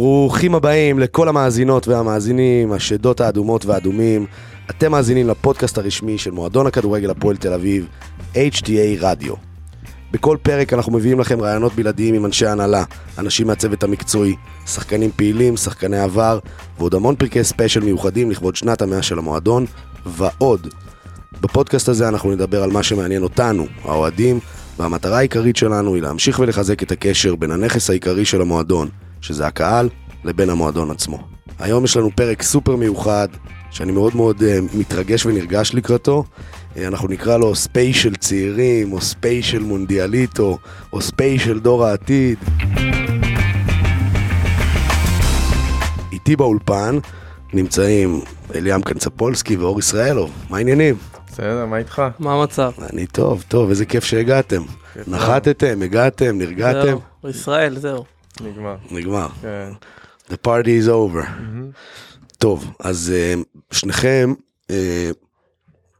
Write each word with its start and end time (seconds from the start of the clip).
ברוכים 0.00 0.54
הבאים 0.54 0.98
לכל 0.98 1.28
המאזינות 1.28 1.88
והמאזינים, 1.88 2.72
השדות 2.72 3.20
האדומות 3.20 3.66
והאדומים. 3.66 4.26
אתם 4.70 4.92
מאזינים 4.92 5.28
לפודקאסט 5.28 5.78
הרשמי 5.78 6.18
של 6.18 6.30
מועדון 6.30 6.66
הכדורגל 6.66 7.10
הפועל 7.10 7.36
תל 7.36 7.52
אביב, 7.52 7.86
HTA 8.34 8.96
רדיו. 9.00 9.34
בכל 10.12 10.36
פרק 10.42 10.72
אנחנו 10.72 10.92
מביאים 10.92 11.20
לכם 11.20 11.40
רעיונות 11.40 11.74
בלעדיים 11.74 12.14
עם 12.14 12.26
אנשי 12.26 12.46
הנהלה, 12.46 12.84
אנשים 13.18 13.46
מהצוות 13.46 13.82
המקצועי, 13.82 14.34
שחקנים 14.66 15.10
פעילים, 15.16 15.56
שחקני 15.56 15.98
עבר, 15.98 16.38
ועוד 16.78 16.94
המון 16.94 17.16
פרקי 17.16 17.44
ספיישל 17.44 17.80
מיוחדים 17.80 18.30
לכבוד 18.30 18.56
שנת 18.56 18.82
המאה 18.82 19.02
של 19.02 19.18
המועדון, 19.18 19.66
ועוד. 20.06 20.68
בפודקאסט 21.40 21.88
הזה 21.88 22.08
אנחנו 22.08 22.30
נדבר 22.30 22.62
על 22.62 22.70
מה 22.70 22.82
שמעניין 22.82 23.22
אותנו, 23.22 23.66
האוהדים, 23.84 24.40
והמטרה 24.78 25.18
העיקרית 25.18 25.56
שלנו 25.56 25.94
היא 25.94 26.02
להמשיך 26.02 26.38
ולחזק 26.38 26.82
את 26.82 26.92
הקשר 26.92 27.36
בין 27.36 27.50
הנכס 27.50 27.90
העיקרי 27.90 28.24
של 28.24 28.40
המועדון, 28.40 28.88
שזה 29.20 29.46
הקהל, 29.46 29.88
לבין 30.24 30.50
המועדון 30.50 30.90
עצמו. 30.90 31.18
היום 31.58 31.84
יש 31.84 31.96
לנו 31.96 32.10
פרק 32.16 32.42
סופר 32.42 32.76
מיוחד, 32.76 33.28
שאני 33.70 33.92
מאוד 33.92 34.16
מאוד 34.16 34.36
אה, 34.38 34.76
מתרגש 34.76 35.26
ונרגש 35.26 35.74
לקראתו. 35.74 36.24
אה, 36.74 36.78
אנחנו 36.86 37.08
נקרא 37.08 37.36
לו 37.36 37.54
ספיישל 37.54 38.14
צעירים, 38.14 38.92
או 38.92 39.00
ספיישל 39.00 39.62
מונדיאליטו, 39.62 40.58
או 40.92 41.00
ספיישל 41.00 41.60
דור 41.60 41.84
העתיד. 41.86 42.38
איתי 46.12 46.36
באולפן 46.36 46.98
נמצאים 47.52 48.20
אליאם 48.54 48.82
קנצפולסקי 48.82 49.56
ואור 49.56 49.78
ישראלוב, 49.78 50.30
מה 50.50 50.56
העניינים? 50.56 50.96
בסדר, 51.32 51.66
מה 51.66 51.76
איתך? 51.76 52.02
מה 52.18 52.32
המצב? 52.32 52.70
אני 52.92 53.06
טוב, 53.06 53.44
טוב, 53.48 53.68
איזה 53.68 53.86
כיף 53.86 54.04
שהגעתם. 54.04 54.62
נחתתם, 55.06 55.82
הגעתם, 55.82 56.38
נרגעתם, 56.38 56.96
זהו, 57.22 57.30
ישראל, 57.30 57.78
זהו. 57.78 58.04
נגמר. 58.44 58.76
נגמר. 58.90 59.28
כן. 59.42 59.72
The 60.30 60.36
party 60.46 60.84
is 60.84 60.88
over. 60.88 61.26
טוב, 62.38 62.72
אז 62.80 63.12
אה, 63.14 63.34
שניכם 63.70 64.34
אה, 64.70 65.10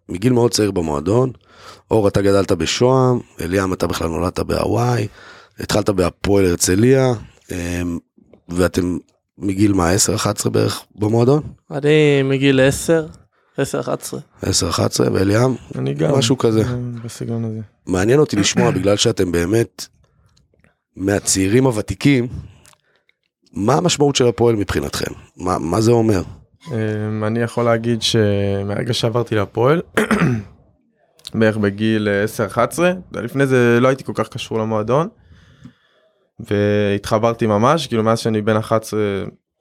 מגיל 0.09 0.33
מאוד 0.33 0.51
צעיר 0.51 0.71
במועדון. 0.71 1.33
אור, 1.91 2.09
אתה 2.09 2.23
גדלת 2.23 2.53
בשוהם, 2.53 3.19
אליאם, 3.41 3.73
אתה 3.73 3.87
בכלל 3.87 4.09
נולדת 4.09 4.41
בהוואי, 4.41 5.09
התחלת 5.61 5.91
בהפועל 5.91 6.47
הרצליה, 6.47 7.13
אה, 7.53 7.83
ואתם 8.49 8.99
מגיל 9.39 9.73
מה, 9.73 9.91
10-11 10.45 10.49
בערך 10.49 10.83
במועדון? 10.97 11.43
אני 11.71 12.23
מגיל 12.23 12.61
10, 12.61 13.07
10-11. 13.59 13.63
10-11, 14.43 14.47
ואליאם? 15.13 15.55
אני 15.79 15.95
גם. 15.95 16.19
משהו 16.19 16.39
כזה. 16.39 16.63
בסגנון 17.05 17.45
הזה. 17.45 17.61
מעניין 17.87 18.21
אותי 18.21 18.37
לשמוע, 18.37 18.71
בגלל 18.71 18.97
שאתם 18.97 19.33
באמת 19.33 19.87
מהצעירים 20.97 21.65
הוותיקים, 21.65 22.29
מה 23.53 23.75
המשמעות 23.75 24.17
של 24.17 24.27
הפועל 24.27 24.57
מבחינתכם? 24.57 25.13
מה, 25.37 25.59
מה 25.59 25.81
זה 25.81 25.91
אומר? 25.91 26.23
אמ, 26.73 27.25
אני 27.25 27.41
יכול 27.41 27.65
להגיד 27.65 28.03
שמהרגע 28.03 28.93
שעברתי 28.93 29.35
להפועל, 29.35 29.83
בערך 31.35 31.57
בגיל 31.57 32.09
אה, 32.09 32.25
10-11, 32.75 32.81
לפני 33.13 33.47
זה 33.47 33.79
לא 33.81 33.89
הייתי 33.89 34.05
כל 34.05 34.13
כך 34.15 34.29
קשור 34.29 34.59
למועדון, 34.59 35.09
והתחברתי 36.41 37.47
ממש, 37.47 37.87
כאילו 37.87 38.03
מאז 38.03 38.19
שאני 38.19 38.43
בן 38.43 38.57
11 38.57 39.01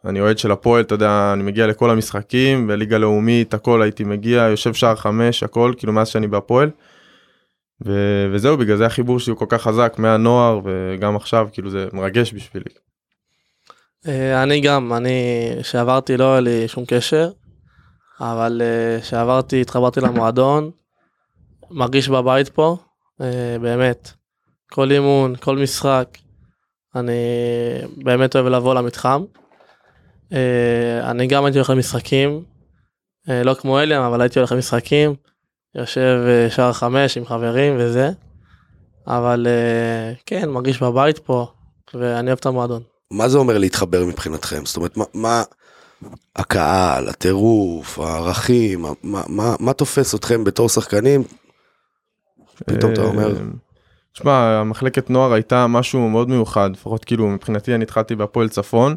אני 0.05 0.21
אוהד 0.21 0.38
של 0.38 0.52
הפועל, 0.52 0.81
אתה 0.81 0.95
יודע, 0.95 1.31
אני 1.33 1.43
מגיע 1.43 1.67
לכל 1.67 1.89
המשחקים, 1.89 2.67
בליגה 2.67 2.97
לאומית, 2.97 3.53
הכל 3.53 3.81
הייתי 3.81 4.03
מגיע, 4.03 4.41
יושב 4.41 4.73
שער 4.73 4.95
חמש, 4.95 5.43
הכל, 5.43 5.73
כאילו 5.77 5.93
מאז 5.93 6.08
שאני 6.08 6.27
בהפועל. 6.27 6.69
ו- 7.85 8.30
וזהו, 8.33 8.58
בגלל 8.58 8.77
זה 8.77 8.85
החיבור 8.85 9.19
שלי 9.19 9.31
הוא 9.31 9.39
כל 9.39 9.45
כך 9.49 9.61
חזק 9.61 9.95
מהנוער, 9.97 10.59
וגם 10.63 11.16
עכשיו, 11.16 11.47
כאילו 11.52 11.69
זה 11.69 11.88
מרגש 11.94 12.33
בשבילי. 12.33 12.69
אה, 14.08 14.44
אני 14.44 14.61
גם, 14.61 14.94
אני, 14.94 15.49
שעברתי 15.63 16.17
לא 16.17 16.31
היה 16.31 16.39
לי 16.39 16.67
שום 16.67 16.83
קשר, 16.88 17.31
אבל 18.20 18.61
אה, 18.61 19.04
שעברתי, 19.04 19.61
התחברתי 19.61 20.02
למועדון, 20.02 20.71
מרגיש 21.71 22.09
בבית 22.09 22.49
פה, 22.49 22.77
אה, 23.21 23.55
באמת. 23.61 24.11
כל 24.71 24.92
אימון, 24.92 25.36
כל 25.36 25.58
משחק, 25.58 26.17
אני 26.95 27.21
באמת 27.98 28.36
אוהב 28.36 28.48
לבוא 28.48 28.75
למתחם. 28.75 29.23
אני 31.04 31.27
גם 31.27 31.45
הייתי 31.45 31.58
הולך 31.58 31.70
למשחקים, 31.70 32.43
לא 33.27 33.54
כמו 33.54 33.80
אליאם, 33.80 34.02
אבל 34.02 34.21
הייתי 34.21 34.39
הולך 34.39 34.52
למשחקים, 34.52 35.15
יושב 35.75 36.19
אה, 36.27 36.49
שער 36.49 36.73
חמש 36.73 37.17
עם 37.17 37.25
חברים 37.25 37.75
וזה, 37.80 38.09
אבל 39.07 39.47
אה, 39.49 40.13
כן, 40.25 40.49
מרגיש 40.49 40.83
בבית 40.83 41.19
פה, 41.19 41.47
ואני 41.93 42.27
אוהב 42.27 42.39
את 42.39 42.45
המועדון. 42.45 42.81
מה 43.11 43.30
זה 43.30 43.37
אומר 43.37 43.57
להתחבר 43.57 44.05
מבחינתכם? 44.05 44.65
זאת 44.65 44.77
אומרת, 44.77 44.97
מה, 44.97 45.05
מה 45.13 45.43
הקהל, 46.35 47.09
הטירוף, 47.09 47.99
הערכים, 47.99 48.81
מה, 48.81 48.89
מה, 49.03 49.21
מה, 49.27 49.55
מה 49.59 49.73
תופס 49.73 50.15
אתכם 50.15 50.43
בתור 50.43 50.69
שחקנים? 50.69 51.23
פתאום 52.65 52.93
אתה 52.93 53.01
אומר, 53.01 53.33
תשמע, 54.13 54.59
המחלקת 54.59 55.09
נוער 55.09 55.33
הייתה 55.33 55.67
משהו 55.67 56.09
מאוד 56.09 56.30
מיוחד, 56.30 56.69
לפחות 56.73 57.05
כאילו 57.05 57.27
מבחינתי 57.27 57.75
אני 57.75 57.83
התחלתי 57.83 58.15
בהפועל 58.15 58.49
צפון. 58.49 58.95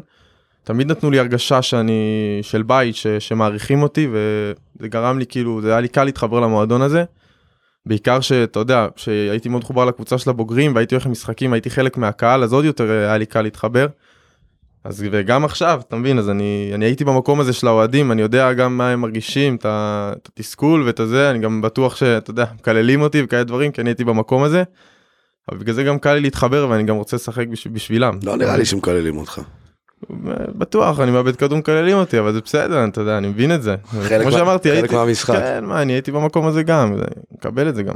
תמיד 0.63 0.91
נתנו 0.91 1.11
לי 1.11 1.19
הרגשה 1.19 1.61
שאני 1.61 2.01
של 2.41 2.63
בית 2.63 2.95
ש, 2.95 3.07
שמעריכים 3.07 3.81
אותי 3.81 4.07
וזה 4.11 4.87
גרם 4.87 5.19
לי 5.19 5.25
כאילו 5.25 5.61
זה 5.61 5.71
היה 5.71 5.79
לי 5.81 5.87
קל 5.87 6.03
להתחבר 6.03 6.39
למועדון 6.39 6.81
הזה. 6.81 7.03
בעיקר 7.85 8.19
שאתה 8.19 8.59
יודע 8.59 8.87
שהייתי 8.95 9.49
מאוד 9.49 9.61
מחובר 9.61 9.85
לקבוצה 9.85 10.17
של 10.17 10.29
הבוגרים 10.29 10.75
והייתי 10.75 10.95
הולך 10.95 11.05
למשחקים 11.05 11.53
הייתי 11.53 11.69
חלק 11.69 11.97
מהקהל 11.97 12.43
אז 12.43 12.53
עוד 12.53 12.65
יותר 12.65 12.89
אה, 12.91 12.97
היה 13.05 13.17
לי 13.17 13.25
קל 13.25 13.41
להתחבר. 13.41 13.87
אז 14.83 15.05
וגם 15.11 15.45
עכשיו 15.45 15.81
אתה 15.87 15.95
מבין 15.95 16.19
אז 16.19 16.29
אני 16.29 16.71
אני 16.73 16.85
הייתי 16.85 17.05
במקום 17.05 17.39
הזה 17.39 17.53
של 17.53 17.67
האוהדים 17.67 18.11
אני 18.11 18.21
יודע 18.21 18.53
גם 18.53 18.77
מה 18.77 18.89
הם 18.89 19.01
מרגישים 19.01 19.55
את 19.55 19.65
התסכול 19.69 20.83
ואת 20.83 20.99
הזה 20.99 21.29
אני 21.31 21.39
גם 21.39 21.61
בטוח 21.61 21.95
שאתה 21.95 22.31
יודע 22.31 22.45
מקללים 22.55 23.01
אותי 23.01 23.21
וכאלה 23.23 23.43
דברים 23.43 23.71
כי 23.71 23.81
אני 23.81 23.89
הייתי 23.89 24.03
במקום 24.03 24.43
הזה. 24.43 24.63
אבל 25.49 25.57
בגלל 25.57 25.75
זה 25.75 25.83
גם 25.83 25.99
קל 25.99 26.13
לי 26.13 26.19
להתחבר 26.19 26.67
ואני 26.69 26.83
גם 26.83 26.95
רוצה 26.95 27.15
לשחק 27.15 27.47
בשב- 27.47 27.73
בשבילם. 27.73 28.19
לא 28.23 28.37
נראה 28.37 28.57
לי 28.57 28.65
שמקללים 28.65 29.17
אותך. 29.17 29.41
בטוח 30.55 30.99
אני 30.99 31.11
מאבד 31.11 31.35
כדור 31.35 31.57
מקללים 31.57 31.97
אותי 31.97 32.19
אבל 32.19 32.33
זה 32.33 32.41
בסדר 32.41 32.85
אתה 32.85 33.01
יודע 33.01 33.17
אני 33.17 33.27
מבין 33.27 33.55
את 33.55 33.63
זה. 33.63 33.75
כמו 34.21 34.31
שאמרתי 34.31 34.69
חלק 34.69 34.79
הייתי 34.79 34.95
מהמשחק. 34.95 35.35
כן 35.35 35.65
מה 35.65 35.81
אני 35.81 35.93
הייתי 35.93 36.11
במקום 36.11 36.47
הזה 36.47 36.63
גם 36.63 36.95
מקבל 37.31 37.69
את 37.69 37.75
זה 37.75 37.83
גם. 37.83 37.95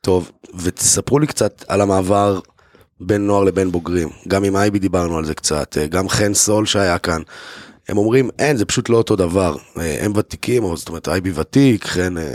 טוב, 0.00 0.30
ותספרו 0.62 1.18
לי 1.18 1.26
קצת 1.26 1.64
על 1.68 1.80
המעבר 1.80 2.40
בין 3.00 3.26
נוער 3.26 3.44
לבין 3.44 3.72
בוגרים. 3.72 4.08
גם 4.28 4.44
עם 4.44 4.56
אייבי 4.56 4.78
דיברנו 4.78 5.18
על 5.18 5.24
זה 5.24 5.34
קצת, 5.34 5.78
אה, 5.78 5.86
גם 5.86 6.08
חן 6.08 6.34
סול 6.34 6.66
שהיה 6.66 6.98
כאן. 6.98 7.22
הם 7.88 7.98
אומרים, 7.98 8.30
אין, 8.38 8.56
זה 8.56 8.64
פשוט 8.64 8.88
לא 8.88 8.96
אותו 8.96 9.16
דבר. 9.16 9.56
אה, 9.78 9.96
הם 10.00 10.12
ותיקים, 10.16 10.64
או 10.64 10.76
זאת 10.76 10.88
אומרת, 10.88 11.08
אייבי 11.08 11.32
ותיק, 11.34 11.84
חן 11.84 12.18
אה, 12.18 12.34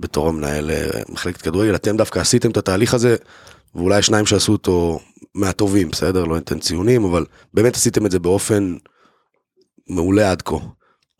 בתור 0.00 0.28
המנהל 0.28 0.70
אה, 0.70 0.88
מחלקת 1.08 1.42
כדורגל, 1.42 1.74
אתם 1.74 1.96
דווקא 1.96 2.18
עשיתם 2.18 2.50
את 2.50 2.56
התהליך 2.56 2.94
הזה, 2.94 3.16
ואולי 3.74 3.96
השניים 3.96 4.26
שעשו 4.26 4.52
אותו 4.52 5.00
מהטובים, 5.34 5.88
בסדר? 5.90 6.24
לא 6.24 6.36
ניתן 6.36 6.58
ציונים, 6.58 7.04
אבל 7.04 7.24
באמת 7.54 7.74
עשיתם 7.74 8.06
את 8.06 8.10
זה 8.10 8.18
באופן 8.18 8.76
מעולה 9.88 10.30
עד 10.30 10.42
כה. 10.42 10.56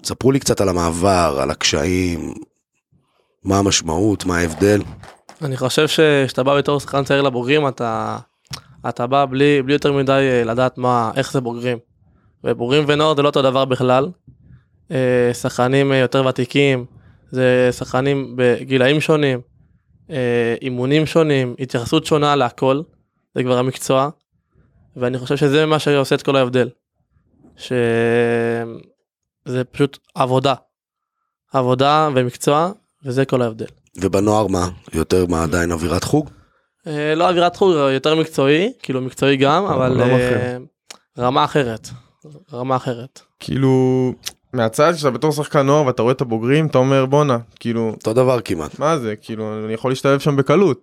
ספרו 0.04 0.32
לי 0.32 0.40
קצת 0.40 0.60
על 0.60 0.68
המעבר, 0.68 1.38
על 1.42 1.50
הקשיים, 1.50 2.34
מה 3.44 3.58
המשמעות, 3.58 4.24
מה 4.24 4.38
ההבדל. 4.38 4.82
אני 5.42 5.56
חושב 5.56 5.88
שכשאתה 5.88 6.42
בא 6.42 6.58
בתור 6.58 6.80
שחקן 6.80 7.04
צעיר 7.04 7.22
לבוגרים 7.22 7.68
אתה 7.68 8.18
אתה 8.88 9.06
בא 9.06 9.24
בלי 9.24 9.62
בלי 9.62 9.72
יותר 9.72 9.92
מדי 9.92 10.12
אה, 10.12 10.44
לדעת 10.44 10.78
מה 10.78 11.10
איך 11.16 11.32
זה 11.32 11.40
בוגרים. 11.40 11.78
ובוגרים 12.44 12.84
ונוער 12.86 13.16
זה 13.16 13.22
לא 13.22 13.28
אותו 13.28 13.42
דבר 13.42 13.64
בכלל. 13.64 14.08
אה, 14.90 15.30
שחקנים 15.34 15.92
יותר 15.92 16.26
ותיקים 16.26 16.84
זה 17.30 17.68
שחקנים 17.72 18.34
בגילאים 18.36 19.00
שונים, 19.00 19.40
אה, 20.10 20.54
אימונים 20.62 21.06
שונים, 21.06 21.54
התייחסות 21.58 22.06
שונה 22.06 22.36
להכל, 22.36 22.80
זה 23.34 23.42
כבר 23.42 23.58
המקצוע. 23.58 24.08
ואני 24.96 25.18
חושב 25.18 25.36
שזה 25.36 25.66
מה 25.66 25.78
שעושה 25.78 26.14
את 26.14 26.22
כל 26.22 26.36
ההבדל. 26.36 26.68
שזה 27.56 28.64
פשוט 29.72 29.98
עבודה. 30.14 30.54
עבודה 31.52 32.08
ומקצוע 32.14 32.70
וזה 33.04 33.24
כל 33.24 33.42
ההבדל. 33.42 33.66
ובנוער 33.96 34.46
מה? 34.46 34.68
יותר 34.94 35.26
מה 35.26 35.42
עדיין 35.42 35.72
אווירת 35.72 36.04
חוג? 36.04 36.30
אה, 36.86 37.14
לא 37.14 37.28
אווירת 37.28 37.56
חוג, 37.56 37.72
יותר 37.72 38.14
מקצועי, 38.14 38.72
כאילו 38.82 39.00
מקצועי 39.00 39.36
גם, 39.36 39.66
אבל 39.66 40.00
אה, 40.00 40.06
אחר. 40.06 40.58
רמה 41.18 41.44
אחרת. 41.44 41.88
רמה 42.52 42.76
אחרת. 42.76 43.20
כאילו 43.40 44.12
מהצד 44.52 44.94
שאתה 44.96 45.10
בתור 45.10 45.32
שחקן 45.32 45.66
נוער 45.66 45.86
ואתה 45.86 46.02
רואה 46.02 46.12
את 46.12 46.20
הבוגרים 46.20 46.66
אתה 46.66 46.78
אומר 46.78 47.06
בואנה 47.06 47.38
כאילו 47.60 47.90
אותו 47.90 48.12
דבר 48.12 48.40
כמעט. 48.40 48.78
מה 48.78 48.98
זה 48.98 49.16
כאילו 49.16 49.64
אני 49.64 49.72
יכול 49.72 49.90
להשתלב 49.90 50.18
שם 50.18 50.36
בקלות. 50.36 50.80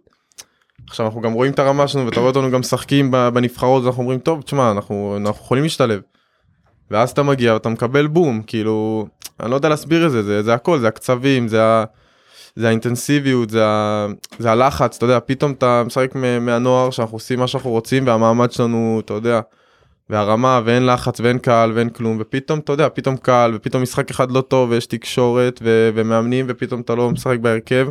עכשיו 0.89 1.05
אנחנו 1.05 1.21
גם 1.21 1.33
רואים 1.33 1.51
את 1.51 1.59
הרמה 1.59 1.87
שלנו 1.87 2.05
ואתה 2.05 2.19
רואה 2.19 2.29
אותנו 2.29 2.51
גם 2.51 2.59
משחקים 2.59 3.11
בנבחרות 3.11 3.83
ואנחנו 3.83 4.01
אומרים 4.03 4.19
טוב 4.19 4.41
תשמע 4.41 4.71
אנחנו 4.71 5.17
אנחנו 5.17 5.43
יכולים 5.43 5.63
להשתלב. 5.63 6.01
ואז 6.91 7.11
אתה 7.11 7.23
מגיע 7.23 7.53
ואתה 7.53 7.69
מקבל 7.69 8.07
בום 8.07 8.41
כאילו 8.47 9.07
אני 9.39 9.51
לא 9.51 9.55
יודע 9.55 9.69
להסביר 9.69 10.05
את 10.05 10.11
זה 10.11 10.23
זה, 10.23 10.43
זה 10.43 10.53
הכל 10.53 10.79
זה 10.79 10.87
הקצבים 10.87 11.47
זה, 11.47 11.63
ה, 11.63 11.83
זה 12.55 12.67
האינטנסיביות 12.67 13.49
זה, 13.49 13.65
ה, 13.65 14.07
זה 14.39 14.51
הלחץ 14.51 14.95
אתה 14.97 15.05
יודע 15.05 15.19
פתאום 15.25 15.51
אתה 15.51 15.83
משחק 15.85 16.11
מהנוער 16.41 16.89
שאנחנו 16.89 17.15
עושים 17.15 17.39
מה 17.39 17.47
שאנחנו 17.47 17.69
רוצים 17.69 18.07
והמעמד 18.07 18.51
שלנו 18.51 19.01
אתה 19.05 19.13
יודע 19.13 19.39
והרמה 20.09 20.61
ואין 20.65 20.85
לחץ 20.85 21.19
ואין 21.19 21.37
קהל 21.37 21.71
ואין 21.71 21.89
כלום 21.89 22.17
ופתאום 22.19 22.59
אתה 22.59 22.73
יודע 22.73 22.87
פתאום 22.93 23.17
קהל 23.17 23.55
ופתאום 23.55 23.83
משחק 23.83 24.09
אחד 24.09 24.31
לא 24.31 24.41
טוב 24.41 24.69
ויש 24.69 24.85
תקשורת 24.85 25.59
ו- 25.63 25.89
ומאמנים 25.95 26.45
ופתאום 26.49 26.81
אתה 26.81 26.95
לא 26.95 27.09
משחק 27.09 27.39
בהרכב. 27.39 27.87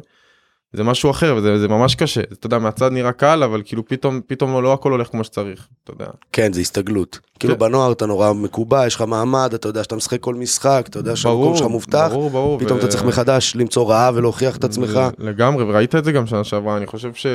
זה 0.72 0.84
משהו 0.84 1.10
אחר 1.10 1.34
וזה 1.36 1.58
זה 1.58 1.68
ממש 1.68 1.94
קשה 1.94 2.20
אתה 2.20 2.46
יודע 2.46 2.58
מהצד 2.58 2.92
נראה 2.92 3.12
קל 3.12 3.42
אבל 3.42 3.62
כאילו 3.64 3.88
פתאום 3.88 4.20
פתאום 4.26 4.62
לא 4.62 4.72
הכל 4.72 4.92
הולך 4.92 5.08
כמו 5.08 5.24
שצריך 5.24 5.68
אתה 5.84 5.92
יודע. 5.92 6.06
כן, 6.32 6.52
זה 6.52 6.60
הסתגלות. 6.60 7.18
כאילו 7.38 7.54
כן. 7.54 7.60
בנוער 7.60 7.92
אתה 7.92 8.06
נורא 8.06 8.32
מקובע, 8.32 8.86
יש 8.86 8.94
לך 8.94 9.02
מעמד, 9.02 9.54
אתה 9.54 9.68
יודע 9.68 9.82
שאתה 9.82 9.96
משחק 9.96 10.20
כל 10.20 10.34
משחק, 10.34 10.84
אתה 10.88 10.98
יודע 10.98 11.16
שהמקום 11.16 11.56
שלך 11.56 11.66
מובטח, 11.66 12.08
ברור 12.10 12.30
ברור 12.30 12.58
פתאום 12.58 12.78
ו- 12.78 12.80
אתה 12.80 12.88
צריך 12.88 13.04
מחדש 13.04 13.56
למצוא 13.56 13.90
רעה 13.90 14.10
ולהוכיח 14.14 14.56
את 14.56 14.64
עצמך. 14.64 15.00
לגמרי 15.18 15.64
וראית 15.64 15.94
את 15.94 16.04
זה 16.04 16.12
גם 16.12 16.26
שנה 16.26 16.44
שעברה 16.44 16.76
אני 16.76 16.86
חושב 16.86 17.14
ש... 17.14 17.26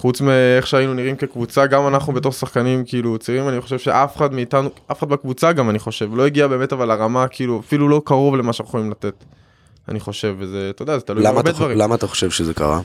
חוץ 0.00 0.20
מאיך 0.20 0.66
שהיינו 0.66 0.94
נראים 0.94 1.16
כקבוצה 1.16 1.66
גם 1.66 1.88
אנחנו 1.88 2.12
בתור 2.12 2.32
שחקנים 2.32 2.84
כאילו 2.86 3.18
צעירים 3.18 3.48
אני 3.48 3.60
חושב 3.60 3.78
שאף 3.78 4.16
אחד 4.16 4.32
מאיתנו 4.34 4.68
אף 4.92 4.98
אחד 4.98 5.08
בקבוצה 5.08 5.52
גם 5.52 5.70
אני 5.70 5.78
חושב 5.78 6.14
לא 6.14 6.26
הגיע 6.26 6.46
באמת 6.46 6.72
אבל 6.72 6.88
לרמה 6.88 7.28
כאילו 7.28 7.60
אפילו 7.60 7.88
לא 7.88 8.02
קרוב 8.04 8.36
למה 8.36 8.52
שאנחנו 8.52 8.68
יכולים 8.68 8.90
לתת. 8.90 9.24
אני 9.88 10.00
חושב 10.00 10.34
וזה 10.38 10.70
אתה 10.70 10.82
יודע 10.82 10.98
זה 10.98 11.04
תלוי 11.04 11.24
בהרבה 11.24 11.52
דברים. 11.52 11.78
למה 11.78 11.94
אתה 11.94 12.06
חושב 12.06 12.30
שזה 12.30 12.54
קרה? 12.54 12.80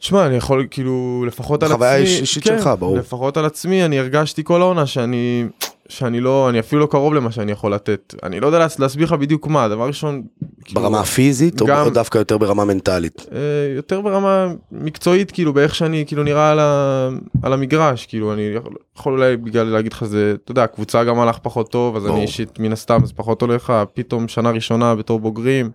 שמע 0.00 0.26
אני 0.26 0.36
יכול 0.36 0.66
כאילו 0.70 1.24
לפחות 1.26 1.62
על 1.62 1.68
עצמי, 1.68 1.78
חוויה 1.78 1.96
אישית 1.96 2.44
כן, 2.44 2.58
שלך, 2.58 2.70
ברור. 2.78 2.96
לפחות 2.96 3.36
על 3.36 3.44
עצמי 3.44 3.84
אני 3.84 3.98
הרגשתי 3.98 4.44
כל 4.44 4.60
העונה 4.60 4.86
שאני 4.86 5.46
שאני 5.88 6.20
לא 6.20 6.48
אני 6.50 6.60
אפילו 6.60 6.80
לא 6.80 6.86
קרוב 6.86 7.14
למה 7.14 7.30
שאני 7.30 7.52
יכול 7.52 7.74
לתת 7.74 8.14
אני 8.22 8.40
לא 8.40 8.46
יודע 8.46 8.58
להס- 8.58 8.78
להסביר 8.78 9.06
לך 9.06 9.12
בדיוק 9.12 9.46
מה 9.46 9.68
דבר 9.68 9.86
ראשון. 9.86 10.22
כאילו, 10.64 10.80
ברמה 10.80 11.00
הפיזית 11.00 11.60
או 11.60 11.66
גם- 11.66 11.84
או 11.86 11.90
דווקא 11.90 12.18
יותר 12.18 12.38
ברמה 12.38 12.64
מנטלית? 12.64 13.26
אה, 13.32 13.38
יותר 13.76 14.00
ברמה 14.00 14.46
מקצועית 14.72 15.30
כאילו 15.30 15.52
באיך 15.52 15.74
שאני 15.74 16.04
כאילו 16.06 16.22
נראה 16.22 16.50
על, 16.50 16.58
ה, 16.60 17.08
על 17.42 17.52
המגרש 17.52 18.06
כאילו 18.06 18.32
אני 18.32 18.42
יכול- 18.56 18.72
יכול 18.98 19.12
אולי 19.12 19.36
בגלל 19.36 19.66
להגיד 19.66 19.92
לך 19.92 20.04
זה 20.04 20.34
אתה 20.44 20.52
יודע 20.52 20.62
הקבוצה 20.64 21.04
גם 21.04 21.18
הלך 21.18 21.38
פחות 21.42 21.70
טוב 21.70 21.96
אז 21.96 22.02
ברור. 22.02 22.14
אני 22.16 22.22
אישית 22.26 22.58
מן 22.58 22.72
הסתם 22.72 22.98
זה 23.04 23.12
פחות 23.16 23.42
הולך 23.42 23.62
לך 23.62 23.72
פתאום 23.94 24.28
שנה 24.28 24.50
ראשונה 24.50 24.94
בתור 24.94 25.20
בוגרים. 25.20 25.70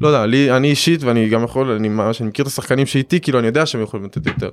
לא 0.00 0.08
יודע 0.08 0.26
לי 0.26 0.56
אני 0.56 0.68
אישית 0.70 1.02
ואני 1.02 1.28
גם 1.28 1.44
יכול 1.44 1.70
אני 1.70 1.88
ממש 1.88 2.20
אני 2.20 2.28
מכיר 2.28 2.42
את 2.42 2.50
השחקנים 2.50 2.86
שאיתי 2.86 3.20
כאילו 3.20 3.38
אני 3.38 3.46
יודע 3.46 3.66
שהם 3.66 3.82
יכולים 3.82 4.06
לתת 4.06 4.26
יותר. 4.26 4.48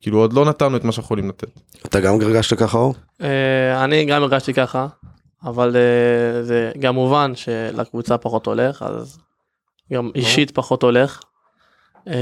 כאילו 0.00 0.18
עוד 0.18 0.32
לא 0.32 0.44
נתנו 0.44 0.76
את 0.76 0.84
מה 0.84 0.92
שאנחנו 0.92 1.06
יכולים 1.06 1.28
לתת. 1.28 1.48
אתה 1.86 2.00
גם 2.00 2.20
הרגשת 2.20 2.58
ככה 2.58 2.78
אור? 2.78 2.94
אה, 3.22 3.84
אני 3.84 4.04
גם 4.04 4.22
הרגשתי 4.22 4.54
ככה, 4.54 4.86
אבל 5.44 5.76
אה, 5.76 6.42
זה 6.42 6.72
גם 6.78 6.94
מובן 6.94 7.32
שלקבוצה 7.34 8.18
פחות 8.18 8.46
הולך, 8.46 8.82
אז 8.82 9.18
גם 9.92 10.10
אישית 10.14 10.50
פחות 10.50 10.82
הולך. 10.82 11.20
אה, 12.08 12.14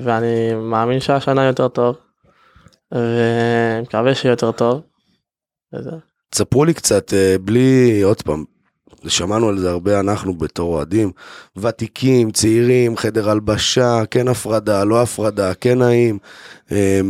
ואני 0.00 0.54
מאמין 0.54 1.00
שהשנה 1.00 1.44
יותר 1.44 1.68
טוב, 1.68 1.96
ומקווה 2.92 4.14
שיהיה 4.14 4.32
יותר 4.32 4.52
טוב. 4.52 4.82
תספרו 6.30 6.64
לי 6.64 6.74
קצת, 6.74 7.12
בלי, 7.40 8.02
עוד 8.02 8.22
פעם, 8.22 8.44
שמענו 9.08 9.48
על 9.48 9.58
זה 9.58 9.70
הרבה 9.70 10.00
אנחנו 10.00 10.34
בתור 10.34 10.74
אוהדים, 10.74 11.12
ותיקים, 11.56 12.30
צעירים, 12.30 12.96
חדר 12.96 13.30
הלבשה, 13.30 14.02
כן 14.10 14.28
הפרדה, 14.28 14.84
לא 14.84 15.02
הפרדה, 15.02 15.54
כן 15.54 15.78
נעים. 15.78 16.18
אה, 16.72 17.00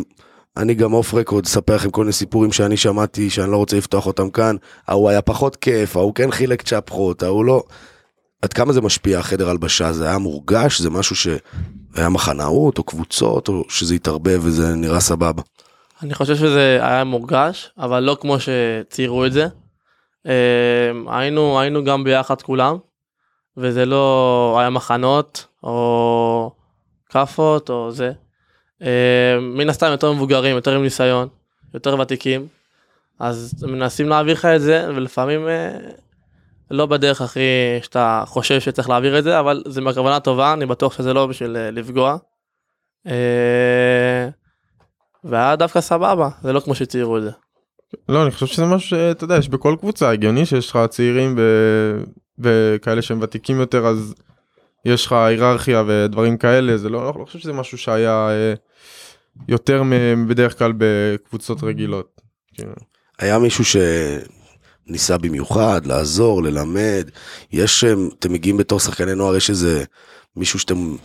אני 0.56 0.74
גם 0.74 0.92
אוף 0.92 1.14
רקורד, 1.14 1.46
אספר 1.46 1.74
לכם 1.74 1.90
כל 1.90 2.00
מיני 2.00 2.12
סיפורים 2.12 2.52
שאני 2.52 2.76
שמעתי, 2.76 3.30
שאני 3.30 3.50
לא 3.50 3.56
רוצה 3.56 3.76
לפתוח 3.76 4.06
אותם 4.06 4.30
כאן. 4.30 4.56
ההוא 4.88 5.10
היה 5.10 5.22
פחות 5.22 5.56
כיף, 5.56 5.96
ההוא 5.96 6.14
כן 6.14 6.30
חילק 6.30 6.62
צ'פחות, 6.62 7.22
ההוא 7.22 7.44
לא. 7.44 7.62
עד 8.42 8.52
כמה 8.52 8.72
זה 8.72 8.80
משפיע 8.80 9.18
החדר 9.18 9.50
הלבשה? 9.50 9.92
זה 9.92 10.08
היה 10.08 10.18
מורגש? 10.18 10.80
זה 10.80 10.90
משהו 10.90 11.16
שהיה 11.16 12.08
מחנאות 12.08 12.78
או 12.78 12.82
קבוצות, 12.82 13.48
או 13.48 13.64
שזה 13.68 13.94
התערבב 13.94 14.40
וזה 14.42 14.74
נראה 14.74 15.00
סבבה? 15.00 15.42
אני 16.02 16.14
חושב 16.14 16.36
שזה 16.36 16.78
היה 16.82 17.04
מורגש, 17.04 17.70
אבל 17.78 18.00
לא 18.00 18.16
כמו 18.20 18.36
שציירו 18.40 19.26
את 19.26 19.32
זה. 19.32 19.46
אה, 20.26 21.18
היינו, 21.18 21.60
היינו 21.60 21.84
גם 21.84 22.04
ביחד 22.04 22.42
כולם, 22.42 22.76
וזה 23.56 23.86
לא 23.86 24.56
היה 24.60 24.70
מחנות 24.70 25.46
או 25.62 26.50
כאפות 27.08 27.70
או 27.70 27.90
זה. 27.90 28.12
אה, 28.82 29.38
מן 29.40 29.70
הסתם 29.70 29.86
יותר 29.90 30.12
מבוגרים, 30.12 30.56
יותר 30.56 30.76
עם 30.76 30.82
ניסיון, 30.82 31.28
יותר 31.74 32.00
ותיקים, 32.00 32.46
אז 33.18 33.64
מנסים 33.68 34.08
להעביר 34.08 34.34
לך 34.34 34.44
את 34.44 34.60
זה, 34.60 34.86
ולפעמים 34.88 35.48
אה, 35.48 35.78
לא 36.70 36.86
בדרך 36.86 37.20
הכי 37.20 37.40
שאתה 37.82 38.24
חושב 38.26 38.60
שצריך 38.60 38.88
להעביר 38.88 39.18
את 39.18 39.24
זה, 39.24 39.40
אבל 39.40 39.62
זה 39.66 39.80
בכוונה 39.80 40.20
טובה, 40.20 40.52
אני 40.52 40.66
בטוח 40.66 40.96
שזה 40.96 41.12
לא 41.12 41.26
בשביל 41.26 41.56
אה, 41.56 41.70
לפגוע. 41.70 42.16
אה, 43.06 44.28
והיה 45.24 45.56
דווקא 45.56 45.80
סבבה, 45.80 46.28
זה 46.42 46.52
לא 46.52 46.60
כמו 46.60 46.74
שציירו 46.74 47.18
את 47.18 47.22
זה. 47.22 47.30
לא 48.08 48.22
אני 48.22 48.30
חושב 48.30 48.46
שזה 48.46 48.64
משהו 48.64 48.88
שאתה 48.88 49.24
יודע 49.24 49.36
יש 49.36 49.48
בכל 49.48 49.76
קבוצה 49.80 50.10
הגיוני 50.10 50.46
שיש 50.46 50.70
לך 50.70 50.78
צעירים 50.90 51.34
ו- 51.38 52.02
וכאלה 52.38 53.02
שהם 53.02 53.18
ותיקים 53.22 53.60
יותר 53.60 53.86
אז 53.86 54.14
יש 54.84 55.06
לך 55.06 55.12
היררכיה 55.12 55.82
ודברים 55.86 56.36
כאלה 56.36 56.76
זה 56.76 56.88
לא 56.88 57.12
לא 57.18 57.24
חושב 57.24 57.38
שזה 57.38 57.52
משהו 57.52 57.78
שהיה 57.78 58.28
אה, 58.30 58.54
יותר 59.48 59.82
מבדרך 60.16 60.58
כלל 60.58 60.72
בקבוצות 60.78 61.62
רגילות. 61.62 62.20
כאילו. 62.54 62.72
היה 63.18 63.38
מישהו 63.38 63.64
שניסה 63.64 65.18
במיוחד 65.18 65.86
לעזור, 65.86 66.42
ללמד, 66.42 67.10
יש, 67.52 67.84
אמ, 67.84 68.08
אתם 68.18 68.32
מגיעים 68.32 68.56
בתור 68.56 68.80
שחקני 68.80 69.14
נוער, 69.14 69.36
יש 69.36 69.50
איזה 69.50 69.84
מישהו 70.36 70.58
שאתם 70.58 70.96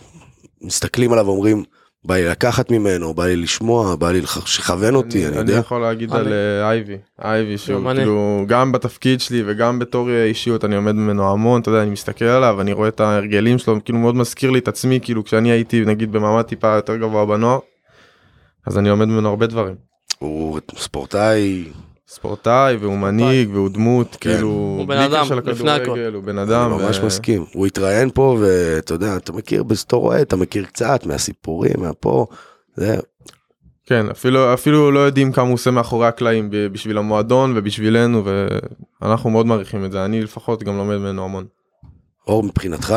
מסתכלים 0.60 1.12
עליו 1.12 1.26
ואומרים, 1.26 1.64
בא 2.04 2.14
לי 2.14 2.24
לקחת 2.28 2.70
ממנו, 2.70 3.14
בא 3.14 3.26
לי 3.26 3.36
לשמוע, 3.36 3.94
בא 3.96 4.10
לי 4.12 4.20
שיכוון 4.44 4.94
אותי, 4.94 5.18
אני 5.26 5.28
אני 5.28 5.36
יודע. 5.36 5.52
יכול 5.58 5.80
להגיד 5.80 6.10
אני- 6.12 6.20
על 6.20 6.32
אה, 6.32 6.68
אייבי 6.70 6.96
אייבי 7.24 7.58
שהוא 7.58 7.90
אני. 7.90 7.98
כאילו 7.98 8.44
גם 8.46 8.72
בתפקיד 8.72 9.20
שלי 9.20 9.42
וגם 9.46 9.78
בתור 9.78 10.10
אה, 10.10 10.24
אישיות 10.24 10.64
אני 10.64 10.76
עומד 10.76 10.94
ממנו 10.94 11.32
המון 11.32 11.60
אתה 11.60 11.70
יודע 11.70 11.82
אני 11.82 11.90
מסתכל 11.90 12.24
עליו 12.24 12.60
אני 12.60 12.72
רואה 12.72 12.88
את 12.88 13.00
ההרגלים 13.00 13.58
שלו 13.58 13.84
כאילו 13.84 13.98
מאוד 13.98 14.16
מזכיר 14.16 14.50
לי 14.50 14.58
את 14.58 14.68
עצמי 14.68 14.98
כאילו 15.02 15.24
כשאני 15.24 15.50
הייתי 15.50 15.80
נגיד 15.84 16.12
במעמד 16.12 16.42
טיפה 16.42 16.68
יותר 16.74 16.96
גבוה 16.96 17.26
בנוער. 17.26 17.58
אז 18.66 18.78
אני 18.78 18.88
לומד 18.88 19.04
ממנו 19.04 19.28
הרבה 19.28 19.46
דברים. 19.46 19.74
הוא 20.18 20.60
ספורטאי, 20.76 21.64
ספורטאי 22.14 22.76
והוא 22.76 22.98
מנהיג 22.98 23.50
והוא 23.52 23.68
דמות 23.68 24.16
כן. 24.20 24.30
כאילו 24.32 24.48
הוא 24.48 24.88
בן 24.88 24.98
אדם, 24.98 25.26
לפני 25.44 25.70
הכל. 25.70 25.98
הוא 26.14 26.22
בן 26.22 26.38
אני 26.38 26.50
אדם 26.52 26.70
ממש 26.70 26.98
ו- 26.98 27.06
מסכים. 27.06 27.44
הוא 27.52 27.66
התראיין 27.66 28.10
פה, 28.14 28.36
ואתה 28.40 28.94
יודע, 28.94 29.16
אתה 29.16 29.32
מכיר 29.32 29.62
בתור 29.62 30.06
אוהד, 30.06 30.20
אתה 30.20 30.36
מכיר 30.36 30.64
קצת 30.64 31.06
מהסיפורים, 31.06 31.72
מהפה, 31.78 32.26
זה, 32.76 32.96
כן 33.86 34.06
אפילו 34.10 34.54
אפילו 34.54 34.90
לא 34.90 35.00
יודעים 35.00 35.32
כמה 35.32 35.46
הוא 35.46 35.54
עושה 35.54 35.70
מאחורי 35.70 36.06
הקלעים 36.06 36.50
ב- 36.50 36.66
בשביל 36.66 36.98
המועדון 36.98 37.52
ובשבילנו 37.56 38.24
ואנחנו 39.02 39.30
מאוד 39.30 39.46
מעריכים 39.46 39.84
את 39.84 39.92
זה 39.92 40.04
אני 40.04 40.22
לפחות 40.22 40.62
גם 40.62 40.76
לומד 40.76 40.96
ממנו 40.96 41.24
המון. 41.24 41.44
אור 42.26 42.42
מבחינתך, 42.42 42.94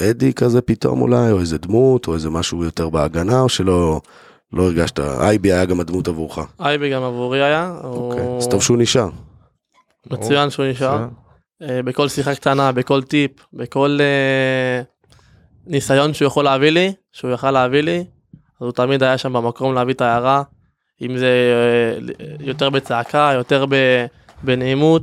אדי 0.00 0.32
כזה 0.32 0.60
פתאום 0.60 1.00
אולי, 1.02 1.30
או 1.32 1.40
איזה 1.40 1.58
דמות, 1.58 2.08
או 2.08 2.14
איזה 2.14 2.30
משהו 2.30 2.64
יותר 2.64 2.88
בהגנה, 2.88 3.40
או 3.40 3.48
שלא 3.48 4.00
לא 4.54 4.62
הרגשת, 4.62 5.00
אייבי 5.00 5.52
היה 5.52 5.64
גם 5.64 5.80
הדמות 5.80 6.08
עבורך. 6.08 6.38
אייבי 6.60 6.90
גם 6.90 7.02
עבורי 7.02 7.42
היה, 7.42 7.74
אוקיי, 7.84 8.36
אז 8.38 8.48
טוב 8.48 8.62
שהוא 8.62 8.78
נשאר. 8.78 9.08
מצוין 10.10 10.50
שהוא 10.50 10.66
נשאר. 10.66 11.06
אה, 11.62 11.82
בכל 11.82 12.08
שיחה 12.08 12.34
קטנה, 12.34 12.72
בכל 12.72 13.02
טיפ, 13.02 13.30
בכל 13.52 13.98
אה, 14.00 14.82
ניסיון 15.66 16.14
שהוא 16.14 16.26
יכול 16.26 16.44
להביא 16.44 16.70
לי, 16.70 16.92
שהוא 17.12 17.30
יכל 17.30 17.50
להביא 17.50 17.80
לי, 17.80 17.98
אז 18.34 18.66
הוא 18.66 18.72
תמיד 18.72 19.02
היה 19.02 19.18
שם 19.18 19.32
במקום 19.32 19.74
להביא 19.74 19.94
את 19.94 20.00
ההערה, 20.00 20.42
אם 21.02 21.16
זה 21.18 21.28
אה, 22.20 22.26
יותר 22.40 22.70
בצעקה, 22.70 23.30
יותר 23.34 23.64
בנעימות, 24.42 25.02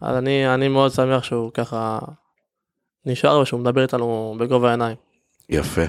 אז 0.00 0.16
אני, 0.16 0.54
אני 0.54 0.68
מאוד 0.68 0.92
שמח 0.92 1.22
שהוא 1.22 1.50
ככה 1.54 1.98
נשאר 3.06 3.38
ושהוא 3.38 3.60
מדבר 3.60 3.82
איתנו 3.82 4.36
בגובה 4.38 4.68
העיניים. 4.68 4.96
יפה. 5.48 5.82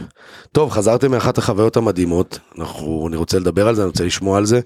טוב, 0.52 0.72
חזרתם 0.72 1.12
מאחת 1.12 1.38
החוויות 1.38 1.78
המדהימות, 1.78 2.40
אנחנו, 2.60 3.06
אני 3.08 3.16
רוצה 3.16 3.40
לדבר 3.40 3.68
על 3.68 3.76
זה, 3.76 3.82
אני 3.82 3.88
רוצה 3.88 4.04
לשמוע 4.06 4.38
על 4.38 4.46
זה. 4.46 4.60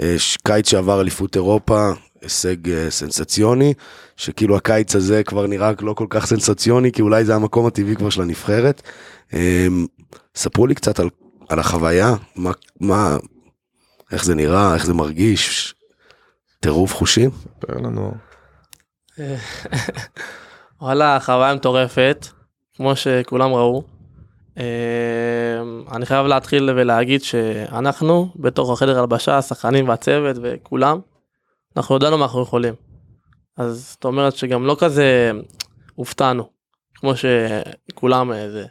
אה, 0.00 0.14
ש- 0.18 0.36
קיץ 0.36 0.70
שעבר 0.70 1.00
אליפות 1.00 1.36
אירופה, 1.36 1.90
הישג 2.22 2.70
אה, 2.70 2.90
סנסציוני, 2.90 3.74
שכאילו 4.16 4.56
הקיץ 4.56 4.96
הזה 4.96 5.24
כבר 5.24 5.46
נראה 5.46 5.72
לא 5.80 5.92
כל 5.92 6.06
כך 6.10 6.26
סנסציוני, 6.26 6.92
כי 6.92 7.02
אולי 7.02 7.24
זה 7.24 7.34
המקום 7.34 7.66
הטבעי 7.66 7.96
כבר 7.96 8.10
של 8.10 8.22
הנבחרת. 8.22 8.82
אה, 9.34 9.66
ספרו 10.34 10.66
לי 10.66 10.74
קצת 10.74 11.00
על, 11.00 11.08
על 11.48 11.58
החוויה, 11.58 12.14
מה, 12.36 12.50
מה, 12.80 13.16
איך 14.12 14.24
זה 14.24 14.34
נראה, 14.34 14.74
איך 14.74 14.86
זה 14.86 14.94
מרגיש, 14.94 15.74
טירוף 16.60 16.94
חושים. 16.94 17.30
ספר 17.30 17.76
לנו. 17.78 18.14
וואלה, 20.80 21.18
חוויה 21.20 21.54
מטורפת, 21.54 22.26
כמו 22.76 22.96
שכולם 22.96 23.52
ראו. 23.52 23.95
אה, 24.58 25.94
אני 25.96 26.06
חייב 26.06 26.26
להתחיל 26.26 26.70
ולהגיד 26.70 27.22
שאנחנו, 27.22 28.28
בתוך 28.36 28.70
החדר 28.70 28.98
הלבשה, 28.98 29.38
השחקנים 29.38 29.88
והצוות 29.88 30.36
וכולם, 30.42 31.00
אנחנו 31.76 31.96
ידענו 31.96 32.18
מה 32.18 32.24
אנחנו 32.24 32.42
יכולים. 32.42 32.74
אז 33.56 33.90
זאת 33.92 34.04
אומרת 34.04 34.36
שגם 34.36 34.66
לא 34.66 34.76
כזה 34.78 35.30
הופתענו, 35.94 36.48
כמו 36.94 37.12
שכולם 37.16 38.32
אה, 38.32 38.50
זה, 38.50 38.64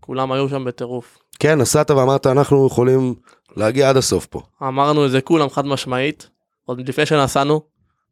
כולם 0.00 0.32
היו 0.32 0.48
שם 0.48 0.64
בטירוף. 0.64 1.18
כן, 1.38 1.58
נסעת 1.58 1.90
ואמרת, 1.90 2.26
אנחנו 2.26 2.66
יכולים 2.66 3.14
להגיע 3.56 3.88
עד 3.88 3.96
הסוף 3.96 4.26
פה. 4.26 4.40
אמרנו 4.62 5.06
את 5.06 5.10
זה 5.10 5.20
כולם 5.20 5.50
חד 5.50 5.66
משמעית, 5.66 6.30
עוד 6.64 6.88
לפני 6.88 7.06
שנסענו, 7.06 7.60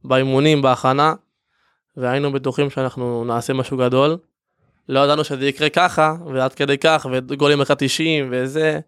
באימונים, 0.04 0.62
בהכנה, 0.62 1.14
והיינו 1.96 2.32
בטוחים 2.32 2.70
שאנחנו 2.70 3.24
נעשה 3.24 3.52
משהו 3.52 3.76
גדול. 3.76 4.18
לא 4.88 5.00
ידענו 5.00 5.24
שזה 5.24 5.46
יקרה 5.46 5.68
ככה, 5.68 6.14
ועד 6.34 6.54
כדי 6.54 6.78
כך, 6.78 7.06
וגולים 7.12 7.60
אחת 7.60 7.82
90 7.82 8.28
וזה, 8.32 8.80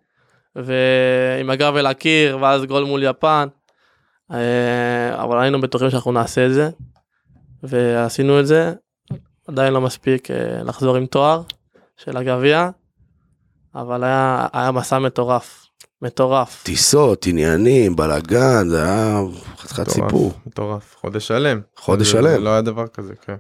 ועם 0.57 1.50
הגב 1.50 1.76
אל 1.76 1.87
הקיר, 1.87 2.38
ואז 2.40 2.64
גול 2.64 2.85
מול 2.85 3.02
יפן. 3.02 3.49
אה, 4.33 5.23
אבל 5.23 5.38
היינו 5.42 5.61
בטוחים 5.61 5.90
שאנחנו 5.90 6.12
נעשה 6.12 6.47
את 6.47 6.54
זה, 6.54 6.71
ועשינו 7.62 8.40
את 8.40 8.47
זה. 8.47 8.73
עדיין 9.49 9.73
לא 9.73 9.80
מספיק 9.80 10.30
אה, 10.30 10.62
לחזור 10.64 10.97
עם 10.97 11.07
תואר 11.07 11.42
של 11.97 12.16
הגביע, 12.16 12.71
אבל 13.75 14.04
היה, 14.04 14.47
היה 14.52 14.71
מסע 14.71 14.99
מטורף, 14.99 15.66
מטורף. 16.02 16.62
טיסות, 16.62 17.26
עניינים, 17.26 17.97
בלאגן, 17.97 18.69
זה 18.69 18.83
היה 18.85 19.21
חתיכת 19.59 19.90
סיפור. 19.90 20.33
מטורף, 20.47 20.97
חודש 21.00 21.28
שלם. 21.28 21.61
חודש 21.76 22.11
שלם. 22.11 22.45
לא 22.45 22.50
היה 22.50 22.62
דבר 22.62 22.87
כזה, 22.87 23.14
כן. 23.26 23.37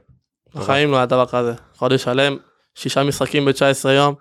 בחיים 0.54 0.90
לא 0.90 0.96
היה 0.96 1.06
דבר 1.06 1.26
כזה. 1.26 1.54
חודש 1.76 2.02
שלם, 2.02 2.36
שישה 2.74 3.04
משחקים 3.04 3.44
ב-19 3.44 3.88
יום, 3.88 4.14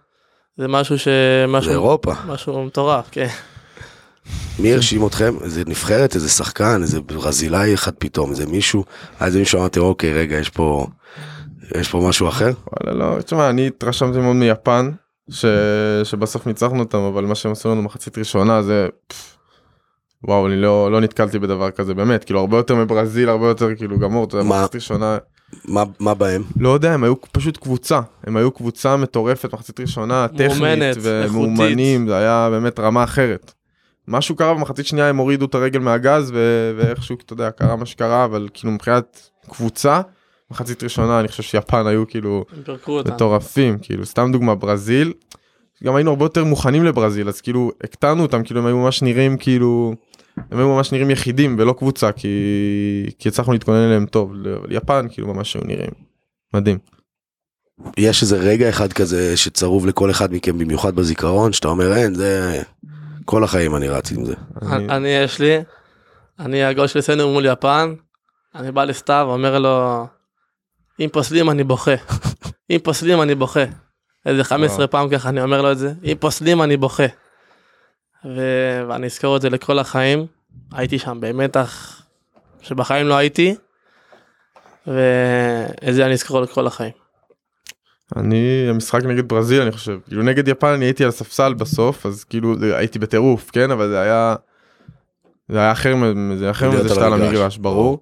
זה 0.58 0.68
משהו 0.68 1.00
ש... 1.00 1.06
זה 1.06 1.46
משהו, 1.48 1.72
אירופה. 1.72 2.14
משהו 2.28 2.66
מטורף, 2.66 3.08
כן. 3.12 3.28
מי 4.60 4.74
הרשים 4.74 5.06
אתכם? 5.08 5.36
איזה 5.44 5.64
נבחרת, 5.68 6.16
איזה 6.16 6.30
שחקן, 6.30 6.82
איזה 6.82 7.02
ברזילאי 7.02 7.74
אחד 7.74 7.92
פתאום, 7.96 8.30
איזה 8.32 8.46
מישהו, 8.46 8.86
איזה 9.22 9.40
מישהו 9.40 9.60
אמרתי, 9.60 9.80
אוקיי, 9.80 10.14
רגע, 10.14 10.38
יש 10.38 10.50
פה, 10.50 10.88
יש 11.78 11.90
פה 11.90 12.06
משהו 12.08 12.28
אחר? 12.28 12.52
וואלה 12.84 13.00
לא, 13.00 13.22
תשמע, 13.22 13.50
אני 13.50 13.68
התרשמתי 13.68 14.18
מאוד 14.18 14.36
מיפן, 14.36 14.92
ש... 15.30 15.46
שבסוף 16.04 16.48
ניצחנו 16.48 16.80
אותם, 16.80 16.98
אבל 16.98 17.26
מה 17.26 17.36
שהם 17.36 17.52
עשו 17.52 17.70
לנו 17.70 17.82
מחצית 17.82 18.18
ראשונה 18.18 18.62
זה... 18.62 18.88
וואו, 20.24 20.48
אני 20.48 20.62
לא, 20.62 20.92
לא 20.92 21.02
נתקלתי 21.02 21.40
בדבר 21.40 21.72
כזה, 21.72 21.94
באמת, 21.94 22.24
כאילו 22.24 22.40
הרבה 22.40 22.58
יותר 22.58 22.76
מברזיל, 22.76 23.30
הרבה 23.30 23.48
יותר 23.48 23.76
כאילו 23.76 24.00
גמור, 24.00 24.26
אתה 24.26 24.38
יודע, 24.38 24.50
מה? 24.50 24.62
מחצית 24.62 24.76
ראשונה, 24.76 25.18
מה, 25.66 25.84
מה 26.00 26.14
בהם? 26.14 26.44
לא 26.60 26.70
יודע, 26.70 26.94
הם 26.94 27.04
היו 27.04 27.14
פשוט 27.32 27.58
קבוצה, 27.58 28.02
הם 28.24 28.38
היו 28.38 28.52
קבוצה 28.52 28.98
מטורפת, 28.98 29.54
מחצית 29.54 29.80
ראשונה, 29.80 30.28
טכנית, 30.28 30.98
ומאומנים, 31.02 32.08
זה 32.08 32.18
היה 32.18 32.48
באמת 32.52 32.80
רמה 32.80 33.04
אחרת. 33.04 33.54
משהו 34.08 34.36
קרה 34.36 34.54
במחצית 34.54 34.86
שנייה, 34.86 35.10
הם 35.10 35.18
הורידו 35.18 35.46
את 35.46 35.56
הרגל 35.56 35.80
מהגז, 35.80 36.32
ו... 36.36 36.72
ואיכשהו, 36.78 37.16
אתה 37.26 37.34
יודע, 37.34 37.52
קרה 37.52 37.76
מה 37.76 37.86
שקרה, 37.86 38.26
אבל 38.26 38.48
כאילו 38.54 38.72
מבחינת 38.72 39.30
קבוצה, 39.50 40.02
מחצית 40.52 40.84
ראשונה, 40.84 41.20
אני 41.20 41.28
חושב 41.28 41.44
שיפן 41.44 41.88
היו 41.88 42.08
כאילו... 42.08 42.46
הם 42.58 42.64
פירקו 42.64 42.92
אותנו. 42.92 43.16
מטורפים 43.16 43.78
כאילו 43.82 44.06
סתם 44.06 44.32
דוגמה 44.32 44.56
ברזיל 44.56 45.14
גם 45.84 45.96
היינו 45.96 46.10
הרבה 46.10 46.26
יותר 46.26 46.44
מוכנים 46.44 46.84
לברזיל 46.84 47.28
אז 47.28 47.42
כאילו 47.42 47.72
הקטנו 47.84 48.22
אותם 48.22 48.44
כאילו 48.44 48.60
הם 48.60 48.66
היו 48.66 48.78
ממש 48.78 49.02
נראים 49.02 49.38
כאילו 49.38 49.94
הם 50.38 50.58
היו 50.60 50.68
ממש 50.76 50.92
נראים 50.92 51.10
יחידים 51.10 51.56
ולא 51.60 51.74
קבוצה 51.74 52.12
כי 52.12 52.30
כי 53.20 53.30
הצלחנו 53.30 53.54
להתכונן 53.54 53.78
אליהם 53.88 54.06
טוב 54.06 54.32
אבל 54.32 54.72
יפן 54.72 55.06
כאילו 55.12 55.34
ממש 55.34 55.56
היו 55.56 55.64
נראים 55.66 55.92
מדהים. 56.54 56.78
יש 57.98 58.22
איזה 58.22 58.38
רגע 58.38 58.70
אחד 58.70 58.94
כזה 58.94 59.38
שצרוב 59.38 59.86
לכל 59.86 60.12
אחד 60.12 60.34
מכם, 60.34 60.58
במיוחד 60.58 60.96
בזיכרון, 60.96 61.54
שאתה 61.54 61.68
אומר, 61.68 61.96
אין, 61.96 62.14
זה... 62.16 62.62
כל 63.26 63.44
החיים 63.44 63.76
אני 63.76 63.90
רץ 63.90 64.12
עם 64.12 64.26
זה. 64.26 64.34
אני- 64.62 64.90
אני 64.90 65.08
יש 65.10 65.40
לי, 65.40 65.58
אני 66.40 66.64
הגול 66.64 66.88
של 66.88 67.02
סנר 67.02 67.28
מול 67.28 67.46
יפן, 67.46 67.94
אני 68.56 68.72
בא 68.72 68.84
לסתיו 68.84 69.26
ואומר 69.30 69.60
לו, 69.60 70.06
אם 71.00 71.10
פוסלים 71.12 71.50
אני 71.50 71.64
בוכה, 71.64 71.92
אם 72.70 72.78
פוסלים 72.84 73.22
אני 73.22 73.36
בוכה. 73.36 73.64
איזה 74.26 74.44
15 74.44 74.78
וואו. 74.78 74.90
פעם 74.90 75.10
ככה 75.10 75.30
אני 75.30 75.42
אומר 75.42 75.62
לו 75.62 75.72
את 75.72 75.78
זה, 75.78 75.94
אם 76.04 76.16
פוסלים 76.20 76.62
אני 76.62 76.78
בוכה. 76.78 77.04
ו- 78.26 78.82
ואני 78.90 79.06
אזכור 79.06 79.36
את 79.36 79.42
זה 79.42 79.50
לכל 79.50 79.80
החיים, 79.80 80.26
הייתי 80.72 81.00
שם 81.00 81.18
במתח 81.22 82.02
שבחיים 82.62 83.08
לא 83.08 83.14
הייתי, 83.18 83.56
ואת 84.88 85.94
זה 85.94 86.06
אני 86.06 86.14
אזכור 86.14 86.42
לכל 86.42 86.68
החיים. 86.68 86.92
אני 88.16 88.68
המשחק 88.70 89.04
נגד 89.04 89.28
ברזיל 89.28 89.62
אני 89.62 89.72
חושב 89.72 90.00
כאילו 90.08 90.24
נגד 90.24 90.48
יפן 90.48 90.68
אני 90.68 90.86
הייתי 90.86 91.04
על 91.04 91.10
הספסל 91.10 91.54
בסוף 91.54 92.06
אז 92.06 92.24
כאילו 92.24 92.56
הייתי 92.76 93.00
בטירוף 93.00 93.50
כן 93.52 93.72
אבל 93.72 93.90
זה 93.90 94.00
היה. 94.02 94.36
זה 95.50 95.58
היה 95.60 95.72
אחר 95.72 95.96
מ- 95.96 96.36
זה 96.38 96.44
היה 96.44 96.52
אחר 96.52 96.70
מזה 96.72 96.90
שאתה 96.90 97.06
על 97.06 97.14
המגרש 97.14 97.58
ברור. 97.58 98.00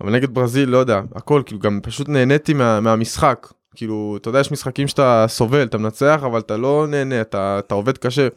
אבל 0.00 0.12
נגד 0.12 0.34
ברזיל 0.34 0.68
לא 0.68 0.78
יודע 0.78 1.00
הכל 1.14 1.42
כאילו 1.46 1.60
גם 1.60 1.80
פשוט 1.82 2.08
נהניתי 2.08 2.54
מה, 2.54 2.80
מהמשחק 2.80 3.46
כאילו 3.74 4.16
אתה 4.20 4.28
יודע 4.28 4.40
יש 4.40 4.52
משחקים 4.52 4.88
שאתה 4.88 5.24
סובל 5.28 5.62
אתה 5.62 5.78
מנצח 5.78 6.20
אבל 6.26 6.40
אתה 6.40 6.56
לא 6.56 6.86
נהנה 6.88 7.20
אתה, 7.20 7.56
אתה 7.58 7.74
עובד 7.74 7.98
קשה. 7.98 8.28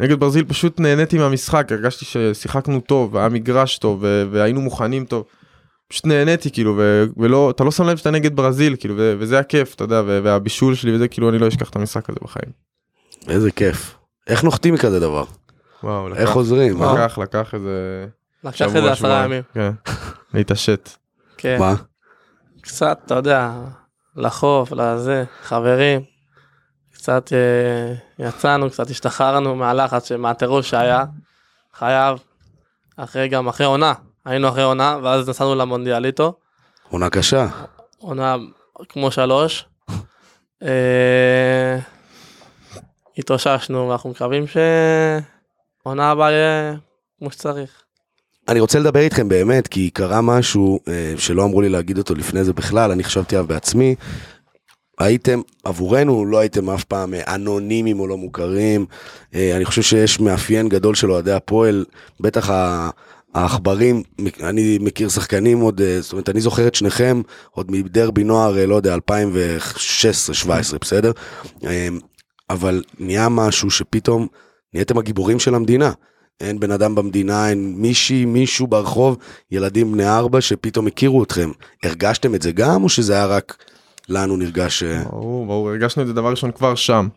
נגד 0.00 0.20
ברזיל 0.20 0.44
פשוט 0.44 0.80
נהניתי 0.80 1.18
מהמשחק 1.18 1.72
הרגשתי 1.72 2.04
ששיחקנו 2.04 2.80
טוב 2.80 3.14
והיה 3.14 3.28
מגרש 3.28 3.78
טוב 3.78 4.04
והיינו 4.30 4.60
מוכנים 4.60 5.04
טוב. 5.04 5.24
פשוט 5.88 6.06
נהניתי 6.06 6.50
כאילו 6.50 6.74
ו- 6.78 7.04
ולא 7.16 7.50
אתה 7.50 7.64
לא 7.64 7.70
שם 7.70 7.84
לב 7.86 7.96
שאתה 7.96 8.10
נגד 8.10 8.36
ברזיל 8.36 8.76
כאילו 8.78 8.94
ו- 8.98 9.14
וזה 9.18 9.38
הכיף 9.38 9.74
אתה 9.74 9.84
יודע 9.84 10.02
ו- 10.06 10.20
והבישול 10.22 10.74
שלי 10.74 10.94
וזה 10.94 11.08
כאילו 11.08 11.28
אני 11.28 11.38
לא 11.38 11.48
אשכח 11.48 11.70
את 11.70 11.76
המשחק 11.76 12.10
הזה 12.10 12.18
בחיים. 12.22 12.52
איזה 13.28 13.50
כיף. 13.50 13.94
איך 14.26 14.44
נוחתים 14.44 14.74
מכזה 14.74 15.00
דבר? 15.00 15.24
וואו 15.82 16.08
לקח, 16.08 16.20
איך 16.20 16.30
עוזרים? 16.30 16.78
מה? 16.78 16.92
לקח 17.04 17.18
לקח 17.18 17.54
איזה 17.54 18.06
לקח 18.44 18.62
איזה 18.62 18.92
עשרה. 18.92 19.24
ימים. 19.24 19.42
כן. 19.54 19.70
להתעשת. 20.34 20.90
כן. 21.36 21.56
מה? 21.58 21.74
קצת, 22.60 22.98
אתה 23.06 23.14
יודע, 23.14 23.50
לחוף, 24.16 24.72
לזה, 24.72 25.24
חברים. 25.42 26.00
קצת 27.02 27.32
אה, 27.32 28.26
יצאנו, 28.28 28.70
קצת 28.70 28.90
השתחררנו 28.90 29.54
מהלחץ, 29.56 30.12
מהטירוף 30.12 30.66
שהיה. 30.66 31.04
חייב. 31.74 32.18
אחרי 32.96 33.28
גם, 33.28 33.48
אחרי 33.48 33.66
עונה. 33.66 33.92
היינו 34.24 34.48
אחרי 34.48 34.62
עונה, 34.62 34.98
ואז 35.02 35.28
נסענו 35.28 35.54
למונדיאליטו. 35.54 36.34
עונה 36.90 37.10
קשה. 37.10 37.46
עונה 37.98 38.36
כמו 38.88 39.10
שלוש. 39.10 39.64
אה, 40.62 41.78
התאוששנו, 43.18 43.88
ואנחנו 43.88 44.10
מקווים 44.10 44.44
שעונה 45.82 46.10
הבאה 46.10 46.30
יהיה 46.30 46.74
כמו 47.18 47.30
שצריך. 47.30 47.82
אני 48.48 48.60
רוצה 48.60 48.78
לדבר 48.78 49.00
איתכם 49.00 49.28
באמת, 49.28 49.68
כי 49.68 49.90
קרה 49.90 50.20
משהו 50.20 50.80
אה, 50.88 51.14
שלא 51.18 51.44
אמרו 51.44 51.60
לי 51.60 51.68
להגיד 51.68 51.98
אותו 51.98 52.14
לפני 52.14 52.44
זה 52.44 52.52
בכלל, 52.52 52.90
אני 52.90 53.04
חשבתי 53.04 53.36
עליו 53.36 53.48
בעצמי. 53.48 53.94
הייתם, 55.02 55.40
עבורנו 55.64 56.26
לא 56.26 56.38
הייתם 56.38 56.70
אף 56.70 56.84
פעם 56.84 57.14
אה, 57.14 57.34
אנונימיים 57.34 58.00
או 58.00 58.06
לא 58.06 58.16
מוכרים. 58.16 58.86
אה, 59.34 59.56
אני 59.56 59.64
חושב 59.64 59.82
שיש 59.82 60.20
מאפיין 60.20 60.68
גדול 60.68 60.94
של 60.94 61.10
אוהדי 61.10 61.32
הפועל, 61.32 61.84
בטח 62.20 62.50
ה- 62.50 62.90
העכברים, 63.34 64.02
אני 64.42 64.78
מכיר 64.80 65.08
שחקנים 65.08 65.60
עוד, 65.60 65.80
אה, 65.80 66.00
זאת 66.00 66.12
אומרת, 66.12 66.28
אני 66.28 66.40
זוכר 66.40 66.66
את 66.66 66.74
שניכם 66.74 67.22
עוד 67.50 67.70
מדרבי 67.70 68.24
נוער, 68.24 68.66
לא 68.66 68.74
יודע, 68.74 68.94
2016-2017, 68.94 70.78
בסדר? 70.80 71.12
אבל 72.50 72.82
נהיה 72.98 73.28
משהו 73.28 73.70
שפתאום 73.70 74.26
נהייתם 74.74 74.98
הגיבורים 74.98 75.38
של 75.38 75.54
המדינה. 75.54 75.92
אין 76.40 76.60
בן 76.60 76.70
אדם 76.70 76.94
במדינה, 76.94 77.48
אין 77.48 77.74
מישהי, 77.76 78.24
מישהו 78.24 78.66
ברחוב, 78.66 79.16
ילדים 79.50 79.92
בני 79.92 80.08
ארבע 80.08 80.40
שפתאום 80.40 80.86
הכירו 80.86 81.22
אתכם. 81.24 81.50
הרגשתם 81.82 82.34
את 82.34 82.42
זה 82.42 82.52
גם, 82.52 82.84
או 82.84 82.88
שזה 82.88 83.12
היה 83.12 83.26
רק 83.26 83.64
לנו 84.08 84.36
נרגש... 84.36 84.82
אה, 84.82 85.04
ברור, 85.04 85.46
ברור, 85.46 85.70
הרגשנו 85.70 86.02
את 86.02 86.06
זה 86.06 86.12
דבר 86.12 86.30
ראשון 86.30 86.50
כבר 86.52 86.74
שם. 86.74 87.08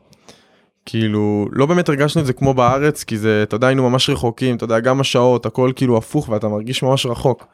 כאילו, 0.85 1.47
לא 1.51 1.65
באמת 1.65 1.89
הרגשנו 1.89 2.21
את 2.21 2.25
זה 2.25 2.33
כמו 2.33 2.53
בארץ, 2.53 3.03
כי 3.03 3.17
זה, 3.17 3.43
אתה 3.43 3.55
יודע, 3.55 3.67
היינו 3.67 3.89
ממש 3.89 4.09
רחוקים, 4.09 4.55
אתה 4.55 4.63
יודע, 4.63 4.79
גם 4.79 4.99
השעות, 4.99 5.45
הכל 5.45 5.71
כאילו 5.75 5.97
הפוך, 5.97 6.29
ואתה 6.29 6.47
מרגיש 6.47 6.83
ממש 6.83 7.05
רחוק. 7.05 7.45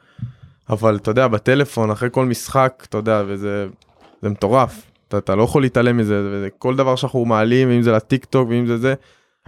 אבל 0.70 0.96
אתה 0.96 1.12
יודע, 1.12 1.28
בטלפון, 1.28 1.92
אחרי 1.92 2.10
כל 2.12 2.26
משחק, 2.26 2.86
אתה 2.90 2.98
יודע, 2.98 3.24
וזה 3.28 3.68
זה 4.22 4.30
מטורף. 4.30 4.82
אתה, 5.08 5.18
אתה 5.18 5.36
לא 5.36 5.44
יכול 5.44 5.62
להתעלם 5.62 5.98
מזה, 5.98 6.22
וזה 6.26 6.48
כל 6.58 6.76
דבר 6.76 6.96
שאנחנו 6.96 7.26
מעלים, 7.26 7.72
אם 7.72 7.82
זה 7.82 7.92
לטיק 7.92 8.26
טוק 8.26 8.50
ואם 8.50 8.68
זה 8.68 8.78
זה, 8.78 8.94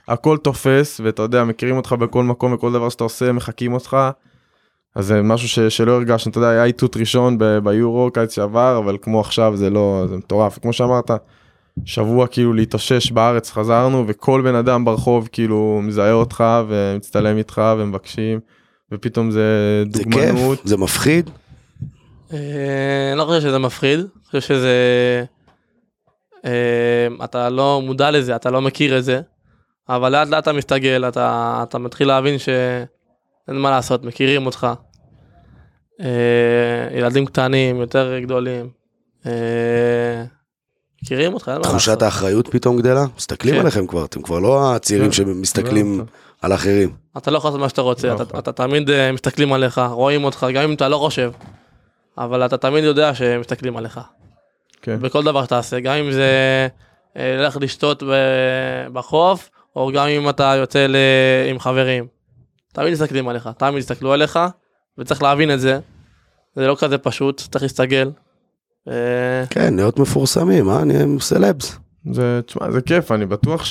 הכל 0.07 0.37
תופס, 0.37 1.01
ואתה 1.03 1.21
יודע, 1.21 1.43
מכירים 1.43 1.77
אותך 1.77 1.93
בכל 1.93 2.23
מקום, 2.23 2.53
וכל 2.53 2.73
דבר 2.73 2.89
שאתה 2.89 3.03
עושה, 3.03 3.31
מחקים 3.31 3.73
אותך. 3.73 3.97
אז 4.95 5.05
זה 5.05 5.21
משהו 5.21 5.49
ש, 5.49 5.59
שלא 5.59 5.91
הרגשנו, 5.91 6.29
אתה 6.31 6.37
יודע, 6.39 6.49
היה 6.49 6.63
איתות 6.63 6.97
ראשון 6.97 7.37
ב- 7.37 7.57
ביורו 7.57 8.11
קיץ 8.13 8.35
שעבר, 8.35 8.77
אבל 8.77 8.97
כמו 9.01 9.19
עכשיו 9.19 9.53
זה 9.55 9.69
לא, 9.69 10.05
זה 10.09 10.17
מטורף. 10.17 10.59
כמו 10.61 10.73
שאמרת, 10.73 11.11
שבוע 11.85 12.27
כאילו 12.27 12.53
להתאושש 12.53 13.11
בארץ 13.11 13.51
חזרנו, 13.51 14.03
וכל 14.07 14.41
בן 14.41 14.55
אדם 14.55 14.85
ברחוב 14.85 15.29
כאילו 15.31 15.79
מזהה 15.83 16.11
אותך 16.11 16.43
ומצטלם 16.67 17.37
איתך 17.37 17.61
ומבקשים, 17.77 18.39
ופתאום 18.91 19.31
זה 19.31 19.83
זה 19.91 20.03
כיף, 20.03 20.13
דוגמנות. 20.13 20.59
זה 20.63 20.77
מפחיד. 20.77 21.29
אה, 22.33 23.09
אני 23.11 23.19
לא 23.19 23.25
חושב 23.25 23.41
שזה 23.41 23.59
מפחיד, 23.59 23.99
אני 23.99 24.07
חושב 24.25 24.41
שזה... 24.41 24.75
אה, 26.45 27.07
אתה 27.23 27.49
לא 27.49 27.81
מודע 27.85 28.11
לזה, 28.11 28.35
אתה 28.35 28.51
לא 28.51 28.61
מכיר 28.61 28.97
את 28.97 29.03
זה, 29.03 29.21
אבל 29.89 30.11
לאט 30.11 30.27
לאט 30.27 30.43
אתה 30.43 30.53
מסתגל, 30.53 31.05
אתה, 31.07 31.59
אתה 31.63 31.77
מתחיל 31.77 32.07
להבין 32.07 32.35
שאין 33.45 33.57
מה 33.57 33.69
לעשות, 33.69 34.03
מכירים 34.03 34.45
אותך. 34.45 34.67
אה, 36.01 36.97
ילדים 36.97 37.25
קטנים, 37.25 37.75
יותר 37.81 38.19
גדולים. 38.19 38.69
אה, 39.25 40.23
מכירים 41.03 41.33
אותך, 41.33 41.47
אין 41.47 41.55
מה 41.55 41.59
לעשות. 41.59 41.71
תחושת 41.71 42.01
האחריות 42.01 42.47
פתאום 42.47 42.77
גדלה? 42.77 43.05
מסתכלים 43.17 43.55
כן. 43.55 43.59
עליכם 43.59 43.87
כבר, 43.87 44.05
אתם 44.05 44.21
כבר 44.21 44.39
לא 44.39 44.75
הצעירים 44.75 45.07
לא, 45.07 45.11
שמסתכלים 45.11 45.99
לא, 45.99 46.03
על 46.41 46.53
אחרים. 46.53 46.95
אתה 47.17 47.31
לא 47.31 47.37
יכול 47.37 47.47
לעשות 47.47 47.61
מה 47.61 47.69
שאתה 47.69 47.81
רוצה, 47.81 48.07
לא 48.07 48.21
אתה. 48.21 48.39
אתה 48.39 48.51
תמיד 48.51 48.89
אה, 48.89 49.11
מסתכלים 49.11 49.53
עליך, 49.53 49.81
רואים 49.91 50.23
אותך, 50.23 50.47
גם 50.53 50.63
אם 50.63 50.73
אתה 50.73 50.89
לא 50.89 50.97
חושב, 50.97 51.31
אבל 52.17 52.45
אתה 52.45 52.57
תמיד 52.57 52.83
יודע 52.83 53.15
שמסתכלים 53.15 53.77
עליך. 53.77 53.99
כן. 54.81 54.99
בכל 55.01 55.23
דבר 55.23 55.43
שתעשה, 55.43 55.79
גם 55.79 55.95
אם 55.95 56.11
זה 56.11 56.67
אה, 57.17 57.35
ללכת 57.37 57.61
לשתות 57.61 58.03
בחוף, 58.93 59.49
או 59.75 59.91
גם 59.91 60.07
אם 60.07 60.29
אתה 60.29 60.53
יוצא 60.57 60.87
ל... 60.87 60.95
עם 61.49 61.59
חברים. 61.59 62.12
תמיד 62.73 62.93
מסתכלים 62.93 63.27
עליך, 63.27 63.49
תמיד 63.57 63.77
יסתכלו 63.77 64.13
עליך, 64.13 64.39
וצריך 64.97 65.23
להבין 65.23 65.51
את 65.51 65.59
זה. 65.59 65.79
זה 66.55 66.67
לא 66.67 66.75
כזה 66.79 66.97
פשוט, 66.97 67.41
צריך 67.51 67.63
להסתגל. 67.63 68.11
אה, 68.87 69.43
כן, 69.49 69.75
להיות 69.75 69.99
מפורסמים, 69.99 70.69
אה? 70.69 70.83
נהיים 70.83 71.19
סלבס. 71.19 71.77
זה, 72.11 72.39
תשמע, 72.45 72.71
זה 72.71 72.81
כיף, 72.81 73.11
אני 73.11 73.25
בטוח 73.25 73.65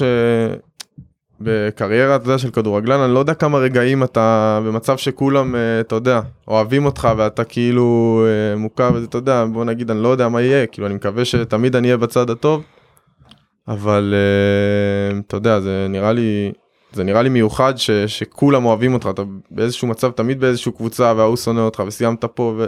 שבקריירה, 1.41 2.17
אתה 2.17 2.25
יודע, 2.25 2.39
של 2.39 2.51
כדורגלן, 2.51 3.01
אני 3.01 3.15
לא 3.15 3.19
יודע 3.19 3.35
כמה 3.35 3.59
רגעים 3.59 4.03
אתה 4.03 4.61
במצב 4.67 4.97
שכולם, 4.97 5.55
אה, 5.55 5.81
אתה 5.81 5.95
יודע, 5.95 6.21
אוהבים 6.49 6.85
אותך 6.85 7.09
ואתה 7.17 7.45
כאילו 7.45 8.23
אה, 8.27 8.57
מוכר, 8.57 8.91
וזה, 8.95 9.07
אתה 9.07 9.19
יודע, 9.19 9.45
בוא 9.53 9.65
נגיד, 9.65 9.91
אני 9.91 10.03
לא 10.03 10.09
יודע 10.09 10.29
מה 10.29 10.43
יהיה, 10.43 10.67
כאילו, 10.67 10.87
אני 10.87 10.95
מקווה 10.95 11.25
שתמיד 11.25 11.77
אני 11.77 11.89
אהיה 11.89 11.97
בצד 11.97 12.31
הטוב, 12.31 12.63
אבל 13.69 14.15
אתה 15.27 15.37
יודע, 15.37 15.61
זה 15.61 15.87
נראה 15.89 16.13
לי, 16.13 16.53
זה 16.95 17.05
נראה 17.05 17.23
לי 17.23 17.29
מיוחד 17.29 17.77
ש, 17.77 17.91
שכולם 17.91 18.65
אוהבים 18.65 18.95
אותך, 18.95 19.09
אתה 19.11 19.23
באיזשהו 19.51 19.89
מצב, 19.89 20.11
תמיד 20.11 20.41
באיזשהו 20.41 20.73
קבוצה, 20.73 21.13
וההוא 21.17 21.37
שונא 21.37 21.61
אותך, 21.61 21.83
וסיימת 21.87 22.25
פה, 22.25 22.55
ו... 22.59 22.65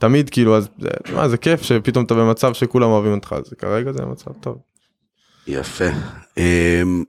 תמיד 0.00 0.30
כאילו 0.30 0.56
אז 0.56 0.68
זה, 0.78 0.88
תשמע, 1.04 1.28
זה 1.28 1.36
כיף 1.36 1.62
שפתאום 1.62 2.04
אתה 2.04 2.14
במצב 2.14 2.52
שכולם 2.52 2.88
אוהבים 2.90 3.12
אותך 3.12 3.34
אז 3.38 3.54
כרגע 3.58 3.92
זה 3.92 4.06
מצב 4.06 4.30
טוב. 4.40 4.56
יפה. 5.46 5.84
אמ, 6.36 7.04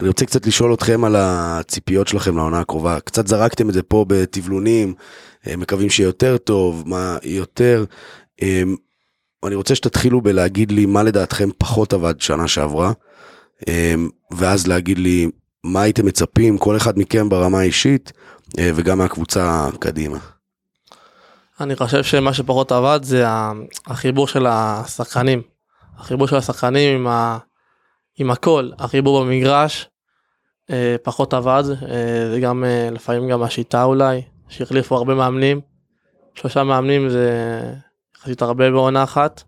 אני 0.00 0.08
רוצה 0.08 0.26
קצת 0.26 0.46
לשאול 0.46 0.74
אתכם 0.74 1.04
על 1.04 1.16
הציפיות 1.18 2.08
שלכם 2.08 2.36
לעונה 2.36 2.60
הקרובה. 2.60 3.00
קצת 3.00 3.26
זרקתם 3.26 3.68
את 3.68 3.74
זה 3.74 3.82
פה 3.82 4.04
בתבלונים, 4.08 4.94
אה, 5.46 5.56
מקווים 5.56 5.90
שיהיה 5.90 6.06
יותר 6.06 6.36
טוב, 6.36 6.82
מה 6.86 7.16
יותר. 7.22 7.84
אמ, 8.42 8.76
אני 9.46 9.54
רוצה 9.54 9.74
שתתחילו 9.74 10.20
בלהגיד 10.20 10.72
לי 10.72 10.86
מה 10.86 11.02
לדעתכם 11.02 11.48
פחות 11.58 11.92
עבד 11.92 12.20
שנה 12.20 12.48
שעברה, 12.48 12.92
אמ, 13.68 14.08
ואז 14.30 14.66
להגיד 14.66 14.98
לי 14.98 15.30
מה 15.64 15.82
הייתם 15.82 16.06
מצפים, 16.06 16.58
כל 16.58 16.76
אחד 16.76 16.98
מכם 16.98 17.28
ברמה 17.28 17.58
האישית, 17.58 18.12
אה, 18.58 18.70
וגם 18.74 18.98
מהקבוצה 18.98 19.68
קדימה. 19.78 20.18
אני 21.60 21.76
חושב 21.76 22.02
שמה 22.02 22.34
שפחות 22.34 22.72
עבד 22.72 23.00
זה 23.02 23.24
החיבור 23.86 24.28
של 24.28 24.46
השחקנים. 24.46 25.42
החיבור 25.98 26.26
של 26.26 26.36
השחקנים 26.36 27.00
עם, 27.00 27.06
ה... 27.06 27.38
עם 28.18 28.30
הכל, 28.30 28.70
החיבור 28.78 29.24
במגרש 29.24 29.88
אה, 30.70 30.96
פחות 31.02 31.34
עבד, 31.34 31.64
אה, 31.70 32.32
וגם 32.32 32.64
לפעמים 32.92 33.28
גם 33.28 33.42
השיטה 33.42 33.84
אולי, 33.84 34.22
שהחליפו 34.48 34.96
הרבה 34.96 35.14
מאמנים. 35.14 35.60
שלושה 36.34 36.64
מאמנים 36.64 37.08
זה 37.08 37.60
יחסית 38.16 38.42
הרבה 38.42 38.70
בעונה 38.70 39.02
אחת. 39.02 39.42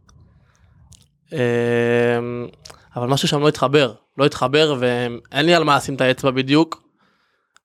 אבל 2.97 3.07
משהו 3.07 3.29
שם 3.29 3.41
לא 3.41 3.49
התחבר, 3.49 3.95
לא 4.19 4.27
התחבר 4.27 4.75
ואין 4.79 5.47
לי 5.47 5.55
על 5.55 5.65
מה 5.65 5.77
לשים 5.77 5.95
את 5.95 6.01
האצבע 6.01 6.31
בדיוק. 6.31 6.83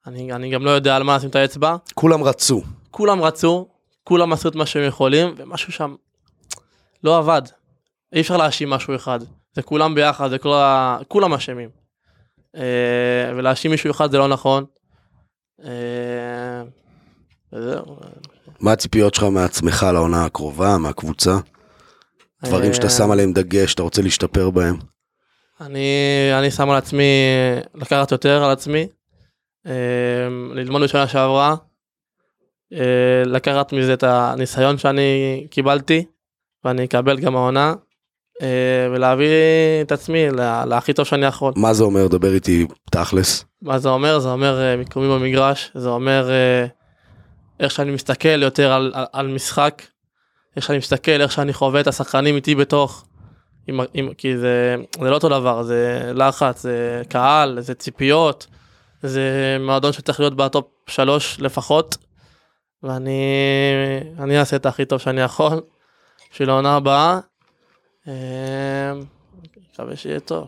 אני, 0.08 0.34
אני 0.34 0.50
גם 0.50 0.66
לא 0.66 0.70
יודע 0.70 0.96
על 0.96 1.04
מה 1.04 1.18
לשים 1.18 1.30
את 1.30 1.36
האצבע. 1.36 1.76
כולם 1.94 2.24
רצו. 2.24 2.62
כולם 2.92 3.22
רצו, 3.22 3.68
כולם 4.04 4.34
עשו 4.34 4.50
את 4.50 4.56
מה 4.56 4.66
שהם 4.66 4.88
יכולים, 4.88 5.34
ומשהו 5.38 5.74
שם 5.74 5.96
לא 7.04 7.18
עבד. 7.18 7.42
אי 8.14 8.22
אפשר 8.22 8.38
להאשים 8.38 8.70
משהו 8.70 8.96
אחד. 8.96 9.20
זה 9.54 9.62
כולם 9.62 9.96
ביחד, 9.96 10.30
זה 10.30 10.38
כל 10.38 10.54
ה... 10.54 10.98
כולם 11.08 11.34
אשמים. 11.34 11.70
אה, 12.56 13.32
ולהאשים 13.36 13.72
מישהו 13.72 13.92
אחד 13.92 14.12
זה 14.12 14.18
לא 14.18 14.28
נכון. 14.28 14.66
אה, 15.64 16.64
וזהו. 17.54 17.98
מה 18.60 18.72
הציפיות 18.72 19.14
שלך 19.14 19.24
מעצמך 19.24 19.86
לעונה 19.94 20.26
הקרובה, 20.26 20.78
מהקבוצה? 20.78 21.38
דברים 22.46 22.74
שאתה 22.74 22.86
אה, 22.86 22.90
שם 22.90 23.12
עליהם 23.12 23.34
דגש, 23.34 23.72
שאתה 23.72 23.84
רוצה 23.84 24.02
להשתפר 24.02 24.50
בהם. 24.50 24.91
אני, 25.66 25.88
אני 26.40 26.52
שם 26.52 26.70
על 26.70 26.78
עצמי, 26.78 27.04
לקחת 27.76 28.12
יותר 28.12 28.44
על 28.44 28.52
עצמי, 28.52 28.88
אה, 29.68 29.72
ללמוד 30.54 30.82
בשנה 30.82 31.08
שעברה, 31.08 31.56
אה, 32.74 33.24
לקחת 33.26 33.74
מזה 33.74 33.94
את 33.94 34.04
הניסיון 34.04 34.78
שאני 34.78 35.02
קיבלתי, 35.50 36.06
ואני 36.64 36.84
אקבל 36.84 37.20
גם 37.20 37.36
העונה, 37.36 37.74
אה, 38.42 38.48
ולהביא 38.92 39.28
את 39.82 39.92
עצמי 39.92 40.30
לה- 40.30 40.66
להכי 40.66 40.94
טוב 40.94 41.06
שאני 41.06 41.26
יכול. 41.26 41.54
מה 41.56 41.74
זה 41.74 41.84
אומר? 41.84 42.08
דבר 42.08 42.34
איתי 42.34 42.68
תכלס. 42.92 43.46
מה 43.62 43.80
זה 43.80 43.90
אומר? 43.90 44.20
זה 44.20 44.30
אומר 44.30 44.62
אה, 44.62 44.78
מיקומים 44.78 45.10
במגרש, 45.12 45.72
זה 45.76 45.90
אומר 45.90 46.30
איך 47.60 47.72
שאני 47.72 47.92
מסתכל 47.92 48.42
יותר 48.44 48.72
על, 48.72 48.92
על, 48.96 49.06
על 49.14 49.28
משחק, 49.28 49.82
איך 50.56 50.66
שאני 50.66 50.78
מסתכל, 50.78 51.22
איך 51.22 51.32
שאני 51.32 51.54
חווה 51.54 51.82
את 51.82 51.88
השחקנים 51.88 52.36
איתי 52.36 52.56
בתוך, 52.56 53.06
עם, 53.68 53.80
עם, 53.94 54.14
כי 54.14 54.38
זה, 54.38 54.76
זה 55.02 55.10
לא 55.10 55.16
אותו 55.16 55.30
דבר, 55.30 55.64
זה 55.64 56.12
לחץ, 56.16 56.62
זה 56.62 57.02
קהל, 57.10 57.62
זה 57.62 57.74
ציפיות, 57.74 58.48
זה 59.04 59.58
מועדון 59.60 59.92
שצריך 59.92 60.20
להיות 60.20 60.36
בטופ 60.36 60.66
שלוש 60.88 61.40
לפחות, 61.40 61.98
ואני 62.84 63.24
אני 64.20 64.40
אעשה 64.40 64.56
את 64.56 64.66
הכי 64.66 64.86
טוב 64.86 65.00
שאני 65.00 65.22
יכול 65.22 65.62
בשביל 66.32 66.50
העונה 66.50 66.76
הבאה. 66.76 67.20
אה, 68.08 68.94
מקווה 69.74 69.96
שיהיה 69.96 70.20
טוב. 70.20 70.48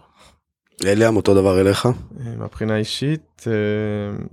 אליאם, 0.86 1.16
אותו 1.16 1.34
דבר 1.34 1.62
אליך? 1.62 1.86
אה, 1.86 2.36
מהבחינה 2.38 2.74
האישית, 2.74 3.44
אה, 3.48 4.24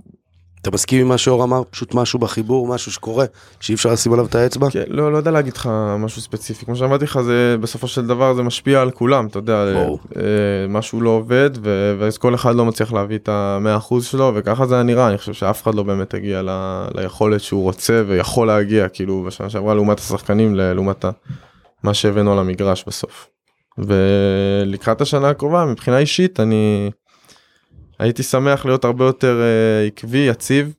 אתה 0.61 0.71
מסכים 0.71 1.01
עם 1.01 1.07
מה 1.07 1.17
שאור 1.17 1.43
אמר? 1.43 1.61
פשוט 1.69 1.93
משהו 1.93 2.19
בחיבור, 2.19 2.67
משהו 2.67 2.91
שקורה, 2.91 3.25
שאי 3.59 3.75
אפשר 3.75 3.91
לשים 3.91 4.13
עליו 4.13 4.25
את 4.25 4.35
האצבע? 4.35 4.67
כן, 4.71 4.83
לא, 4.87 5.11
לא 5.11 5.17
יודע 5.17 5.31
להגיד 5.31 5.53
לך 5.53 5.69
משהו 5.99 6.21
ספציפי, 6.21 6.65
כמו 6.65 6.75
שאמרתי 6.75 7.05
לך, 7.05 7.21
זה 7.21 7.55
בסופו 7.61 7.87
של 7.87 8.07
דבר 8.07 8.33
זה 8.33 8.43
משפיע 8.43 8.81
על 8.81 8.91
כולם, 8.91 9.27
אתה 9.27 9.37
יודע, 9.39 9.65
ברור. 9.73 9.99
אה, 10.17 10.21
משהו 10.69 11.01
לא 11.01 11.09
עובד, 11.09 11.49
ו- 11.63 11.95
ואז 11.99 12.17
כל 12.17 12.35
אחד 12.35 12.55
לא 12.55 12.65
מצליח 12.65 12.93
להביא 12.93 13.17
את 13.17 13.29
המאה 13.29 13.77
אחוז 13.77 14.05
שלו, 14.05 14.31
וככה 14.35 14.65
זה 14.65 14.75
היה 14.75 14.83
נראה, 14.83 15.07
אני 15.07 15.17
חושב 15.17 15.33
שאף 15.33 15.63
אחד 15.63 15.75
לא 15.75 15.83
באמת 15.83 16.13
הגיע 16.13 16.41
ל- 16.41 16.85
ליכולת 16.95 17.41
שהוא 17.41 17.63
רוצה 17.63 18.03
ויכול 18.07 18.47
להגיע, 18.47 18.89
כאילו 18.89 19.23
בשנה 19.27 19.49
שעברה 19.49 19.73
לעומת 19.75 19.99
השחקנים, 19.99 20.55
לעומת 20.55 21.05
מה 21.83 21.93
שהבאנו 21.93 22.31
על 22.33 22.39
המגרש 22.39 22.83
בסוף. 22.87 23.27
ולקראת 23.77 25.01
השנה 25.01 25.29
הקרובה, 25.29 25.65
מבחינה 25.65 25.97
אישית, 25.97 26.39
אני 26.39 26.91
הייתי 28.01 28.23
שמח 28.23 28.65
להיות 28.65 28.85
הרבה 28.85 29.05
יותר 29.05 29.41
אה, 29.41 29.87
עקבי, 29.87 30.17
יציב, 30.17 30.73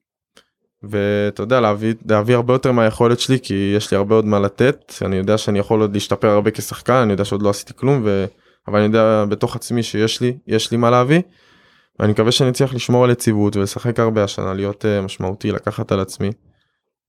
ואתה 0.82 1.42
יודע 1.42 1.61
להביא, 1.61 1.94
להביא 2.08 2.35
הרבה 2.35 2.54
יותר 2.54 2.72
מהיכולת 2.72 3.20
שלי 3.20 3.38
כי 3.42 3.72
יש 3.76 3.90
לי 3.90 3.96
הרבה 3.96 4.14
עוד 4.14 4.24
מה 4.24 4.40
לתת 4.40 4.94
אני 5.02 5.16
יודע 5.16 5.38
שאני 5.38 5.58
יכול 5.58 5.80
עוד 5.80 5.94
להשתפר 5.94 6.28
הרבה 6.28 6.50
כשחקן 6.50 6.92
אני 6.92 7.12
יודע 7.12 7.24
שעוד 7.24 7.42
לא 7.42 7.50
עשיתי 7.50 7.72
כלום 7.76 8.02
ו... 8.04 8.24
אבל 8.68 8.78
אני 8.78 8.87
יודע 8.87 9.24
בתוך 9.28 9.56
עצמי 9.56 9.82
שיש 9.82 10.20
לי 10.20 10.37
יש 10.46 10.70
לי 10.70 10.76
מה 10.76 10.90
להביא. 10.90 11.20
ואני 11.98 12.12
מקווה 12.12 12.32
שאני 12.32 12.50
אצליח 12.50 12.74
לשמור 12.74 13.04
על 13.04 13.11
יציבות 13.11 13.56
ולשחק 13.56 14.00
הרבה 14.00 14.24
השנה 14.24 14.54
להיות 14.54 14.85
uh, 14.85 15.04
משמעותי 15.04 15.52
לקחת 15.52 15.92
על 15.92 16.00
עצמי. 16.00 16.30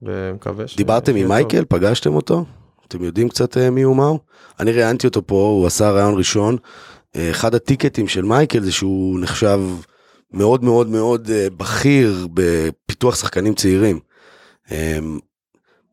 ומקווה 0.02 0.68
ש... 0.68 0.76
דיברתם 0.76 1.12
עם 1.12 1.16
שיהיה 1.16 1.28
טוב. 1.28 1.36
מייקל? 1.36 1.66
פגשתם 1.70 2.16
אותו? 2.16 2.46
אתם 2.88 3.04
יודעים 3.04 3.30
קצת 3.30 3.58
אה, 3.58 3.70
מי 3.70 3.82
הוא 3.82 3.96
מה 3.96 4.06
הוא? 4.06 4.20
אני 4.60 4.72
ראיינתי 4.72 5.08
אותו 5.08 5.28
פה, 5.28 5.36
הוא 5.36 5.68
עשה 5.68 5.92
ראיון 5.92 6.18
ראשון. 6.18 6.58
אחד 7.18 7.56
הטיקטים 7.56 8.08
של 8.08 8.22
מייקל 8.22 8.60
זה 8.60 8.72
שהוא 8.72 9.20
נחשב 9.20 9.60
מאוד 10.34 10.64
מאוד 10.64 10.88
מאוד 10.88 11.30
אה, 11.30 11.48
בכיר 11.58 12.28
בפיתוח 12.34 13.16
שחקנים 13.16 13.54
צעירים. 13.54 14.00
אה, 14.72 15.00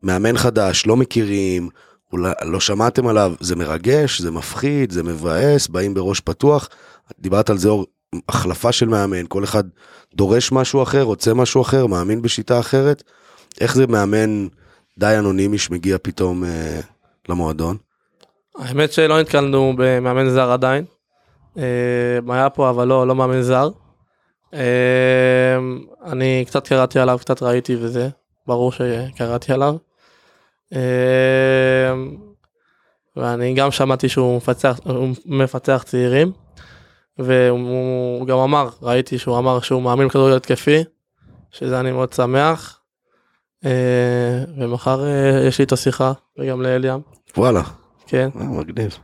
מאמן 0.03 0.37
חדש, 0.37 0.85
לא 0.85 0.97
מכירים, 0.97 1.69
אולי 2.11 2.31
לא 2.43 2.59
שמעתם 2.59 3.07
עליו, 3.07 3.33
זה 3.39 3.55
מרגש, 3.55 4.21
זה 4.21 4.31
מפחיד, 4.31 4.91
זה 4.91 5.03
מבאס, 5.03 5.67
באים 5.67 5.93
בראש 5.93 6.19
פתוח. 6.19 6.69
דיברת 7.19 7.49
על 7.49 7.57
זה 7.57 7.69
אור, 7.69 7.85
החלפה 8.29 8.71
של 8.71 8.87
מאמן, 8.87 9.25
כל 9.27 9.43
אחד 9.43 9.63
דורש 10.15 10.51
משהו 10.51 10.83
אחר, 10.83 11.01
רוצה 11.01 11.33
משהו 11.33 11.61
אחר, 11.61 11.87
מאמין 11.87 12.21
בשיטה 12.21 12.59
אחרת. 12.59 13.03
איך 13.61 13.75
זה 13.75 13.87
מאמן 13.87 14.47
די 14.99 15.15
אנונימי 15.19 15.57
שמגיע 15.57 15.97
פתאום 16.01 16.43
אה, 16.43 16.79
למועדון? 17.29 17.77
האמת 18.57 18.91
שלא 18.91 19.19
נתקלנו 19.21 19.73
במאמן 19.77 20.29
זר 20.29 20.51
עדיין. 20.51 20.85
אה, 21.57 21.63
היה 22.29 22.49
פה 22.49 22.69
אבל 22.69 22.87
לא, 22.87 23.07
לא 23.07 23.15
מאמן 23.15 23.41
זר. 23.41 23.69
אה, 24.53 25.57
אני 26.05 26.43
קצת 26.47 26.67
קראתי 26.67 26.99
עליו, 26.99 27.17
קצת 27.21 27.43
ראיתי 27.43 27.75
וזה, 27.75 28.09
ברור 28.47 28.71
שקראתי 28.71 29.53
עליו. 29.53 29.75
אה, 30.73 31.93
ואני 33.15 33.53
גם 33.53 33.71
שמעתי 33.71 34.09
שהוא 34.09 34.37
מפצח, 34.37 34.79
מפתח 35.25 35.83
צעירים. 35.85 36.31
והוא 37.19 38.27
גם 38.27 38.37
אמר, 38.37 38.69
ראיתי 38.81 39.17
שהוא 39.17 39.37
אמר 39.37 39.59
שהוא 39.59 39.81
מאמין 39.81 40.07
בכדורגל 40.07 40.35
התקפי, 40.35 40.83
שזה 41.51 41.79
אני 41.79 41.91
מאוד 41.91 42.13
שמח. 42.13 42.81
אה, 43.65 44.43
ומחר 44.57 45.05
אה, 45.05 45.47
יש 45.47 45.59
לי 45.59 45.63
איתו 45.63 45.77
שיחה, 45.77 46.11
וגם 46.37 46.61
לאליאם, 46.61 46.99
וואלה, 47.37 47.61
כן. 48.07 48.29
אה, 48.39 48.43
מגניב. 48.45 48.97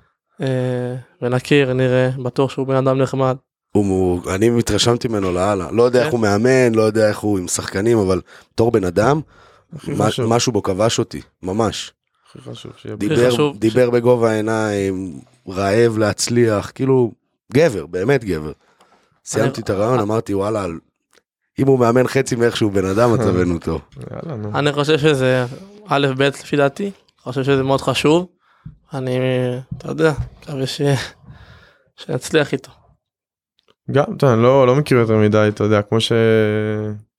ונכיר, 1.21 1.73
נראה, 1.73 2.09
בטוח 2.23 2.51
שהוא 2.51 2.67
בן 2.67 2.75
אדם 2.75 3.01
נחמד. 3.01 3.35
הוא, 3.77 4.21
הוא, 4.23 4.31
אני 4.31 4.49
מתרשמתי 4.49 5.07
ממנו 5.07 5.31
לאללה. 5.31 5.71
לא 5.71 5.83
יודע 5.83 5.99
כן. 5.99 6.05
איך 6.05 6.13
הוא 6.13 6.19
מאמן, 6.19 6.75
לא 6.75 6.81
יודע 6.81 7.09
איך 7.09 7.19
הוא 7.19 7.39
עם 7.39 7.47
שחקנים, 7.47 7.97
אבל 7.97 8.21
בתור 8.53 8.71
בן 8.71 8.83
אדם. 8.83 9.21
משהו 10.27 10.51
בו 10.51 10.63
כבש 10.63 10.99
אותי, 10.99 11.21
ממש. 11.43 11.93
הכי 12.29 12.39
חשוב 12.51 12.71
שיהיה 12.77 12.95
דיבר, 12.95 13.31
חשוב 13.31 13.57
דיבר 13.57 13.89
בגובה 13.89 14.31
העיניים, 14.31 15.19
רעב 15.49 15.97
להצליח, 15.97 16.71
כאילו, 16.75 17.11
גבר, 17.53 17.85
באמת 17.85 18.23
גבר. 18.23 18.51
סיימתי 19.25 19.61
את 19.61 19.69
הרעיון, 19.69 19.99
אמרתי, 19.99 20.33
וואלה, 20.33 20.65
אם 21.59 21.67
הוא 21.67 21.79
מאמן 21.79 22.07
חצי 22.07 22.35
מאיך 22.35 22.57
שהוא 22.57 22.71
בן 22.71 22.85
אדם, 22.85 23.13
מצבנו 23.13 23.59
טוב. 23.59 23.81
יאללה, 24.11 24.37
נו. 24.37 24.59
אני 24.59 24.73
חושב 24.73 24.97
שזה 24.97 25.45
א' 25.87 26.07
ב' 26.17 26.21
לפי 26.21 26.57
דעתי, 26.57 26.83
אני 26.83 26.91
חושב 27.23 27.43
שזה 27.43 27.63
מאוד 27.63 27.81
חשוב. 27.81 28.27
אני, 28.93 29.17
אתה 29.77 29.87
יודע, 29.87 30.13
מקווה. 30.41 30.65
שנצליח 31.97 32.53
איתו. 32.53 32.71
גם, 33.91 34.03
אתה 34.17 34.35
לא, 34.35 34.67
לא 34.67 34.75
מכיר 34.75 34.97
יותר 34.97 35.17
מדי, 35.17 35.45
אתה 35.47 35.63
יודע, 35.63 35.81
כמו 35.81 35.99
ש... 36.01 36.11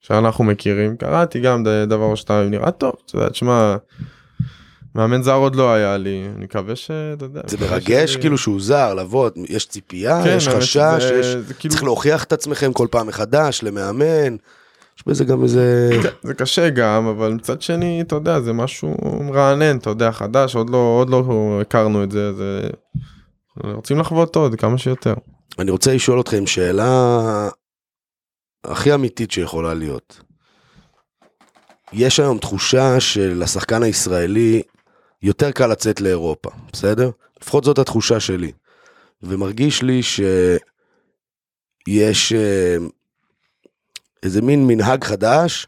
שאנחנו 0.01 0.45
מכירים. 0.45 0.97
קראתי 0.97 1.41
גם 1.41 1.65
דבר 1.87 2.05
או 2.05 2.17
שתיים, 2.17 2.51
נראה 2.51 2.71
טוב, 2.71 2.93
אתה 3.07 3.17
יודע, 3.17 3.29
תשמע, 3.29 3.77
מאמן 4.95 5.23
זר 5.23 5.35
עוד 5.35 5.57
לא 5.57 5.73
היה 5.73 5.97
לי, 5.97 6.27
אני 6.37 6.45
מקווה 6.45 6.77
ש... 6.77 6.91
אתה 7.13 7.25
יודע. 7.25 7.41
זה 7.47 7.57
מרגש, 7.61 8.13
ש- 8.13 8.17
כאילו 8.17 8.39
שהוא 8.39 8.61
זר, 8.61 8.95
לבוא, 8.95 9.31
יש 9.49 9.67
ציפייה, 9.67 10.21
כן, 10.25 10.35
יש 10.37 10.49
חשש, 10.49 10.73
שזה- 11.03 11.15
יש... 11.21 11.27
זה 11.27 11.55
כאילו- 11.55 11.73
צריך 11.73 11.85
להוכיח 11.85 12.25
את 12.25 12.33
עצמכם 12.33 12.73
כל 12.73 12.87
פעם 12.91 13.07
מחדש, 13.07 13.63
למאמן. 13.63 14.37
יש 14.99 15.05
בזה 15.07 15.25
גם 15.25 15.43
איזה... 15.43 15.91
כן, 16.03 16.09
זה 16.23 16.35
קשה 16.35 16.69
גם, 16.71 17.07
אבל 17.07 17.33
מצד 17.33 17.63
שני, 17.63 18.01
אתה 18.01 18.15
יודע, 18.15 18.41
זה 18.41 18.53
משהו 18.53 18.97
מרענן, 19.25 19.77
אתה 19.77 19.91
יודע, 19.91 20.13
חדש, 20.13 20.57
עוד 20.57 20.71
לא, 20.71 20.97
עוד 21.01 21.11
לא 21.11 21.23
הכרנו 21.61 22.03
את 22.05 22.11
זה, 22.11 22.33
זה... 22.33 22.61
רוצים 23.65 23.99
לחוות 23.99 24.37
עוד 24.37 24.55
כמה 24.55 24.79
שיותר. 24.79 25.15
אני 25.59 25.71
רוצה 25.71 25.95
לשאול 25.95 26.21
אתכם 26.21 26.47
שאלה 26.47 27.49
הכי 28.65 28.95
אמיתית 28.95 29.31
שיכולה 29.31 29.75
להיות. 29.75 30.21
יש 31.93 32.21
היום 32.21 32.39
תחושה 32.39 33.01
שלשחקן 33.01 33.83
הישראלי 33.83 34.63
יותר 35.23 35.51
קל 35.51 35.67
לצאת 35.67 36.01
לאירופה, 36.01 36.51
בסדר? 36.73 37.11
לפחות 37.43 37.65
זאת 37.65 37.79
התחושה 37.79 38.21
שלי. 38.21 38.53
ומרגיש 39.23 39.83
לי 39.83 40.03
שיש 40.03 42.33
אה, 42.33 42.77
איזה 44.23 44.43
מין 44.43 44.67
מנהג 44.67 45.05
חדש, 45.05 45.67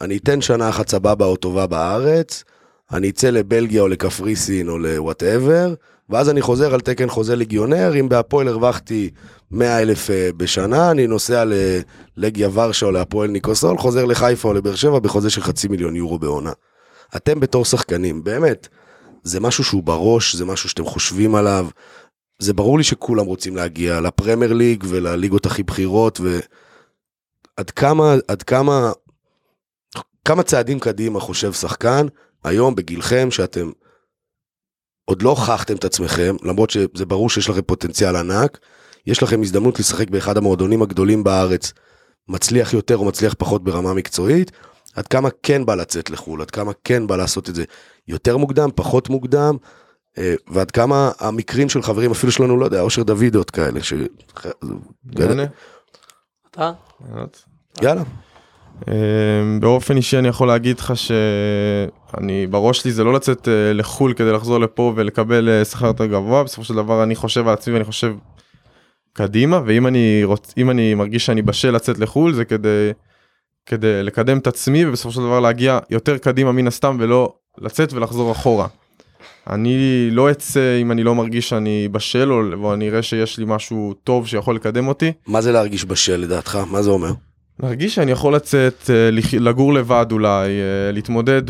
אני 0.00 0.16
אתן 0.16 0.40
שנה 0.40 0.68
אחת 0.68 0.88
סבבה 0.88 1.26
או 1.26 1.36
טובה 1.36 1.66
בארץ, 1.66 2.44
אני 2.92 3.10
אצא 3.10 3.30
לבלגיה 3.30 3.82
או 3.82 3.88
לקפריסין 3.88 4.68
או 4.68 4.78
ל 4.78 4.88
whatever, 4.88 5.74
ואז 6.12 6.28
אני 6.28 6.42
חוזר 6.42 6.74
על 6.74 6.80
תקן 6.80 7.08
חוזה 7.08 7.36
ליגיונר, 7.36 8.00
אם 8.00 8.08
בהפועל 8.08 8.48
הרווחתי 8.48 9.10
100 9.50 9.82
אלף 9.82 10.10
אה, 10.10 10.30
בשנה, 10.36 10.90
אני 10.90 11.06
נוסע 11.06 11.44
ללגיה 12.16 12.48
ורשה 12.52 12.86
או 12.86 12.90
לאפואל 12.90 13.30
ניקוסיה, 13.30 13.78
חוזר 13.78 14.04
לחיפה 14.04 14.48
או 14.48 14.54
לבאר 14.54 14.74
שבע 14.74 14.98
בחוזה 14.98 15.30
של 15.30 15.42
חצי 15.42 15.68
מיליון 15.68 15.96
יורו 15.96 16.18
בעונה. 16.18 16.52
אתם 17.16 17.40
בתור 17.40 17.64
שחקנים, 17.64 18.24
באמת, 18.24 18.68
זה 19.22 19.40
משהו 19.40 19.64
שהוא 19.64 19.82
בראש, 19.82 20.36
זה 20.36 20.44
משהו 20.44 20.68
שאתם 20.68 20.84
חושבים 20.84 21.34
עליו. 21.34 21.66
זה 22.38 22.52
ברור 22.52 22.78
לי 22.78 22.84
שכולם 22.84 23.26
רוצים 23.26 23.56
להגיע 23.56 24.00
ל 24.00 24.06
Premier 24.06 24.52
League 24.52 24.84
ולליגות 24.88 25.46
הכי 25.46 25.62
בכירות, 25.62 26.20
ועד 26.20 27.70
כמה, 27.70 28.14
עד 28.28 28.42
כמה, 28.42 28.92
כמה 30.24 30.42
צעדים 30.42 30.80
קדימה 30.80 31.20
חושב 31.20 31.52
שחקן, 31.52 32.06
היום 32.44 32.74
בגילכם 32.74 33.30
שאתם 33.30 33.70
עוד 35.04 35.22
לא 35.22 35.30
הוכחתם 35.30 35.76
את 35.76 35.84
עצמכם, 35.84 36.36
למרות 36.42 36.70
שזה 36.70 37.06
ברור 37.06 37.30
שיש 37.30 37.48
לכם 37.48 37.62
פוטנציאל 37.62 38.16
ענק, 38.16 38.58
יש 39.06 39.22
לכם 39.22 39.42
הזדמנות 39.42 39.78
לשחק 39.78 40.10
באחד 40.10 40.36
המועדונים 40.36 40.82
הגדולים 40.82 41.24
בארץ, 41.24 41.72
מצליח 42.28 42.72
יותר 42.72 42.96
או 42.96 43.04
מצליח 43.04 43.34
פחות 43.38 43.64
ברמה 43.64 43.94
מקצועית, 43.94 44.52
עד 44.94 45.08
כמה 45.08 45.28
כן 45.42 45.66
בא 45.66 45.74
לצאת 45.74 46.10
לחו"ל, 46.10 46.42
עד 46.42 46.50
כמה 46.50 46.72
כן 46.84 47.06
בא 47.06 47.16
לעשות 47.16 47.48
את 47.48 47.54
זה 47.54 47.64
יותר 48.08 48.36
מוקדם, 48.36 48.68
פחות 48.74 49.08
מוקדם, 49.08 49.56
אה, 50.18 50.34
ועד 50.48 50.70
כמה 50.70 51.10
המקרים 51.18 51.68
של 51.68 51.82
חברים, 51.82 52.10
אפילו 52.10 52.32
שלנו, 52.32 52.56
לא 52.56 52.64
יודע, 52.64 52.80
אושר 52.80 53.02
דוידות 53.02 53.50
כאלה, 53.50 53.82
ש... 53.82 53.92
אתה? 56.50 56.72
יאללה. 57.82 58.02
אמ, 58.88 59.60
באופן 59.60 59.96
אישי 59.96 60.18
אני 60.18 60.28
יכול 60.28 60.48
להגיד 60.48 60.78
לך 60.78 60.92
שאני 60.96 62.46
בראש 62.46 62.80
שלי 62.80 62.92
זה 62.92 63.04
לא 63.04 63.12
לצאת 63.12 63.48
אה, 63.48 63.72
לחו"ל 63.72 64.12
כדי 64.12 64.32
לחזור 64.32 64.58
לפה 64.58 64.92
ולקבל 64.96 65.48
אה, 65.48 65.64
שכר 65.64 65.86
יותר 65.86 66.06
גבוה 66.06 66.44
בסופו 66.44 66.64
של 66.64 66.74
דבר 66.74 67.02
אני 67.02 67.14
חושב 67.14 67.48
על 67.48 67.54
עצמי 67.54 67.74
ואני 67.74 67.84
חושב 67.84 68.14
קדימה 69.12 69.60
ואם 69.66 69.86
אני 69.86 70.20
רוצ... 70.24 70.54
אני 70.70 70.94
מרגיש 70.94 71.26
שאני 71.26 71.42
בשל 71.42 71.70
לצאת 71.70 71.98
לחו"ל 71.98 72.32
זה 72.32 72.44
כדי 72.44 72.90
כדי 73.66 74.02
לקדם 74.02 74.38
את 74.38 74.46
עצמי 74.46 74.86
ובסופו 74.86 75.12
של 75.12 75.20
דבר 75.20 75.40
להגיע 75.40 75.78
יותר 75.90 76.18
קדימה 76.18 76.52
מן 76.52 76.66
הסתם 76.66 76.96
ולא 77.00 77.32
לצאת 77.58 77.92
ולחזור 77.92 78.32
אחורה. 78.32 78.66
אני 79.50 80.08
לא 80.10 80.30
אצא 80.30 80.78
אם 80.80 80.92
אני 80.92 81.02
לא 81.02 81.14
מרגיש 81.14 81.48
שאני 81.48 81.88
בשל 81.92 82.32
או 82.32 82.74
אני 82.74 82.88
אראה 82.88 83.02
שיש 83.02 83.38
לי 83.38 83.44
משהו 83.48 83.94
טוב 84.04 84.26
שיכול 84.26 84.56
לקדם 84.56 84.88
אותי. 84.88 85.12
מה 85.26 85.40
זה 85.40 85.52
להרגיש 85.52 85.84
בשל 85.84 86.16
לדעתך? 86.16 86.58
מה 86.70 86.82
זה 86.82 86.90
אומר? 86.90 87.12
להרגיש 87.60 87.94
שאני 87.94 88.10
יכול 88.10 88.34
לצאת, 88.34 88.90
אה, 88.90 89.10
לגור 89.40 89.74
לבד 89.74 90.06
אולי, 90.12 90.48
אה, 90.48 90.92
להתמודד 90.92 91.42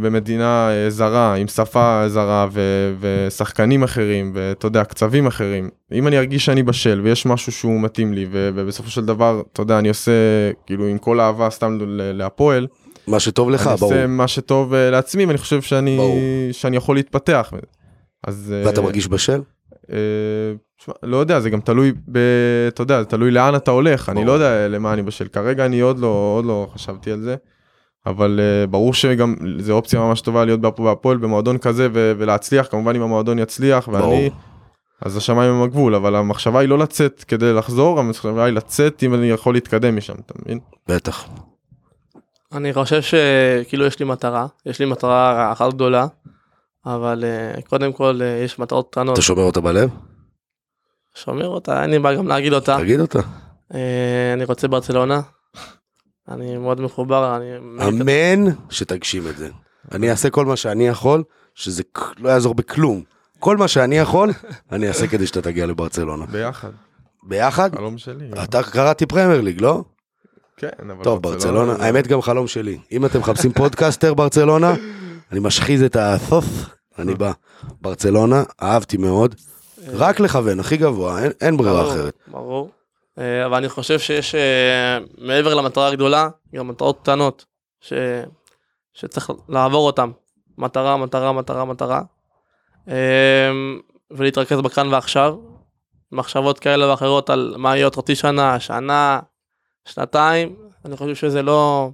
במדינה 0.00 0.70
אה, 0.70 0.90
זרה, 0.90 1.34
עם 1.34 1.48
שפה 1.48 2.04
זרה 2.08 2.46
ו- 2.52 2.94
ושחקנים 3.00 3.82
אחרים, 3.82 4.30
ואתה 4.34 4.66
יודע, 4.66 4.84
קצבים 4.84 5.26
אחרים. 5.26 5.70
אם 5.92 6.08
אני 6.08 6.18
ארגיש 6.18 6.44
שאני 6.44 6.62
בשל 6.62 7.00
ויש 7.04 7.26
משהו 7.26 7.52
שהוא 7.52 7.80
מתאים 7.80 8.12
לי, 8.12 8.26
ובסופו 8.30 8.90
של 8.90 9.04
דבר, 9.04 9.42
אתה 9.52 9.62
יודע, 9.62 9.78
אני 9.78 9.88
עושה, 9.88 10.12
כאילו, 10.66 10.86
עם 10.86 10.98
כל 10.98 11.20
האהבה 11.20 11.50
סתם 11.50 11.78
להפועל, 11.90 12.66
מה 13.06 13.20
שטוב 13.20 13.50
לך, 13.50 13.66
אני 13.66 13.76
ברור. 13.76 13.92
עושה 13.92 14.06
מה 14.06 14.28
שטוב 14.28 14.74
לעצמי, 14.74 15.26
ואני 15.26 15.38
חושב 15.38 15.62
שאני. 15.62 15.98
שאני 16.52 16.76
יכול 16.76 16.96
להתפתח. 16.96 17.52
אז... 18.26 18.54
ואתה 18.64 18.80
מרגיש 18.80 19.08
בשל? 19.08 19.40
אה, 19.92 19.98
לא 21.02 21.16
יודע, 21.16 21.40
זה 21.40 21.50
גם 21.50 21.60
תלוי 21.60 21.92
ב... 22.12 22.18
אתה 22.68 22.82
יודע, 22.82 23.02
זה 23.02 23.04
תלוי 23.08 23.30
לאן 23.30 23.54
אתה 23.54 23.70
הולך, 23.70 24.08
אני. 24.08 24.24
לא 24.24 24.32
יודע 24.32 24.68
למה 24.68 24.92
אני 24.92 25.02
בשל. 25.02 25.28
כרגע 25.28 25.66
אני 25.66 25.80
עוד 25.80 25.98
לא, 25.98 26.34
עוד 26.36 26.44
לא 26.44 26.68
חשבתי 26.74 27.12
על 27.12 27.20
זה, 27.20 27.36
אבל 28.06 28.40
uh, 28.40 28.70
ברור 28.70 28.94
שגם 28.94 29.34
זו 29.58 29.72
אופציה 29.72 30.00
ממש 30.00 30.20
טובה 30.20 30.44
להיות 30.44 30.60
בהפ- 30.60 30.82
בהפועל 30.82 31.16
במועדון 31.16 31.58
כזה 31.58 31.88
ו- 31.92 32.12
ולהצליח, 32.18 32.66
כמובן 32.70 32.96
אם 32.96 33.02
המועדון 33.02 33.38
יצליח, 33.38 33.88
ואני... 33.88 34.02
ברור. 34.02 34.30
אז 35.02 35.16
השמיים 35.16 35.52
הם 35.52 35.62
הגבול, 35.62 35.94
אבל 35.94 36.14
המחשבה 36.16 36.60
היא 36.60 36.68
לא 36.68 36.78
לצאת 36.78 37.24
כדי 37.28 37.52
לחזור, 37.52 37.98
המחשבה 38.00 38.44
היא 38.44 38.54
לצאת 38.54 39.02
אם 39.02 39.14
אני 39.14 39.30
יכול 39.30 39.54
להתקדם 39.54 39.96
משם, 39.96 40.14
אתה 40.26 40.34
מבין? 40.42 40.58
בטח. 40.88 41.28
אני 42.52 42.72
חושב 42.72 43.02
שכאילו 43.02 43.86
יש 43.86 43.98
לי 43.98 44.06
מטרה, 44.06 44.46
יש 44.66 44.78
לי 44.78 44.86
מטרה 44.86 45.52
אחת 45.52 45.72
גדולה, 45.74 46.06
אבל 46.86 47.24
אה, 47.24 47.62
קודם 47.62 47.92
כל 47.92 48.20
אה, 48.22 48.26
יש 48.44 48.58
מטרות 48.58 48.88
קטנות, 48.90 49.12
אתה 49.12 49.22
שומר 49.22 49.42
אותה 49.42 49.60
בלב? 49.60 49.90
שומר 51.14 51.48
אותה, 51.48 51.82
אין 51.82 51.90
לי 51.90 51.98
בעיה 51.98 52.18
גם 52.18 52.28
להגיד 52.28 52.52
אותה. 52.52 52.78
תגיד 52.80 53.00
אותה. 53.00 53.18
אה, 53.74 54.32
אני 54.34 54.44
רוצה 54.44 54.68
ברצלונה, 54.68 55.20
אני 56.28 56.58
מאוד 56.58 56.80
מחובר, 56.80 57.36
אני... 57.36 57.56
אמן 57.88 58.52
שתגשים 58.70 59.28
את 59.28 59.36
זה. 59.36 59.48
אני 59.92 60.10
אעשה 60.10 60.30
כל 60.30 60.46
מה 60.46 60.56
שאני 60.56 60.88
יכול, 60.88 61.22
שזה 61.54 61.82
לא 62.18 62.28
יעזור 62.28 62.54
בכלום. 62.54 63.02
כל 63.38 63.56
מה 63.56 63.68
שאני 63.68 63.98
יכול, 63.98 64.30
אני 64.72 64.88
אעשה 64.88 65.06
כדי 65.06 65.26
שאתה 65.26 65.42
תגיע 65.42 65.66
לברצלונה. 65.66 66.26
ביחד, 66.26 66.70
ביחד? 67.22 67.74
חלום 67.74 67.98
שלי. 67.98 68.30
אתה 68.42 68.62
קראתי 68.62 69.06
פרמייר 69.06 69.40
ליג, 69.40 69.60
לא? 69.60 69.84
כן, 70.56 70.90
אבל 70.90 71.04
טוב, 71.04 71.22
ברצלונה, 71.22 71.72
האמת 71.80 72.06
גם 72.06 72.22
חלום 72.22 72.46
שלי. 72.46 72.78
אם 72.92 73.06
אתם 73.06 73.20
מחפשים 73.20 73.52
פודקאסטר 73.52 74.14
ברצלונה, 74.14 74.74
אני 75.32 75.40
משחיז 75.40 75.82
את 75.82 75.96
הסוף, 76.00 76.44
אני 76.98 77.14
בא. 77.14 77.32
ברצלונה, 77.80 78.42
אהבתי 78.62 78.96
מאוד. 78.96 79.34
רק 79.88 80.20
לכוון, 80.20 80.60
הכי 80.60 80.76
גבוה, 80.76 81.22
אין- 81.22 81.32
אין 81.40 81.56
ברירה 81.56 81.82
ברור, 81.82 81.92
אחרת. 81.94 82.14
ברור. 82.26 82.70
אה, 83.18 83.46
אבל 83.46 83.56
אני 83.56 83.68
חושב 83.68 83.98
שיש 83.98 84.34
אה, 84.34 84.98
מעבר 85.18 85.54
למטרה 85.54 85.88
הגדולה, 85.88 86.28
גם 86.54 86.68
מטרות 86.68 86.98
קטנות, 87.02 87.44
ש... 87.80 87.92
שצריך 88.94 89.30
לעבור 89.48 89.86
אותן. 89.86 90.10
מטרה, 90.58 90.96
מטרה, 90.96 91.32
מטרה, 91.32 91.64
מטרה. 91.64 92.02
אה, 92.88 93.50
ולהתרכז 94.10 94.60
בכאן 94.60 94.88
ועכשיו. 94.94 95.34
מחשבות 96.12 96.58
כאלה 96.58 96.88
ואחרות 96.90 97.30
על 97.30 97.54
מה 97.58 97.76
יהיה 97.76 97.86
עוד 97.86 97.96
חצי 97.96 98.14
שנה, 98.14 98.60
שנה, 98.60 99.20
שנתיים, 99.84 100.56
אני 100.84 100.96
חושב 100.96 101.14
שזה 101.14 101.42
לא, 101.42 101.90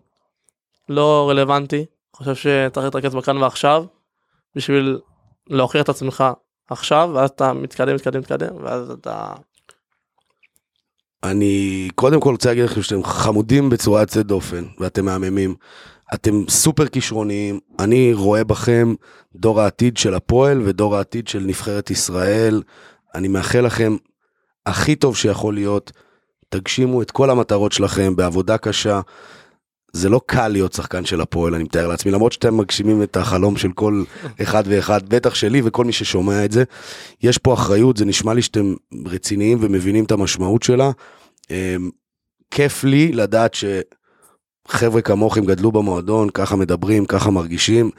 לא 0.88 1.26
רלוונטי. 1.30 1.84
חושב 2.18 2.34
שצריך 2.34 2.84
להתרכז 2.84 3.14
בכאן 3.14 3.36
ועכשיו, 3.36 3.84
בשביל 4.54 5.00
להוכיח 5.46 5.82
את 5.82 5.88
עצמך 5.88 6.24
עכשיו, 6.70 7.10
ואז 7.14 7.30
אתה 7.30 7.52
מתקדם, 7.52 7.94
מתקדם, 7.94 8.20
מתקדם, 8.20 8.64
ואז 8.64 8.90
אתה... 8.90 9.32
אני 11.24 11.88
קודם 11.94 12.20
כל 12.20 12.30
רוצה 12.30 12.48
להגיד 12.48 12.64
לכם 12.64 12.82
שאתם 12.82 13.04
חמודים 13.04 13.70
בצורה 13.70 14.00
יוצאת 14.00 14.26
דופן, 14.26 14.64
ואתם 14.78 15.04
מהממים. 15.04 15.54
אתם 16.14 16.48
סופר 16.48 16.86
כישרוניים, 16.86 17.60
אני 17.78 18.14
רואה 18.14 18.44
בכם 18.44 18.94
דור 19.34 19.60
העתיד 19.60 19.96
של 19.96 20.14
הפועל 20.14 20.62
ודור 20.64 20.96
העתיד 20.96 21.28
של 21.28 21.40
נבחרת 21.40 21.90
ישראל. 21.90 22.62
אני 23.14 23.28
מאחל 23.28 23.60
לכם 23.60 23.96
הכי 24.66 24.96
טוב 24.96 25.16
שיכול 25.16 25.54
להיות, 25.54 25.92
תגשימו 26.48 27.02
את 27.02 27.10
כל 27.10 27.30
המטרות 27.30 27.72
שלכם 27.72 28.16
בעבודה 28.16 28.58
קשה. 28.58 29.00
זה 29.98 30.08
לא 30.08 30.20
קל 30.26 30.48
להיות 30.48 30.72
שחקן 30.72 31.04
של 31.04 31.20
הפועל, 31.20 31.54
אני 31.54 31.64
מתאר 31.64 31.88
לעצמי, 31.88 32.12
למרות 32.12 32.32
שאתם 32.32 32.56
מגשימים 32.56 33.02
את 33.02 33.16
החלום 33.16 33.56
של 33.56 33.72
כל 33.72 34.04
אחד 34.42 34.62
ואחד, 34.66 35.08
בטח 35.08 35.34
שלי 35.34 35.62
וכל 35.64 35.84
מי 35.84 35.92
ששומע 35.92 36.44
את 36.44 36.52
זה. 36.52 36.64
יש 37.22 37.38
פה 37.38 37.54
אחריות, 37.54 37.96
זה 37.96 38.04
נשמע 38.04 38.34
לי 38.34 38.42
שאתם 38.42 38.74
רציניים 39.06 39.58
ומבינים 39.60 40.04
את 40.04 40.12
המשמעות 40.12 40.62
שלה. 40.62 40.90
אמ, 41.50 41.90
כיף 42.50 42.84
לי 42.84 43.12
לדעת 43.12 43.56
שחבר'ה 44.68 45.00
כמוכם 45.00 45.44
גדלו 45.44 45.72
במועדון, 45.72 46.30
ככה 46.30 46.56
מדברים, 46.56 47.04
ככה 47.04 47.30
מרגישים. 47.30 47.90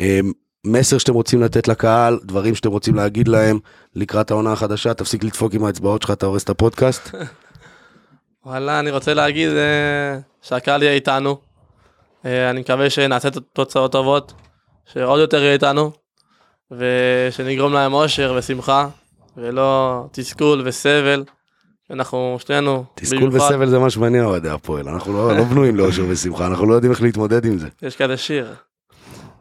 אמ, 0.00 0.32
מסר 0.66 0.98
שאתם 0.98 1.14
רוצים 1.14 1.40
לתת 1.40 1.68
לקהל, 1.68 2.18
דברים 2.24 2.54
שאתם 2.54 2.70
רוצים 2.70 2.94
להגיד 2.94 3.28
להם 3.28 3.58
לקראת 3.94 4.30
העונה 4.30 4.52
החדשה, 4.52 4.94
תפסיק 4.94 5.24
לדפוק 5.24 5.54
עם 5.54 5.64
האצבעות 5.64 6.02
שלך, 6.02 6.10
אתה 6.10 6.26
הורס 6.26 6.44
את 6.44 6.50
הפודקאסט. 6.50 7.10
וואלה, 8.46 8.80
אני 8.80 8.90
רוצה 8.90 9.14
להגיד 9.14 9.48
אה, 9.50 10.18
שהקהל 10.42 10.82
יהיה 10.82 10.94
איתנו. 10.94 11.36
אה, 12.24 12.50
אני 12.50 12.60
מקווה 12.60 12.90
שנעשה 12.90 13.28
תוצאות 13.52 13.92
טובות, 13.92 14.32
שעוד 14.86 15.20
יותר 15.20 15.42
יהיה 15.42 15.52
איתנו, 15.52 15.92
ושנגרום 16.70 17.72
להם 17.72 17.92
אושר 17.92 18.34
ושמחה, 18.38 18.88
ולא 19.36 20.04
תסכול 20.12 20.62
וסבל. 20.64 21.24
אנחנו 21.90 22.36
שנינו, 22.46 22.84
תסכול 22.94 23.18
במיוחד- 23.28 23.46
וסבל 23.50 23.68
זה 23.68 23.78
מה 23.78 23.90
שמניע 23.90 24.24
אוהדי 24.24 24.48
הפועל, 24.48 24.88
אנחנו 24.88 25.12
לא, 25.12 25.36
לא 25.36 25.44
בנויים 25.44 25.76
לאושר 25.76 26.02
ושמחה, 26.08 26.46
אנחנו 26.46 26.66
לא 26.66 26.74
יודעים 26.74 26.92
איך 26.92 27.02
להתמודד 27.02 27.44
עם 27.44 27.58
זה. 27.58 27.68
יש 27.82 27.96
כזה 27.96 28.16
שיר. 28.16 28.54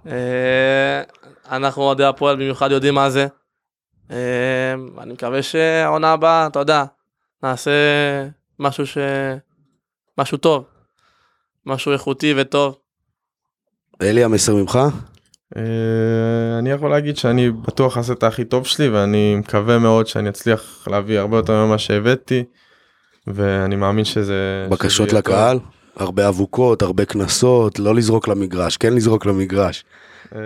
אה, 0.08 1.02
אנחנו 1.52 1.82
אוהדי 1.84 2.04
הפועל 2.04 2.36
במיוחד 2.36 2.72
יודעים 2.72 2.96
מה 2.96 3.10
זה. 3.10 3.28
אני 5.00 5.14
מקווה 5.14 5.44
שהעונה 5.44 6.12
הבאה, 6.14 6.48
אתה 6.48 6.60
יודע, 6.60 6.84
נעשה 7.44 7.72
משהו 8.60 8.88
ש... 8.88 8.98
משהו 10.18 10.38
טוב. 10.38 10.64
משהו 11.66 11.92
איכותי 11.92 12.34
וטוב. 12.38 12.76
אלי, 14.02 14.24
המסר 14.24 14.56
ממך? 14.56 14.80
אה, 15.58 16.60
אני 16.60 16.72
יכול 16.72 16.90
להגיד 16.90 17.18
שאני 17.18 17.52
בטוח 17.52 17.98
אעשה 17.98 18.14
את 18.14 18.24
הכי 18.24 18.46
טוב 18.46 18.66
שלי 18.66 18.90
ואני 18.90 19.36
מקווה 19.36 19.80
מאוד 19.80 20.08
שאני 20.08 20.30
אצליח 20.30 20.88
להביא 20.92 21.20
הרבה 21.20 21.38
יותר 21.38 21.66
ממה 21.66 21.78
שהבאתי 21.78 22.44
ואני 23.28 23.76
מאמין 23.76 24.06
שזה... 24.06 24.68
בקשות. 24.70 25.14
לקהל? 25.14 25.60
הרבה 25.96 26.28
אבוקות, 26.28 26.82
הרבה 26.82 27.06
קנסות, 27.06 27.80
לא 27.80 27.96
לזרוק 27.96 28.28
למגרש, 28.28 28.78
כן 28.78 28.94
לזרוק 28.94 29.26
למגרש. 29.26 29.84
אה, 30.36 30.40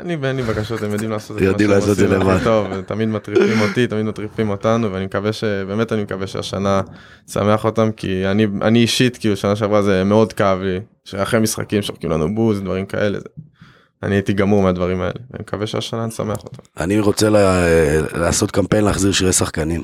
אני 0.00 0.16
ואין 0.16 0.36
לי 0.36 0.42
בקשות 0.42 0.82
הם 0.82 0.92
יודעים 0.92 1.10
לעשות 1.10 1.36
את 1.36 1.42
יודעים 1.42 1.68
מה 1.70 1.74
לעשות 1.76 1.90
את 1.90 1.96
זה 1.96 2.08
לבד. 2.08 2.38
טוב 2.44 2.80
תמיד 2.80 3.08
מטריפים 3.08 3.60
אותי 3.60 3.86
תמיד 3.86 4.04
מטריפים 4.06 4.50
אותנו 4.50 4.92
ואני 4.92 5.04
מקווה 5.04 5.32
שבאמת 5.32 5.92
אני 5.92 6.02
מקווה 6.02 6.26
שהשנה 6.26 6.80
תשמח 7.26 7.64
אותם 7.64 7.90
כי 7.96 8.26
אני 8.26 8.46
אני 8.62 8.78
אישית 8.78 9.16
כאילו 9.16 9.36
שנה 9.36 9.56
שעברה 9.56 9.82
זה 9.82 10.04
מאוד 10.04 10.32
כאב 10.32 10.58
לי 10.60 10.80
שאחרי 11.04 11.40
משחקים 11.40 11.82
שורקים 11.82 12.10
לנו 12.10 12.34
בוז 12.34 12.60
דברים 12.60 12.86
כאלה 12.86 13.18
זה- 13.20 13.28
אני 14.02 14.14
הייתי 14.14 14.32
גמור 14.32 14.62
מהדברים 14.62 15.00
האלה 15.00 15.12
אני 15.34 15.38
מקווה 15.40 15.66
שהשנה 15.66 16.06
נשמח 16.06 16.36
אותם. 16.44 16.62
אני 16.80 17.00
רוצה 17.00 17.30
לה- 17.30 17.66
לעשות 18.14 18.50
קמפיין 18.50 18.84
להחזיר 18.84 19.12
שירי 19.12 19.32
שחקנים. 19.32 19.82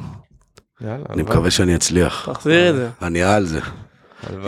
יאללה, 0.81 1.05
אני 1.11 1.23
מקווה 1.23 1.51
שאני 1.51 1.75
אצליח. 1.75 2.29
תחזיר 2.33 2.71
את 2.71 2.75
זה. 2.75 2.89
אני 3.03 3.23
על 3.23 3.45
זה. 3.47 3.61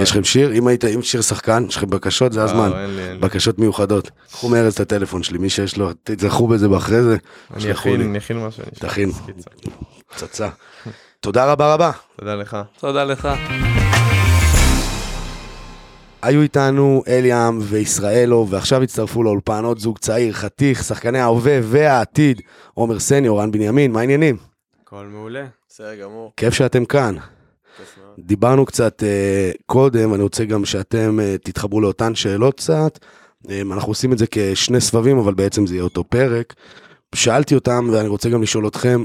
יש 0.01 0.11
לכם 0.11 0.25
שיר? 0.25 0.53
אם 0.53 0.67
היית 0.67 0.85
עם 0.85 1.03
שיר 1.03 1.23
שחקן, 1.23 1.65
יש 1.69 1.77
לכם 1.77 1.91
בקשות, 1.91 2.33
זה 2.33 2.43
הזמן. 2.43 2.71
אה. 2.75 3.17
בקשות 3.21 3.59
מיוחדות. 3.59 4.11
קחו 4.33 4.49
מארז 4.49 4.73
את 4.75 4.81
הטלפון 4.81 5.23
שלי, 5.23 5.39
מי 5.39 5.51
שיש 5.51 5.77
לו, 5.77 5.91
תזכרו 6.05 6.49
בזה 6.49 6.69
באחרי 6.69 7.03
זה. 7.03 7.17
אני. 7.57 7.73
אכין, 7.73 8.01
אני 8.01 8.19
אכין 8.19 8.47
משהו. 8.47 8.63
תכין. 8.75 9.11
פצצה. 10.15 10.49
תודה 11.21 11.53
רבה 11.53 11.75
רבה. 11.75 11.91
תודה 12.19 12.35
לך. 12.35 12.57
תודה 12.81 13.05
לך. 13.05 13.29
היו 16.23 16.43
איתנו 16.43 17.03
אליאם 17.09 17.59
וישראלו, 17.63 18.47
ועכשיו 18.51 18.83
הצטרפו 18.83 19.23
לאולפן 19.23 19.65
עוד 19.65 19.79
זוג 19.79 19.99
צעיר, 19.99 20.33
חתיך, 20.33 20.85
שחקני 20.85 21.19
ההווה 21.19 21.59
והעתיד, 21.63 22.41
עומר 22.75 22.99
סניור, 22.99 23.41
רן 23.41 23.51
בנימין, 23.51 23.93
מה 23.93 24.01
העניינים? 24.01 24.37
הכל 24.85 25.05
מעולה. 25.13 25.45
בסדר 25.69 25.95
גמור, 25.95 26.33
כיף 26.37 26.55
שאתם 26.55 26.85
כאן. 26.85 27.15
דיברנו 28.25 28.67
קצת 28.67 29.03
uh, 29.03 29.63
קודם, 29.67 30.15
אני 30.15 30.23
רוצה 30.23 30.45
גם 30.45 30.65
שאתם 30.65 31.19
uh, 31.21 31.39
תתחברו 31.45 31.81
לאותן 31.81 32.15
שאלות 32.15 32.55
קצת. 32.57 32.99
Um, 33.47 33.51
אנחנו 33.73 33.91
עושים 33.91 34.13
את 34.13 34.19
זה 34.19 34.27
כשני 34.31 34.81
סבבים, 34.81 35.19
אבל 35.19 35.35
בעצם 35.35 35.67
זה 35.67 35.75
יהיה 35.75 35.85
אותו 35.85 36.05
פרק. 36.05 36.55
שאלתי 37.15 37.55
אותם, 37.55 37.89
ואני 37.93 38.09
רוצה 38.09 38.29
גם 38.29 38.43
לשאול 38.43 38.67
אתכם, 38.67 39.05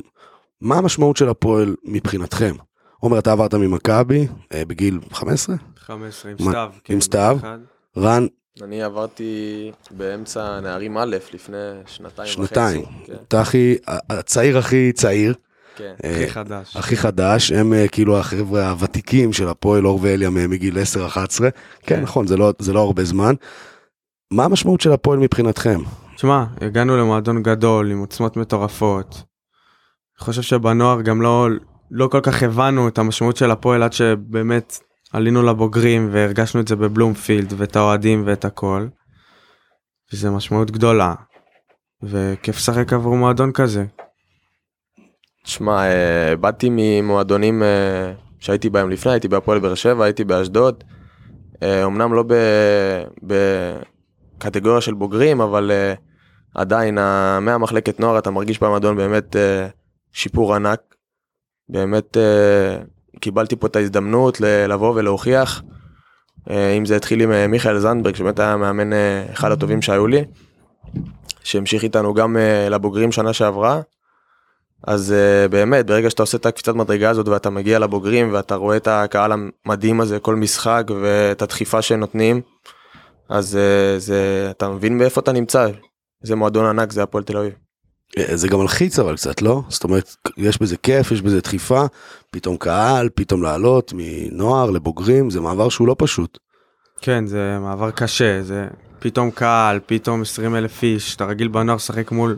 מה 0.62 0.78
המשמעות 0.78 1.18
של 1.18 1.30
הפועל 1.30 1.76
מבחינתכם? 1.84 2.56
עומר, 3.00 3.20
אתה 3.20 3.32
עברת 3.32 3.54
ממכבי 3.54 4.28
uh, 4.44 4.56
בגיל 4.68 5.00
15? 5.12 5.56
15 5.78 6.32
עם 6.32 6.38
מה- 6.40 6.52
סתיו. 6.52 6.70
כן, 6.84 6.94
עם 6.94 7.02
סתיו? 7.02 7.38
ביחד. 7.42 7.60
רן, 7.98 8.28
אני 8.62 8.84
עברתי 8.84 9.72
באמצע 9.92 10.60
נערים 10.60 10.98
א' 10.98 11.18
לפני 11.34 11.58
שנתיים 11.86 12.30
שנתיים. 12.30 12.82
וחצי. 12.82 12.94
כן, 13.06 13.14
אתה 13.28 13.42
הכי, 13.42 13.76
הצעיר 14.10 14.58
הכי 14.58 14.92
צעיר, 14.92 15.34
כן. 15.76 15.94
אה, 16.04 16.16
הכי 16.16 16.30
חדש. 16.30 16.78
הכי 16.78 16.98
חדש, 16.98 17.52
הם 17.52 17.74
אה, 17.74 17.88
כאילו 17.88 18.18
החבר'ה 18.18 18.70
הוותיקים 18.70 19.34
של 19.34 19.48
הפועל 19.48 19.88
אור 19.88 20.00
ואליאם 20.02 20.38
אה, 20.38 20.48
מגיל 20.48 20.78
10-11. 20.78 20.78
כן, 21.40 21.50
כן. 21.84 22.02
נכון, 22.02 22.28
זה 22.28 22.38
לא, 22.38 22.54
זה 22.60 22.74
לא 22.74 22.80
הרבה 22.80 23.04
זמן. 23.04 23.34
מה 24.32 24.46
המשמעות 24.46 24.82
של 24.82 24.92
הפועל 24.92 25.20
מבחינתכם? 25.20 25.80
תשמע, 26.16 26.44
הגענו 26.62 26.98
למועדון 26.98 27.44
גדול 27.44 27.92
עם 27.92 28.00
עוצמות 28.00 28.38
מטורפות. 28.38 29.14
אני 29.16 30.26
חושב 30.26 30.42
שבנוער 30.42 31.02
גם 31.02 31.22
לא, 31.22 31.48
לא 31.92 32.08
כל 32.08 32.22
כך 32.24 32.44
הבנו 32.44 32.88
את 32.88 32.98
המשמעות 32.98 33.38
של 33.38 33.52
הפועל 33.52 33.84
עד 33.84 33.94
שבאמת 33.94 34.80
עלינו 35.14 35.44
לבוגרים 35.44 36.10
והרגשנו 36.12 36.62
את 36.62 36.68
זה 36.68 36.76
בבלומפילד 36.76 37.54
ואת 37.58 37.76
האוהדים 37.76 38.24
ואת 38.26 38.46
הכל. 38.46 38.88
וזה 40.14 40.30
משמעות 40.30 40.72
גדולה. 40.72 41.14
וכיף 42.04 42.56
לשחק 42.56 42.94
עבור 42.94 43.16
מועדון 43.16 43.52
כזה. 43.52 43.86
תשמע, 45.46 45.84
אה, 45.84 46.36
באתי 46.36 46.70
ממועדונים 46.72 47.64
אה, 47.64 48.12
שהייתי 48.40 48.70
בהם 48.70 48.90
לפני, 48.90 49.12
הייתי 49.12 49.28
בהפועל 49.28 49.60
באר 49.60 49.76
שבע, 49.76 50.06
הייתי 50.06 50.24
באשדוד. 50.24 50.84
אה, 51.64 51.86
אמנם 51.86 52.14
לא 52.14 52.24
בקטגוריה 54.38 54.82
של 54.82 54.94
בוגרים, 54.94 55.42
אבל 55.42 55.72
עדיין 56.56 56.96
מהמחלקת 57.42 58.00
נוער 58.00 58.18
אתה 58.18 58.32
מרגיש 58.32 58.60
במועדון 58.60 58.96
באמת 58.96 59.36
שיפור 60.12 60.56
ענק. 60.56 60.80
באמת 61.70 62.18
קיבלתי 63.20 63.56
פה 63.56 63.68
את 63.68 63.76
ההזדמנות 63.76 64.42
לבוא 64.42 64.94
ולהוכיח. 64.96 65.64
אם 66.50 66.86
זה 66.86 66.96
התחיל 66.96 67.22
עם 67.22 67.52
מיכאל 67.52 67.80
זנדברג, 67.80 68.16
שבאמת 68.16 68.40
היה 68.40 68.58
מאמן 68.58 68.90
אחד 69.34 69.52
הטובים 69.52 69.82
שהיו 69.82 70.08
לי, 70.08 70.24
שהמשיך 71.44 71.84
איתנו 71.84 72.14
גם 72.14 72.38
לבוגרים 72.70 73.12
שנה 73.12 73.34
שעברה. 73.34 73.82
אז 74.88 75.14
uh, 75.14 75.52
באמת, 75.52 75.86
ברגע 75.86 76.10
שאתה 76.10 76.24
עושה 76.24 76.38
את 76.38 76.46
הקפיצת 76.46 76.76
מדרגה 76.76 77.10
הזאת 77.10 77.28
ואתה 77.28 77.50
מגיע 77.50 77.80
לבוגרים 77.80 78.34
ואתה 78.34 78.56
רואה 78.56 78.78
את 78.78 78.88
הקהל 78.88 79.32
המדהים 79.66 80.02
הזה 80.02 80.20
כל 80.20 80.36
משחק 80.36 80.84
ואת 81.02 81.42
הדחיפה 81.42 81.82
שנותנים, 81.82 82.42
אז 83.30 83.56
uh, 83.56 84.00
זה, 84.00 84.48
אתה 84.52 84.70
מבין 84.70 84.98
מאיפה 84.98 85.22
אתה 85.22 85.32
נמצא. 85.32 85.68
זה 86.24 86.36
מועדון 86.36 86.66
ענק, 86.66 86.92
זה 86.92 87.04
הפועל 87.04 87.24
תל 87.24 87.38
אביב. 87.38 87.54
אה, 88.18 88.38
זה 88.38 88.48
גם 88.48 88.60
מלחיץ 88.60 89.00
אבל 89.00 89.16
קצת, 89.16 89.42
לא? 89.42 89.62
זאת 89.70 89.84
אומרת, 89.84 90.16
יש 90.38 90.62
בזה 90.62 90.78
כיף, 90.78 91.12
יש 91.12 91.22
בזה 91.22 91.42
דחיפה, 91.42 91.86
פתאום 92.32 92.58
קהל, 92.58 93.10
פתאום 93.16 93.44
לעלות 93.44 93.94
מנוער 93.96 94.72
לבוגרים, 94.72 95.30
זה 95.30 95.42
מעבר 95.42 95.70
שהוא 95.70 95.88
לא 95.88 95.96
פשוט. 96.00 96.38
כן, 97.02 97.28
זה 97.28 97.58
מעבר 97.62 97.92
קשה, 97.92 98.44
זה 98.44 98.68
פתאום 99.00 99.32
קהל, 99.32 99.80
פתאום 99.86 100.22
20 100.22 100.56
אלף 100.56 100.84
איש, 100.84 101.16
אתה 101.16 101.26
רגיל 101.26 101.48
בנוער 101.48 101.76
לשחק 101.76 102.12
מול 102.12 102.38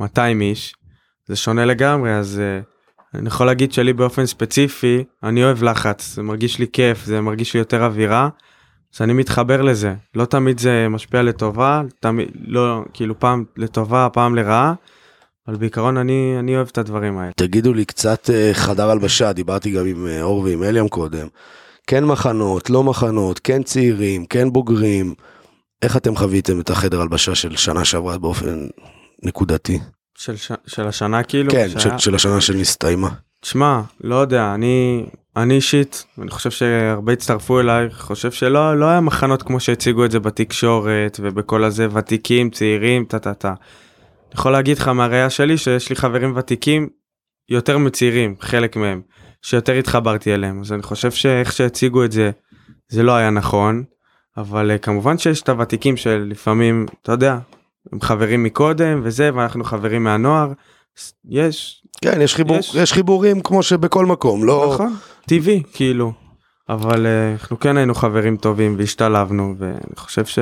200 0.00 0.40
איש, 0.40 0.74
זה 1.26 1.36
שונה 1.36 1.64
לגמרי, 1.64 2.14
אז 2.14 2.40
uh, 2.40 3.18
אני 3.18 3.28
יכול 3.28 3.46
להגיד 3.46 3.72
שלי 3.72 3.92
באופן 3.92 4.26
ספציפי, 4.26 5.04
אני 5.22 5.44
אוהב 5.44 5.62
לחץ, 5.62 6.14
זה 6.14 6.22
מרגיש 6.22 6.58
לי 6.58 6.66
כיף, 6.72 7.04
זה 7.04 7.20
מרגיש 7.20 7.54
לי 7.54 7.58
יותר 7.58 7.84
אווירה, 7.84 8.28
אז 8.94 9.02
אני 9.02 9.12
מתחבר 9.12 9.62
לזה. 9.62 9.94
לא 10.14 10.24
תמיד 10.24 10.58
זה 10.58 10.86
משפיע 10.90 11.22
לטובה, 11.22 11.82
תמיד, 12.00 12.28
לא, 12.46 12.82
כאילו 12.92 13.18
פעם 13.20 13.44
לטובה, 13.56 14.08
פעם 14.12 14.34
לרעה, 14.34 14.74
אבל 15.48 15.56
בעיקרון 15.56 15.96
אני, 15.96 16.36
אני 16.38 16.56
אוהב 16.56 16.68
את 16.72 16.78
הדברים 16.78 17.18
האלה. 17.18 17.32
תגידו 17.36 17.74
לי 17.74 17.84
קצת 17.84 18.30
אה, 18.30 18.50
חדר 18.52 18.90
הלבשה, 18.90 19.32
דיברתי 19.32 19.70
גם 19.70 19.86
עם 19.86 20.06
אה, 20.06 20.22
אור 20.22 20.40
ועם 20.40 20.62
אליאם 20.62 20.88
קודם. 20.88 21.26
כן 21.86 22.04
מחנות, 22.04 22.70
לא 22.70 22.82
מחנות, 22.82 23.38
כן 23.38 23.62
צעירים, 23.62 24.26
כן 24.26 24.52
בוגרים. 24.52 25.14
איך 25.82 25.96
אתם 25.96 26.16
חוויתם 26.16 26.60
את 26.60 26.70
החדר 26.70 27.00
הלבשה 27.00 27.34
של 27.34 27.56
שנה 27.56 27.84
שעברה 27.84 28.18
באופן 28.18 28.66
נקודתי? 29.22 29.78
של, 30.18 30.36
ש... 30.36 30.52
של 30.66 30.86
השנה 30.86 31.22
כאילו? 31.22 31.52
כן, 31.52 31.68
שהיה- 31.68 31.78
של, 31.80 31.98
של 31.98 32.14
השנה 32.14 32.40
שנסתיימה. 32.40 33.08
תשמע, 33.40 33.80
לא 34.00 34.14
יודע, 34.14 34.54
אני, 34.54 35.06
אני 35.36 35.54
אישית, 35.54 36.04
אני 36.22 36.30
חושב 36.30 36.50
שהרבה 36.50 37.12
הצטרפו 37.12 37.60
אליי, 37.60 37.90
חושב 37.90 38.30
שלא 38.32 38.78
לא 38.80 38.86
היה 38.86 39.00
מחנות 39.00 39.42
כמו 39.42 39.60
שהציגו 39.60 40.04
את 40.04 40.10
זה 40.10 40.20
בתקשורת 40.20 41.20
ובכל 41.22 41.64
הזה, 41.64 41.86
ותיקים, 41.92 42.50
צעירים, 42.50 43.04
טה 43.04 43.18
טה 43.18 43.34
טה. 43.34 43.48
אני 43.48 44.34
יכול 44.34 44.52
להגיד 44.52 44.78
לך 44.78 44.88
מהראייה 44.88 45.30
שלי 45.30 45.58
שיש 45.58 45.90
לי 45.90 45.96
חברים 45.96 46.32
ותיקים 46.36 46.88
יותר 47.48 47.78
מצעירים, 47.78 48.34
חלק 48.40 48.76
מהם. 48.76 49.00
שיותר 49.42 49.72
התחברתי 49.72 50.34
אליהם 50.34 50.60
אז 50.60 50.72
אני 50.72 50.82
חושב 50.82 51.10
שאיך 51.10 51.52
שהציגו 51.52 52.04
את 52.04 52.12
זה 52.12 52.30
זה 52.88 53.02
לא 53.02 53.12
היה 53.12 53.30
נכון 53.30 53.84
אבל 54.36 54.70
אה, 54.70 54.78
כמובן 54.78 55.18
שיש 55.18 55.42
את 55.42 55.48
הוותיקים 55.48 55.96
שלפעמים 55.96 56.86
אתה 57.02 57.12
יודע 57.12 57.38
הם 57.92 58.00
חברים 58.00 58.42
מקודם 58.42 59.00
וזה 59.04 59.30
ואנחנו 59.34 59.64
חברים 59.64 60.04
מהנוער 60.04 60.52
יש 61.28 61.82
כן, 62.00 62.20
יש, 62.20 62.34
חיבור, 62.34 62.56
יש. 62.56 62.74
יש 62.74 62.92
חיבורים 62.92 63.40
כמו 63.40 63.62
שבכל 63.62 64.06
מקום, 64.06 64.44
לא... 64.44 64.70
נכון 64.74 64.96
טבעי 65.26 65.62
כאילו 65.72 66.12
אבל 66.68 67.06
אה, 67.06 67.32
אנחנו 67.32 67.60
כן 67.60 67.76
היינו 67.76 67.94
חברים 67.94 68.36
טובים 68.36 68.74
והשתלבנו 68.78 69.54
ואני 69.58 69.96
חושב 69.96 70.24
ש... 70.24 70.38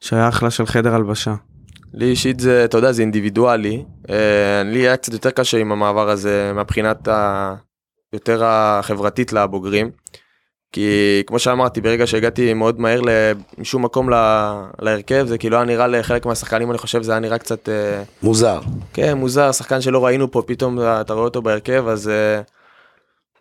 שהיה 0.00 0.28
אחלה 0.28 0.50
של 0.50 0.66
חדר 0.66 0.94
הלבשה. 0.94 1.34
לי 1.94 2.04
אישית 2.04 2.40
זה, 2.40 2.64
אתה 2.64 2.78
יודע, 2.78 2.92
זה 2.92 3.02
אינדיבידואלי. 3.02 3.84
אה, 4.10 4.62
לי 4.64 4.78
היה 4.78 4.96
קצת 4.96 5.12
יותר 5.12 5.30
קשה 5.30 5.58
עם 5.58 5.72
המעבר 5.72 6.08
הזה 6.08 6.52
מהבחינת 6.54 7.08
ה... 7.08 7.54
יותר 8.12 8.44
החברתית 8.44 9.32
לבוגרים. 9.32 9.90
כי 10.72 11.22
כמו 11.26 11.38
שאמרתי, 11.38 11.80
ברגע 11.80 12.06
שהגעתי 12.06 12.54
מאוד 12.54 12.80
מהר. 12.80 13.00
משום 13.58 13.84
מקום 13.84 14.10
ל... 14.10 14.14
להרכב, 14.78 15.26
זה 15.28 15.38
כאילו 15.38 15.56
היה 15.56 15.64
נראה 15.64 15.86
לחלק 15.86 16.26
מהשחקנים, 16.26 16.70
אני 16.70 16.78
חושב, 16.78 17.02
זה 17.02 17.12
היה 17.12 17.20
נראה 17.20 17.38
קצת, 17.38 17.68
אה, 17.68 18.02
מוזר. 18.22 18.60
כן, 18.92 19.14
מוזר, 19.14 19.52
שחקן 19.52 19.80
שלא 19.80 20.04
ראינו 20.04 20.30
פה, 20.30 20.42
פתאום 20.46 20.78
אתה 20.80 21.12
רואה 21.12 21.24
אותו 21.24 21.42
בהרכב, 21.42 21.88
אז 21.88 22.08
אה, 22.08 22.40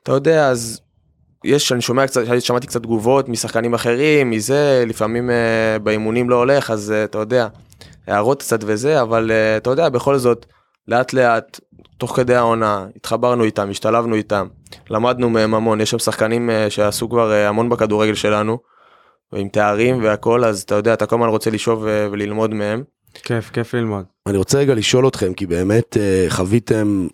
אתה 0.04 0.12
יודע, 0.12 0.50
אז 0.50 0.82
יש, 1.44 1.72
אני 1.72 1.82
שומע 1.82 2.08
קצת, 2.08 2.22
שמעתי 2.40 2.68
קצת 2.68 2.84
תגובות 2.84 3.30
משחקנים 3.30 3.74
אחרים, 3.74 4.30
מזה, 4.30 4.84
לפעמים 4.88 5.30
אה, 5.30 5.80
באימונים 5.84 6.30
לא 6.30 6.36
הולך, 6.36 6.72
אז 6.72 6.94
אתה 7.04 7.18
יודע, 7.18 7.48
הערות 8.08 8.40
קצת 8.42 8.60
וזה, 8.62 9.02
אבל 9.02 9.32
אתה 9.58 9.70
יודע, 9.70 9.90
בכל 9.90 10.18
זאת, 10.18 10.46
לאט 10.88 11.14
לאט, 11.14 11.60
תוך 11.98 12.16
כדי 12.16 12.36
העונה, 12.36 12.86
התחברנו 12.96 13.44
איתם, 13.44 13.70
השתלבנו 13.70 14.16
איתם, 14.16 14.48
למדנו 14.90 15.30
מהם 15.30 15.54
המון, 15.54 15.82
יש 15.82 15.92
שם 15.92 16.00
שחקנים 16.00 16.50
אה, 16.50 16.70
שעשו 16.70 17.10
כבר 17.10 17.32
אה, 17.32 17.50
המון 17.50 17.70
בכדורגל 17.70 18.16
שלנו, 18.16 18.58
ועם 19.34 19.48
תארים 19.48 20.04
והכל, 20.04 20.44
אז 20.44 20.62
אתה 20.62 20.76
יודע, 20.76 20.94
אתה 20.94 21.06
כל 21.06 21.16
הזמן 21.16 21.28
רוצה 21.28 21.50
לשאוב 21.50 21.88
אה, 21.88 22.08
וללמוד 22.12 22.54
מהם. 22.54 22.84
כיף 23.14 23.50
כיף 23.50 23.74
ללמוד. 23.74 24.06
אני 24.28 24.38
רוצה 24.38 24.58
רגע 24.58 24.76
לשאול 24.76 25.08
אתכם, 25.08 25.34
כי 25.34 25.46
באמת 25.46 25.98
חוויתם 26.30 27.08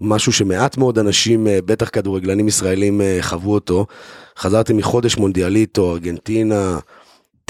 משהו 0.00 0.32
שמעט 0.32 0.76
מאוד 0.78 0.98
אנשים, 0.98 1.46
בטח 1.64 1.88
כדורגלנים 1.88 2.48
ישראלים, 2.48 3.00
חוו 3.20 3.52
אותו. 3.52 3.86
חזרתם 4.38 4.76
מחודש 4.76 5.16
מונדיאליטו, 5.16 5.92
ארגנטינה, 5.92 6.78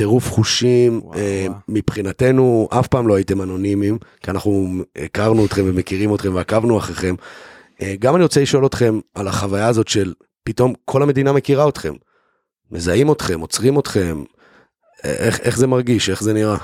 טירוף 0.01 0.31
חושים. 0.31 1.01
וואו, 1.05 1.15
אה, 1.19 1.45
וואו. 1.49 1.59
מבחינתנו, 1.69 2.69
אף 2.73 2.87
פעם 2.87 3.09
לא 3.09 3.15
הייתם 3.17 3.43
אנונימיים, 3.43 3.99
כי 4.23 4.31
אנחנו 4.31 4.69
הכרנו 4.97 5.47
אתכם 5.47 5.63
ומכירים 5.67 6.15
אתכם 6.15 6.35
ועקבנו 6.35 6.79
אחריכם. 6.79 7.15
אה, 7.83 7.95
גם 7.99 8.15
אני 8.17 8.23
רוצה 8.23 8.41
לשאול 8.43 8.67
אתכם 8.67 9.01
על 9.15 9.29
החוויה 9.29 9.67
הזאת 9.69 9.89
של 9.89 10.13
פתאום 10.45 10.75
כל 10.85 11.03
המדינה 11.03 11.33
מכירה 11.33 11.69
אתכם. 11.69 11.93
מזהים 12.71 13.13
אתכם, 13.13 13.41
עוצרים 13.41 13.79
אתכם. 13.79 14.23
אה, 15.05 15.11
איך, 15.11 15.41
איך 15.41 15.59
זה 15.59 15.67
מרגיש, 15.67 16.11
איך 16.11 16.23
זה 16.23 16.33
נראה? 16.33 16.57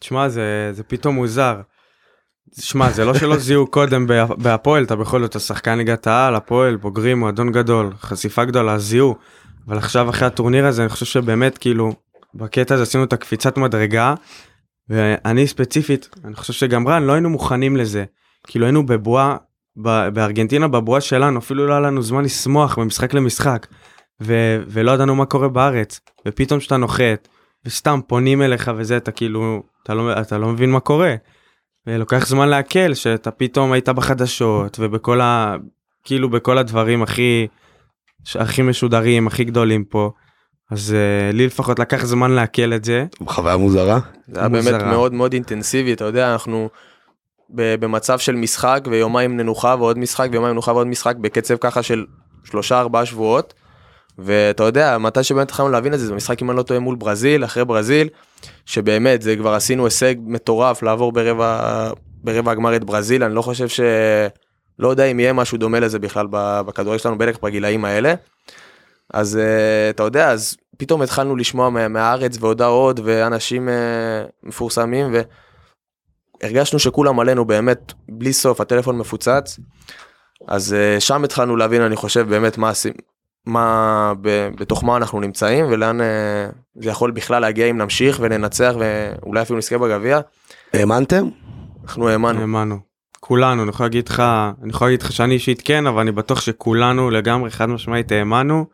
תשמע 0.00 0.28
זה 0.28 0.70
זה 0.72 0.82
פתאום 0.82 1.14
מוזר. 1.14 1.60
שמע 2.60 2.90
זה 2.90 3.04
לא 3.04 3.14
שלא 3.14 3.36
זיהו 3.36 3.66
קודם 3.66 4.06
בה- 4.06 4.26
בהפועל 4.38 4.84
אתה 4.84 4.96
בכל 4.96 5.22
זאת 5.22 5.36
השחקן 5.36 5.78
ליגת 5.78 6.06
העל 6.06 6.34
הפועל 6.34 6.76
בוגרים 6.76 7.18
מועדון 7.18 7.52
גדול 7.52 7.90
חשיפה 8.00 8.44
גדולה 8.44 8.78
זיהו. 8.78 9.14
אבל 9.68 9.78
עכשיו 9.78 10.10
אחרי 10.10 10.26
הטורניר 10.26 10.66
הזה 10.66 10.82
אני 10.82 10.88
חושב 10.88 11.06
שבאמת 11.06 11.58
כאילו 11.58 11.92
בקטע 12.34 12.74
הזה 12.74 12.82
עשינו 12.82 13.04
את 13.04 13.12
הקפיצת 13.12 13.58
מדרגה. 13.58 14.14
ואני 14.88 15.46
ספציפית 15.46 16.08
אני 16.24 16.34
חושב 16.34 16.52
שגם 16.52 16.88
רן 16.88 17.02
לא 17.02 17.12
היינו 17.12 17.30
מוכנים 17.30 17.76
לזה 17.76 18.04
כאילו 18.46 18.66
היינו 18.66 18.86
בבועה 18.86 19.36
בארגנטינה 20.12 20.68
בבועה 20.68 21.00
שלנו 21.00 21.38
אפילו 21.38 21.66
לא 21.66 21.72
היה 21.72 21.80
לנו 21.80 22.02
זמן 22.02 22.24
לשמוח 22.24 22.78
ממשחק 22.78 23.14
למשחק. 23.14 23.66
ו- 24.22 24.62
ולא 24.68 24.92
ידענו 24.92 25.14
מה 25.14 25.26
קורה 25.26 25.48
בארץ 25.48 26.00
ופתאום 26.26 26.60
שאתה 26.60 26.76
נוחת 26.76 27.28
וסתם 27.64 28.00
פונים 28.06 28.42
אליך 28.42 28.70
וזה 28.76 28.96
אתה 28.96 29.12
כאילו 29.12 29.62
אתה 29.82 29.94
לא 29.94 30.20
אתה 30.20 30.38
לא 30.38 30.48
מבין 30.48 30.70
מה 30.70 30.80
קורה. 30.80 31.14
ולוקח 31.86 32.26
זמן 32.26 32.48
לעכל 32.48 32.94
שאתה 32.94 33.30
פתאום 33.30 33.72
היית 33.72 33.88
בחדשות 33.88 34.76
ובכל 34.80 35.20
ה... 35.20 35.56
כאילו 36.04 36.30
בכל 36.30 36.58
הדברים 36.58 37.02
הכי 37.02 37.46
הכי 38.34 38.62
משודרים 38.62 39.26
הכי 39.26 39.44
גדולים 39.44 39.84
פה. 39.84 40.10
אז 40.72 40.94
uh, 40.94 41.36
לי 41.36 41.46
לפחות 41.46 41.78
לקח 41.78 42.04
זמן 42.04 42.30
לעכל 42.30 42.72
את 42.72 42.84
זה. 42.84 43.04
חוויה 43.26 43.56
מוזרה? 43.56 43.98
זה 44.28 44.40
היה 44.40 44.48
מוזרה. 44.48 44.78
באמת 44.78 44.92
מאוד 44.92 45.12
מאוד 45.12 45.32
אינטנסיבי, 45.32 45.92
אתה 45.92 46.04
יודע, 46.04 46.32
אנחנו 46.32 46.68
ב- 47.50 47.74
במצב 47.74 48.18
של 48.18 48.36
משחק 48.36 48.80
ויומיים 48.90 49.36
מנוחה 49.36 49.76
ועוד 49.78 49.98
משחק 49.98 50.28
ויומיים 50.32 50.52
מנוחה 50.52 50.72
ועוד 50.72 50.86
משחק 50.86 51.16
בקצב 51.16 51.56
ככה 51.56 51.82
של 51.82 52.04
שלושה 52.44 52.80
ארבעה 52.80 53.06
שבועות. 53.06 53.54
ואתה 54.18 54.62
יודע, 54.62 54.98
מתי 54.98 55.22
שבאמת 55.22 55.46
התחלנו 55.46 55.68
להבין 55.68 55.94
את 55.94 55.98
זה, 55.98 56.06
זה 56.06 56.14
משחק 56.14 56.42
אם 56.42 56.50
אני 56.50 56.58
לא 56.58 56.62
טועה 56.62 56.80
מול 56.80 56.96
ברזיל, 56.96 57.44
אחרי 57.44 57.64
ברזיל, 57.64 58.08
שבאמת 58.66 59.22
זה 59.22 59.36
כבר 59.36 59.54
עשינו 59.54 59.84
הישג 59.84 60.14
מטורף 60.26 60.82
לעבור 60.82 61.12
ברבע, 61.12 61.90
ברבע 62.24 62.52
הגמר 62.52 62.76
את 62.76 62.84
ברזיל, 62.84 63.24
אני 63.24 63.34
לא 63.34 63.42
חושב 63.42 63.68
ש... 63.68 63.80
לא 64.78 64.88
יודע 64.88 65.04
אם 65.04 65.20
יהיה 65.20 65.32
משהו 65.32 65.58
דומה 65.58 65.80
לזה 65.80 65.98
בכלל 65.98 66.26
בכדורגל 66.30 66.98
שלנו, 66.98 67.18
בטח 67.18 67.38
בגילאים 67.42 67.84
האלה. 67.84 68.14
אז 69.12 69.36
אה, 69.36 69.90
אתה 69.90 70.02
יודע, 70.02 70.30
אז 70.30 70.56
פתאום 70.78 71.02
התחלנו 71.02 71.36
לשמוע 71.36 71.70
מה- 71.70 71.88
מהארץ 71.88 72.36
והודעות 72.40 73.00
ואנשים 73.04 73.68
אה, 73.68 73.74
מפורסמים 74.42 75.14
והרגשנו 76.42 76.78
שכולם 76.78 77.20
עלינו 77.20 77.44
באמת 77.44 77.92
בלי 78.08 78.32
סוף, 78.32 78.60
הטלפון 78.60 78.98
מפוצץ. 78.98 79.58
אז 80.48 80.74
אה, 80.74 81.00
שם 81.00 81.24
התחלנו 81.24 81.56
להבין, 81.56 81.82
אני 81.82 81.96
חושב, 81.96 82.28
באמת 82.28 82.58
מה 82.58 82.68
עושים, 82.68 82.92
מה, 83.46 84.12
ב- 84.20 84.48
בתוך 84.56 84.84
מה 84.84 84.96
אנחנו 84.96 85.20
נמצאים 85.20 85.64
ולאן 85.70 86.00
אה, 86.00 86.06
זה 86.74 86.90
יכול 86.90 87.10
בכלל 87.10 87.42
להגיע 87.42 87.66
אם 87.66 87.78
נמשיך 87.78 88.18
וננצח 88.22 88.74
ואולי 88.78 89.42
אפילו 89.42 89.58
נזכה 89.58 89.78
בגביע. 89.78 90.20
האמנתם? 90.72 91.28
אנחנו 91.84 92.08
האמנו. 92.08 92.40
האמנו. 92.40 92.78
כולנו 93.20 93.62
אני 93.62 93.70
יכול 93.70 93.86
להגיד 93.86 94.08
לך 94.08 94.22
אני 94.62 94.70
יכול 94.70 94.86
להגיד 94.86 95.02
לך 95.02 95.12
שאני 95.12 95.34
אישית 95.34 95.62
כן 95.64 95.86
אבל 95.86 96.00
אני 96.00 96.12
בטוח 96.12 96.40
שכולנו 96.40 97.10
לגמרי 97.10 97.50
חד 97.50 97.66
משמעית 97.66 98.12
האמנו 98.12 98.66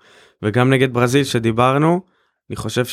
וגם 0.42 0.70
נגד 0.70 0.92
ברזיל 0.92 1.24
שדיברנו 1.24 2.01
אני 2.51 2.57
חושב 2.57 2.85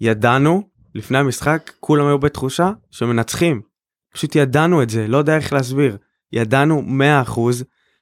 שידענו 0.00 0.62
לפני 0.94 1.18
המשחק 1.18 1.72
כולם 1.80 2.06
היו 2.06 2.18
בתחושה 2.18 2.70
שמנצחים 2.90 3.60
פשוט 4.14 4.36
ידענו 4.36 4.82
את 4.82 4.90
זה 4.90 5.06
לא 5.08 5.16
יודע 5.16 5.36
איך 5.36 5.52
להסביר 5.52 5.96
ידענו 6.32 6.82
100% 7.26 7.40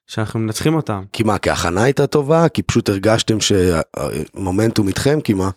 שאנחנו 0.06 0.40
מנצחים 0.40 0.74
אותם 0.74 1.02
כי 1.12 1.22
מה, 1.22 1.38
כי 1.38 1.50
ההכנה 1.50 1.82
הייתה 1.82 2.06
טובה? 2.06 2.48
כי 2.48 2.62
פשוט 2.62 2.88
הרגשתם 2.88 3.38
שהמומנטום 3.40 4.88
איתכם? 4.88 5.20
כי 5.20 5.34
מה? 5.34 5.50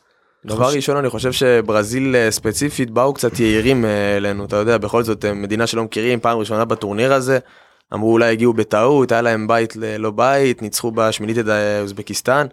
דבר 0.46 0.70
ראשון 0.76 0.98
אני 0.98 1.10
חושב 1.10 1.32
שברזיל 1.32 2.16
אה, 2.16 2.32
ספציפית 2.32 2.92
באו 2.92 3.14
קצת 3.14 3.40
יהירים 3.40 3.86
אה, 3.86 4.18
אלינו 4.18 4.46
אתה 4.46 4.56
יודע 4.56 4.78
בכל 4.78 5.04
זאת 5.04 5.26
אה, 5.26 5.34
מדינה 5.34 5.68
שלא 5.68 5.84
מכירים 5.84 6.20
פעם 6.20 6.38
ראשונה 6.38 6.66
בטורניר 6.66 7.14
הזה. 7.14 7.40
אמרו 7.94 8.12
אולי 8.12 8.32
הגיעו 8.32 8.54
בטעות 8.54 9.12
היה 9.12 9.22
להם 9.22 9.48
בית 9.48 9.76
ל- 9.76 9.98
לא 9.98 10.12
בית 10.12 10.62
ניצחו 10.62 10.92
בשמינית 10.92 11.38
את 11.38 11.48
אה, 11.48 11.82
אוזבקיסטן. 11.82 12.48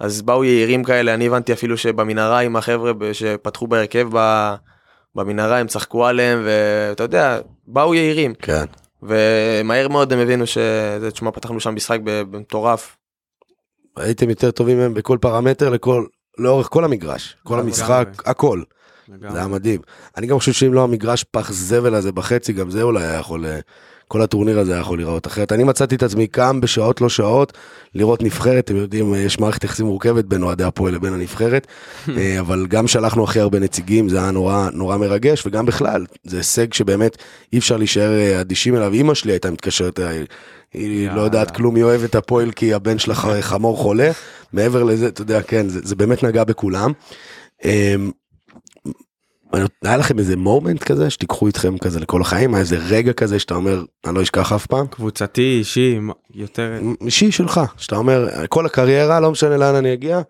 אז 0.00 0.22
באו 0.22 0.44
יהירים 0.44 0.84
כאלה 0.84 1.14
אני 1.14 1.26
הבנתי 1.26 1.52
אפילו 1.52 1.76
שבמנהרה 1.76 2.38
עם 2.38 2.56
החבר'ה 2.56 2.92
שפתחו 3.12 3.66
בהרכב 3.66 4.08
ב- 4.12 4.54
במנהרה 5.14 5.58
הם 5.58 5.66
צחקו 5.66 6.06
עליהם 6.06 6.42
ואתה 6.44 7.02
יודע 7.02 7.38
באו 7.66 7.94
יהירים 7.94 8.34
כן. 8.34 8.64
ומהר 9.02 9.88
מאוד 9.88 10.12
הם 10.12 10.18
הבינו 10.18 10.46
שזה 10.46 11.10
תשמע 11.12 11.30
פתחנו 11.30 11.60
שם 11.60 11.74
משחק 11.74 11.98
במטורף. 12.04 12.96
הייתם 13.96 14.30
יותר 14.30 14.50
טובים 14.50 14.78
מהם 14.78 14.94
בכל 14.94 15.18
פרמטר 15.20 15.68
לכל, 15.68 16.04
לאורך 16.38 16.68
כל 16.70 16.84
המגרש. 16.84 17.36
כל. 17.42 17.60
המשחק, 17.60 18.08
הכל. 18.26 18.62
לגמרי. 19.08 19.30
זה 19.32 19.38
היה 19.38 19.46
מדהים. 19.46 19.80
אני 20.16 20.26
גם 20.26 20.38
חושב 20.38 20.52
שאם 20.52 20.74
לא 20.74 20.84
המגרש 20.84 21.24
פח 21.24 21.52
זבל 21.52 21.94
הזה 21.94 22.12
בחצי, 22.12 22.52
גם 22.52 22.70
זה 22.70 22.82
אולי 22.82 23.04
היה 23.04 23.18
יכול, 23.18 23.46
אה, 23.46 23.60
כל 24.10 24.22
הטורניר 24.22 24.58
הזה 24.58 24.72
היה 24.72 24.80
יכול 24.80 24.98
להיראות 24.98 25.26
אחרת. 25.26 25.52
אני 25.52 25.64
מצאתי 25.64 25.94
את 25.94 26.02
עצמי 26.02 26.26
קם 26.26 26.60
בשעות 26.60 27.00
לא 27.00 27.08
שעות, 27.08 27.52
לראות 27.94 28.22
נבחרת, 28.22 28.64
אתם 28.64 28.76
יודעים, 28.76 29.14
יש 29.14 29.40
מערכת 29.40 29.64
יחסים 29.64 29.86
מורכבת 29.86 30.24
בין 30.24 30.42
אוהדי 30.42 30.64
הפועל 30.64 30.94
לבין 30.94 31.12
הנבחרת, 31.12 31.66
אה, 32.16 32.40
אבל 32.40 32.66
גם 32.66 32.88
שלחנו 32.88 33.24
הכי 33.24 33.40
הרבה 33.40 33.58
נציגים, 33.58 34.08
זה 34.08 34.18
היה 34.18 34.30
נורא, 34.30 34.68
נורא 34.72 34.96
מרגש, 34.96 35.46
וגם 35.46 35.66
בכלל, 35.66 36.06
זה 36.24 36.36
הישג 36.36 36.72
שבאמת 36.72 37.16
אי 37.52 37.58
אפשר 37.58 37.76
להישאר 37.76 38.10
אה, 38.18 38.40
אדישים 38.40 38.76
אליו. 38.76 38.92
אמא 38.94 39.14
שלי 39.14 39.32
הייתה 39.32 39.50
מתקשרת 39.50 40.00
אליי, 40.00 40.24
היא 40.74 41.10
לא. 41.10 41.20
יודעת 41.20 41.50
כלום, 41.50 41.74
היא 41.76 41.84
אוהבת 41.84 42.14
הפועל 42.14 42.50
כי 42.50 42.74
הבן 42.74 42.98
שלה 42.98 43.14
ח- 43.14 43.40
חמור 43.40 43.76
חולה. 43.76 44.10
מעבר 44.52 44.82
לזה, 44.82 45.06
אתה 45.08 45.22
יודע, 45.22 45.42
כן, 45.42 45.68
זה, 45.68 45.80
זה 45.82 45.96
באמת 45.96 46.22
נגע 46.22 46.44
בכולם. 46.44 46.92
היה 49.84 49.96
לכם 49.96 50.18
איזה 50.18 50.36
מומנט 50.36 50.82
כזה 50.82 51.10
שתיקחו 51.10 51.46
איתכם 51.46 51.78
כזה 51.78 52.00
לכל 52.00 52.20
החיים, 52.20 52.54
איזה 52.54 52.76
רגע 52.88 53.12
כזה 53.12 53.38
שאתה 53.38 53.54
אומר, 53.54 53.84
אני 54.06 54.14
לא 54.14 54.22
אשכח 54.22 54.52
אף 54.52 54.66
פעם? 54.66 54.86
קבוצתי 54.86 55.58
אישי 55.58 55.98
יותר 56.34 56.78
אישי 57.00 57.30
שלך, 57.30 57.60
שאתה 57.76 57.96
אומר, 57.96 58.28
כל 58.48 58.66
הקריירה, 58.66 59.20
לא 59.20 59.30
משנה 59.30 59.56
לאן 59.56 59.74
אני 59.74 59.92
אגיע, 59.92 60.20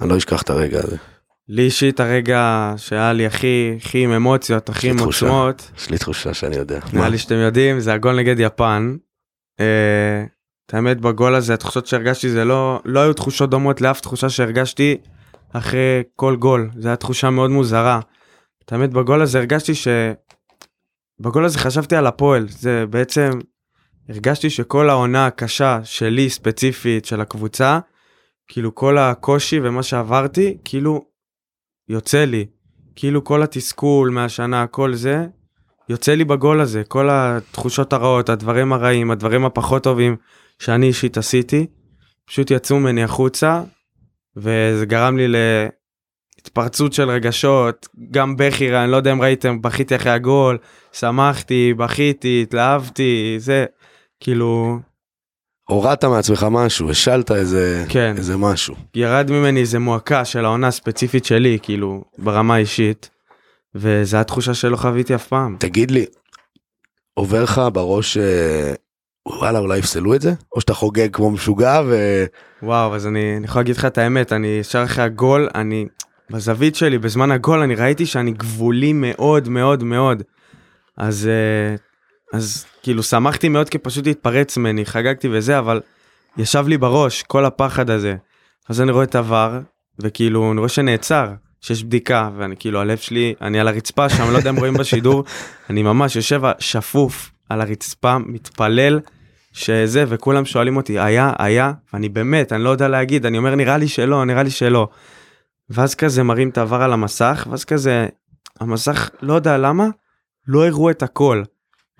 אני 0.00 0.08
לא 0.08 0.16
אשכח 0.16 0.42
את 0.42 0.50
הרגע 0.50 0.80
הזה. 0.84 0.96
לי 1.48 1.62
אישית 1.62 2.00
הרגע 2.00 2.72
שהיה 2.76 3.12
לי 3.12 3.26
הכי 3.26 3.78
הכי 3.80 4.04
עם 4.04 4.12
אמוציות 4.12 4.68
הכי 4.68 4.90
עם. 4.90 4.98
עוצמות 4.98 5.70
יש 5.78 5.90
לי 5.90 5.98
תחושה 5.98 6.34
שאני 6.34 6.56
יודע. 6.56 6.78
נראה? 6.92 7.08
לי 7.08 7.18
שאתם 7.18 7.34
יודעים 7.34 7.80
זה 7.80 7.92
הגול 7.92 8.16
נגד 8.16 8.36
יפן. 8.38 8.96
אה, 9.60 10.24
את 10.66 10.74
האמת 10.74 11.00
בגול 11.00 11.34
הזה 11.34 11.54
התחושות 11.54 11.86
שהרגשתי 11.86 12.30
זה 12.30 12.44
לא 12.44 12.80
לא 12.84 13.00
היו 13.00 13.12
תחושות 13.12 13.50
דומות 13.50 13.80
לאף 13.80 14.00
תחושה 14.00 14.28
שהרגשתי 14.28 14.96
אחרי 15.52 16.02
כל 16.16 16.36
גול 16.36 16.70
זה 16.78 16.88
היה 16.88 16.96
תחושה 16.96 17.30
מאוד 17.30 17.50
מוזרה. 17.50 18.00
את 18.66 18.72
האמת 18.72 18.90
בגול 18.90 19.22
הזה 19.22 19.38
הרגשתי 19.38 19.74
ש... 19.74 19.88
בגול 21.20 21.44
הזה 21.44 21.58
חשבתי 21.58 21.96
על 21.96 22.06
הפועל. 22.06 22.46
זה 22.48 22.84
בעצם 22.90 23.30
הרגשתי 24.08 24.50
שכל 24.50 24.90
העונה 24.90 25.26
הקשה 25.26 25.80
שלי 25.84 26.30
ספציפית 26.30 27.04
של 27.04 27.20
הקבוצה 27.20 27.78
כאילו 28.48 28.74
כל 28.74 28.98
הקושי 28.98 29.60
ומה 29.62 29.82
שעברתי 29.82 30.58
כאילו 30.64 31.04
יוצא 31.88 32.24
לי. 32.24 32.46
כאילו 32.96 33.24
כל 33.24 33.42
התסכול 33.42 34.10
מהשנה 34.10 34.66
כל 34.66 34.94
זה 34.94 35.26
יוצא 35.88 36.14
לי 36.14 36.24
בגול 36.24 36.60
הזה. 36.60 36.84
כל 36.84 37.08
התחושות 37.10 37.92
הרעות 37.92 38.28
הדברים 38.28 38.72
הרעים 38.72 39.10
הדברים 39.10 39.44
הפחות 39.44 39.82
טובים 39.82 40.16
שאני 40.58 40.86
אישית 40.86 41.18
עשיתי 41.18 41.66
פשוט 42.24 42.50
יצאו 42.50 42.80
ממני 42.80 43.02
החוצה 43.02 43.62
וזה 44.36 44.86
גרם 44.86 45.16
לי 45.16 45.28
להתפרצות 46.46 46.92
של 46.92 47.10
רגשות 47.10 47.88
גם 48.10 48.36
בכי 48.36 48.76
אני 48.76 48.90
לא 48.90 48.96
יודע 48.96 49.12
אם 49.12 49.22
ראיתם 49.22 49.62
בכיתי 49.62 49.96
אחרי 49.96 50.12
הגול 50.12 50.58
שמחתי 50.92 51.74
בכיתי 51.76 52.40
התלהבתי 52.42 53.36
זה 53.38 53.64
כאילו 54.20 54.78
הורדת 55.68 56.04
מעצמך 56.04 56.46
משהו, 56.50 56.90
השלת 56.90 57.30
איזה, 57.30 57.84
כן. 57.88 58.14
איזה 58.16 58.36
משהו. 58.36 58.74
ירד 58.94 59.30
ממני 59.30 59.60
איזה 59.60 59.78
מועקה 59.78 60.24
של 60.24 60.44
העונה 60.44 60.66
הספציפית 60.66 61.24
שלי 61.24 61.58
כאילו 61.62 62.04
ברמה 62.18 62.56
אישית. 62.56 63.10
וזו 63.74 64.16
התחושה 64.16 64.54
שלא 64.54 64.76
חוויתי 64.76 65.14
אף 65.14 65.26
פעם. 65.26 65.56
תגיד 65.58 65.90
לי, 65.90 66.06
עובר 67.14 67.42
לך 67.42 67.60
בראש, 67.72 68.16
אה, 68.16 68.72
וואלה, 69.28 69.58
אולי 69.58 69.78
יפסלו 69.78 70.14
את 70.14 70.20
זה? 70.20 70.32
או 70.54 70.60
שאתה 70.60 70.74
חוגג 70.74 71.08
כמו 71.12 71.30
משוגע 71.30 71.82
ו... 71.86 72.24
וואו 72.62 72.94
אז 72.94 73.06
אני, 73.06 73.36
אני 73.36 73.44
יכול 73.44 73.60
להגיד 73.60 73.76
לך 73.76 73.84
את 73.84 73.98
האמת 73.98 74.32
אני 74.32 74.46
ישר 74.46 74.84
אחרי 74.84 75.04
הגול 75.04 75.48
אני 75.54 75.86
בזווית 76.30 76.74
שלי 76.76 76.98
בזמן 76.98 77.30
הגול 77.30 77.58
אני 77.58 77.74
ראיתי 77.74 78.06
שאני 78.06 78.32
גבולי 78.32 78.92
מאוד 78.92 79.48
מאוד 79.48 79.84
מאוד. 79.84 80.22
אז 80.96 81.28
אה, 81.28 81.76
אז 82.38 82.66
כאילו 82.82 83.02
שמחתי 83.02 83.48
מאוד 83.48 83.68
כי 83.68 83.78
פשוט 83.78 84.06
התפרץ 84.06 84.56
ממני 84.56 84.86
חגגתי 84.86 85.28
וזה 85.32 85.58
אבל 85.58 85.80
ישב 86.36 86.64
לי 86.68 86.78
בראש 86.78 87.22
כל 87.22 87.44
הפחד 87.44 87.90
הזה. 87.90 88.16
אז 88.68 88.80
אני 88.80 88.92
רואה 88.92 89.04
את 89.04 89.14
עבר 89.14 89.60
וכאילו 89.98 90.52
אני 90.52 90.58
רואה 90.58 90.68
שנעצר 90.68 91.28
שיש 91.60 91.84
בדיקה 91.84 92.30
ואני 92.36 92.56
כאילו 92.58 92.80
הלב 92.80 92.98
שלי 92.98 93.34
אני 93.40 93.60
על 93.60 93.68
הרצפה 93.68 94.08
שם 94.08 94.32
לא 94.32 94.38
יודע 94.38 94.50
אם 94.50 94.56
רואים 94.56 94.74
בשידור 94.74 95.24
אני 95.70 95.82
ממש 95.82 96.16
יושב 96.16 96.42
שפוף 96.58 97.30
על 97.48 97.60
הרצפה 97.60 98.18
מתפלל 98.18 99.00
שזה 99.52 100.04
וכולם 100.08 100.44
שואלים 100.44 100.76
אותי 100.76 100.98
היה 100.98 101.32
היה 101.38 101.72
ואני 101.92 102.08
באמת 102.08 102.52
אני 102.52 102.64
לא 102.64 102.70
יודע 102.70 102.88
להגיד 102.88 103.26
אני 103.26 103.38
אומר 103.38 103.54
נראה 103.54 103.78
לי 103.78 103.88
שלא 103.88 104.24
נראה 104.24 104.42
לי 104.42 104.50
שלא. 104.50 104.88
ואז 105.70 105.94
כזה 105.94 106.22
מרים 106.22 106.48
את 106.48 106.58
העבר 106.58 106.82
על 106.82 106.92
המסך 106.92 107.46
ואז 107.50 107.64
כזה 107.64 108.06
המסך 108.60 109.10
לא 109.22 109.34
יודע 109.34 109.58
למה 109.58 109.88
לא 110.48 110.66
הראו 110.66 110.90
את 110.90 111.02
הכל. 111.02 111.42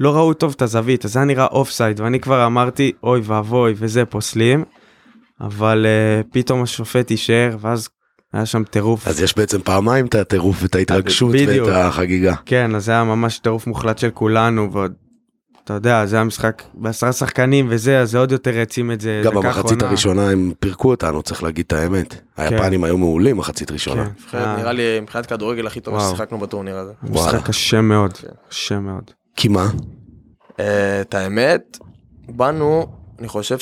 לא 0.00 0.16
ראו 0.16 0.34
טוב 0.34 0.54
את 0.56 0.62
הזווית 0.62 1.04
אז 1.04 1.12
זה 1.12 1.18
היה 1.18 1.26
נראה 1.26 1.46
offside 1.46 2.00
ואני 2.00 2.20
כבר 2.20 2.46
אמרתי 2.46 2.92
אוי 3.02 3.20
ואבוי 3.24 3.74
וזה 3.76 4.04
פוסלים. 4.04 4.64
אבל 5.40 5.86
אה, 5.86 6.26
פתאום 6.32 6.62
השופט 6.62 7.10
אישר 7.10 7.56
ואז 7.60 7.88
היה 8.32 8.46
שם 8.46 8.64
טירוף. 8.64 9.08
אז 9.08 9.20
יש 9.20 9.36
בעצם 9.36 9.60
פעמיים 9.60 10.06
את 10.06 10.14
הטירוף 10.14 10.62
ואת 10.62 10.74
ההתרגשות 10.74 11.32
בדיוק. 11.32 11.68
ואת 11.68 11.76
החגיגה. 11.76 12.34
כן 12.46 12.74
אז 12.74 12.84
זה 12.84 12.92
היה 12.92 13.04
ממש 13.04 13.38
טירוף 13.38 13.66
מוחלט 13.66 13.98
של 13.98 14.10
כולנו 14.10 14.72
ועוד. 14.72 14.92
אתה 15.66 15.74
יודע 15.74 16.06
זה 16.06 16.16
היה 16.16 16.24
משחק 16.24 16.62
בעשרה 16.74 17.12
שחקנים 17.12 17.66
וזה 17.70 18.00
אז 18.00 18.10
זה 18.10 18.18
עוד 18.18 18.32
יותר 18.32 18.58
העצים 18.58 18.92
את 18.92 19.00
זה. 19.00 19.22
גם 19.24 19.34
במחצית. 19.34 19.82
הראשונה 19.82 20.30
הם 20.30 20.52
פירקו 20.60 20.90
אותנו, 20.90 21.22
צריך 21.22 21.42
להגיד 21.42 21.64
את 21.66 21.72
האמת. 21.72 22.14
היפנים 22.36 22.84
היו 22.84 22.98
מעולים 22.98 23.36
מחצית 23.36 23.70
ראשונה. 23.70 24.06
כן. 24.30 24.38
אה, 24.38 24.56
נראה 24.56 24.72
לי 24.72 25.00
מבחינת 25.00 25.26
כדורגל 25.26 25.66
הכי 25.66 25.80
טוב. 25.80 26.00
ששיחקנו 26.00 26.38
בטורניר 26.38 26.76
הזה. 26.76 26.92
משחק 27.02 27.46
קשה 27.46 27.80
מאוד 27.80 28.12
כן. 28.12 28.28
קשה 28.48 28.80
מאוד. 28.80 29.10
כי 29.36 29.48
מה? 29.48 29.70
אה, 30.60 31.00
את 31.00 31.14
האמת, 31.14 31.78
באנו, 32.28 32.86
אני 33.18 33.28
חושב 33.28 33.56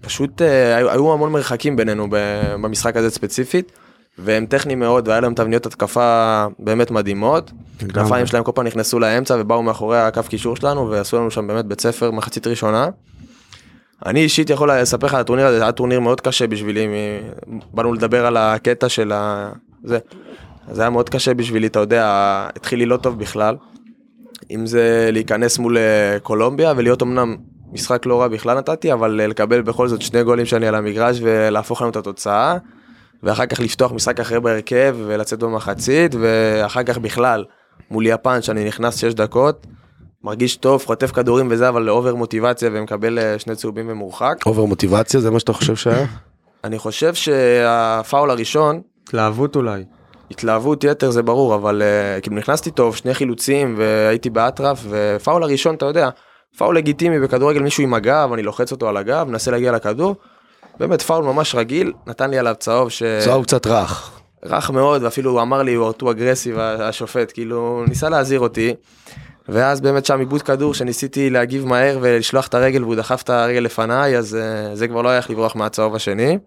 שפשוט 0.00 0.42
אה, 0.42 0.76
היו, 0.76 1.12
המון 1.12 1.32
מרחקים 1.32 1.76
בינינו 1.76 2.06
ב- 2.10 2.54
במשחק 2.62 2.96
הזה 2.96 3.10
ספציפית, 3.10 3.72
והם 4.18 4.46
טכניים 4.46 4.78
מאוד, 4.78 5.08
והיה 5.08 5.20
להם 5.20 5.34
תבניות 5.34 5.66
התקפה 5.66 6.46
באמת 6.58 6.90
מדהימות. 6.90 7.50
הכנפיים 7.82 8.26
שלהם 8.26 8.44
כל 8.44 8.52
פעם 8.54 8.66
נכנסו 8.66 8.98
לאמצע 8.98 9.36
ובאו 9.38 9.62
מאחורי 9.62 9.98
הקו 9.98 10.22
קישור 10.28 10.56
שלנו 10.56 10.90
ועשו 10.90 11.16
לנו 11.16 11.30
שם 11.30 11.46
באמת 11.46 11.64
בית 11.64 11.80
ספר 11.80 12.10
מחצית 12.10 12.46
ראשונה. 12.46 12.88
אני 14.06 14.20
אישית 14.20 14.50
יכול 14.50 14.72
לספר 14.72 15.06
לך 15.06 15.14
על 15.14 15.20
הטורניר 15.20 15.46
הזה, 15.46 15.58
זה 15.58 15.62
היה 15.62 15.72
טורניר 15.72 16.00
מאוד 16.00 16.20
קשה 16.20 16.46
בשבילי, 16.46 16.86
באנו 17.74 17.92
לדבר 17.92 18.26
על 18.26 18.36
הקטע 18.36 18.88
של 18.88 19.12
ה... 19.12 19.52
זה. 19.84 19.98
זה 20.70 20.82
היה 20.82 20.90
מאוד 20.90 21.08
קשה 21.08 21.34
בשבילי, 21.34 21.66
אתה 21.66 21.78
יודע, 21.78 22.04
התחיל 22.56 22.78
לי 22.78 22.86
לא 22.86 22.96
טוב 22.96 23.18
בכלל. 23.18 23.56
אם 24.50 24.66
זה 24.66 25.08
להיכנס 25.12 25.58
מול 25.58 25.78
אה, 25.78 26.18
קולומביה 26.22 26.72
ולהיות 26.76 27.02
אמנם 27.02 27.36
משחק 27.72 28.06
לא 28.06 28.20
רע 28.20 28.28
בכלל 28.28 28.58
נתתי, 28.58 28.92
אבל 28.92 29.20
אה, 29.20 29.26
לקבל 29.26 29.62
בכל 29.62 29.88
זאת 29.88 30.02
שני 30.02 30.22
גולים 30.22 30.46
שאני 30.46 30.66
על 30.66 30.74
המגרש 30.74 31.18
ולהפוך 31.22 31.82
לנו 31.82 31.90
את 31.90 31.96
התוצאה. 31.96 32.56
ואחר 33.22 33.46
כך 33.46 33.60
לפתוח 33.60 33.92
משחק 33.92 34.20
אחר 34.20 34.40
בהרכב 34.40 34.96
ולצאת 35.06 35.38
במחצית, 35.38 36.14
ואחר 36.20 36.82
כך 36.82 36.98
בכלל 36.98 37.44
מול 37.90 38.06
יפן 38.06 38.42
שאני 38.42 38.64
נכנס 38.64 38.96
6 38.96 39.14
דקות, 39.14 39.66
מרגיש 40.24 40.56
טוב, 40.56 40.84
חוטף 40.86 41.12
כדורים 41.12 41.48
וזה, 41.50 41.68
אבל 41.68 41.90
אובר 41.90 42.14
מוטיבציה 42.14 42.70
ומקבל 42.72 43.18
אה, 43.18 43.38
שני 43.38 43.56
צהובים 43.56 43.86
ומורחק. 43.88 44.36
over 44.46 44.64
מוטיבציה 44.64 45.20
זה 45.20 45.30
מה 45.30 45.40
שאתה 45.40 45.52
חושב 45.52 45.76
שהיה? 45.76 46.06
אני 46.64 46.78
חושב 46.78 47.14
שהפאול 47.14 48.30
הראשון, 48.30 48.80
התלהבות 49.02 49.56
אולי. 49.56 49.84
התלהבות 50.30 50.84
יתר 50.84 51.10
זה 51.10 51.22
ברור, 51.22 51.54
אבל 51.54 51.82
אה, 51.82 52.20
כאילו 52.20 52.36
נכנסתי 52.36 52.70
טוב, 52.70 52.96
שני 52.96 53.14
חילוצים 53.14 53.74
והייתי 53.78 54.30
באטרף, 54.30 54.84
ופאול 54.88 55.42
הראשון, 55.42 55.74
אתה 55.74 55.86
יודע, 55.86 56.08
פאול 56.58 56.76
לגיטימי 56.76 57.20
בכדורגל, 57.20 57.62
מישהו 57.62 57.82
עם 57.82 57.94
הגב, 57.94 58.32
אני 58.32 58.42
לוחץ 58.42 58.72
אותו 58.72 58.88
על 58.88 58.96
הגב, 58.96 59.26
מנסה 59.28 59.50
להגיע 59.50 59.72
לכדור. 59.72 60.16
באמת 60.80 61.02
פאול 61.02 61.24
ממש 61.24 61.54
רגיל, 61.54 61.92
נתן 62.06 62.30
לי 62.30 62.38
עליו 62.38 62.54
צהוב 62.58 62.88
ש... 62.88 63.02
צהוב 63.24 63.44
קצת 63.44 63.66
רך. 63.66 64.20
רך 64.44 64.70
מאוד, 64.70 65.02
ואפילו 65.02 65.30
הוא 65.30 65.42
אמר 65.42 65.62
לי, 65.62 65.74
הוא 65.74 65.92
too 66.02 66.10
aggressive, 66.10 66.58
השופט, 66.58 67.32
כאילו, 67.32 67.84
ניסה 67.88 68.08
להזהיר 68.08 68.40
אותי. 68.40 68.74
ואז 69.48 69.80
באמת 69.80 70.06
שם 70.06 70.18
עיבוד 70.18 70.42
כדור 70.42 70.74
שניסיתי 70.74 71.30
להגיב 71.30 71.66
מהר 71.66 71.98
ולשלוח 72.00 72.46
את 72.46 72.54
הרגל 72.54 72.84
והוא 72.84 72.94
דחף 72.94 73.22
את 73.22 73.30
הרגל 73.30 73.60
לפניי, 73.60 74.18
אז 74.18 74.38
uh, 74.40 74.76
זה 74.76 74.88
כבר 74.88 75.02
לא 75.02 75.08
היה 75.08 75.18
איך 75.18 75.30
לברוח 75.30 75.56
מהצהוב 75.56 75.94
השני. 75.94 76.38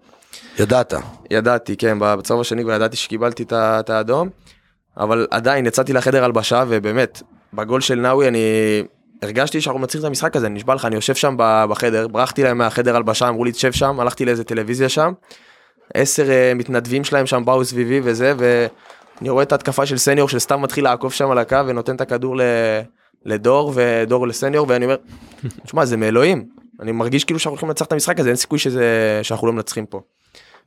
ידעת. 0.59 0.93
ידעתי, 1.31 1.77
כן, 1.77 1.97
בצהוב 2.01 2.41
השני 2.41 2.63
כבר 2.63 2.73
ידעתי 2.73 2.97
שקיבלתי 2.97 3.43
את 3.51 3.89
האדום, 3.89 4.29
אבל 4.97 5.27
עדיין 5.31 5.65
יצאתי 5.65 5.93
לחדר 5.93 6.23
הלבשה, 6.23 6.63
ובאמת, 6.67 7.21
בגול 7.53 7.81
של 7.81 7.95
נאווי 7.95 8.27
אני 8.27 8.43
הרגשתי 9.21 9.61
שאנחנו 9.61 9.79
מנצחים 9.79 9.99
את 9.99 10.05
המשחק 10.05 10.35
הזה, 10.35 10.47
אני 10.47 10.55
נשבע 10.55 10.75
לך, 10.75 10.85
אני 10.85 10.95
יושב 10.95 11.15
שם 11.15 11.35
בחדר, 11.39 12.07
ברחתי 12.07 12.43
להם 12.43 12.57
מהחדר 12.57 12.95
הלבשה, 12.95 13.29
אמרו 13.29 13.45
לי 13.45 13.51
תשב 13.51 13.71
שם, 13.71 13.99
הלכתי 13.99 14.25
לאיזה 14.25 14.43
טלוויזיה 14.43 14.89
שם, 14.89 15.13
עשר 15.93 16.29
אה, 16.31 16.53
מתנדבים 16.55 17.03
שלהם 17.03 17.25
שם 17.25 17.45
באו 17.45 17.65
סביבי 17.65 18.01
וזה, 18.03 18.33
ואני 18.37 19.29
רואה 19.29 19.43
את 19.43 19.51
ההתקפה 19.51 19.85
של 19.85 19.97
סניור 19.97 20.29
שסתם 20.29 20.61
מתחיל 20.61 20.83
לעקוף 20.83 21.13
שם 21.13 21.31
על 21.31 21.37
הקו 21.37 21.57
ונותן 21.67 21.95
את 21.95 22.01
הכדור 22.01 22.37
ל... 22.37 22.41
לדור 23.25 23.71
ודור 23.75 24.27
לסניור, 24.27 24.65
ואני 24.69 24.85
אומר, 24.85 24.95
תשמע, 25.65 25.85
זה 25.85 25.97
מאלוהים, 25.97 26.45
אני 26.79 26.91
מרגיש 26.91 27.23
כאילו 27.23 27.39
שאנחנו 27.39 27.51
הולכים 27.53 27.69
לנצח 27.69 27.85
את 27.85 27.91
המשחק 27.91 28.19
הזה, 28.19 28.29
אין 28.29 28.35
סיכוי 28.35 28.59
שזה... 28.59 29.19
שאנחנו 29.23 29.47
לא 29.47 29.53
מנצחים 29.53 29.85
פה. 29.85 30.01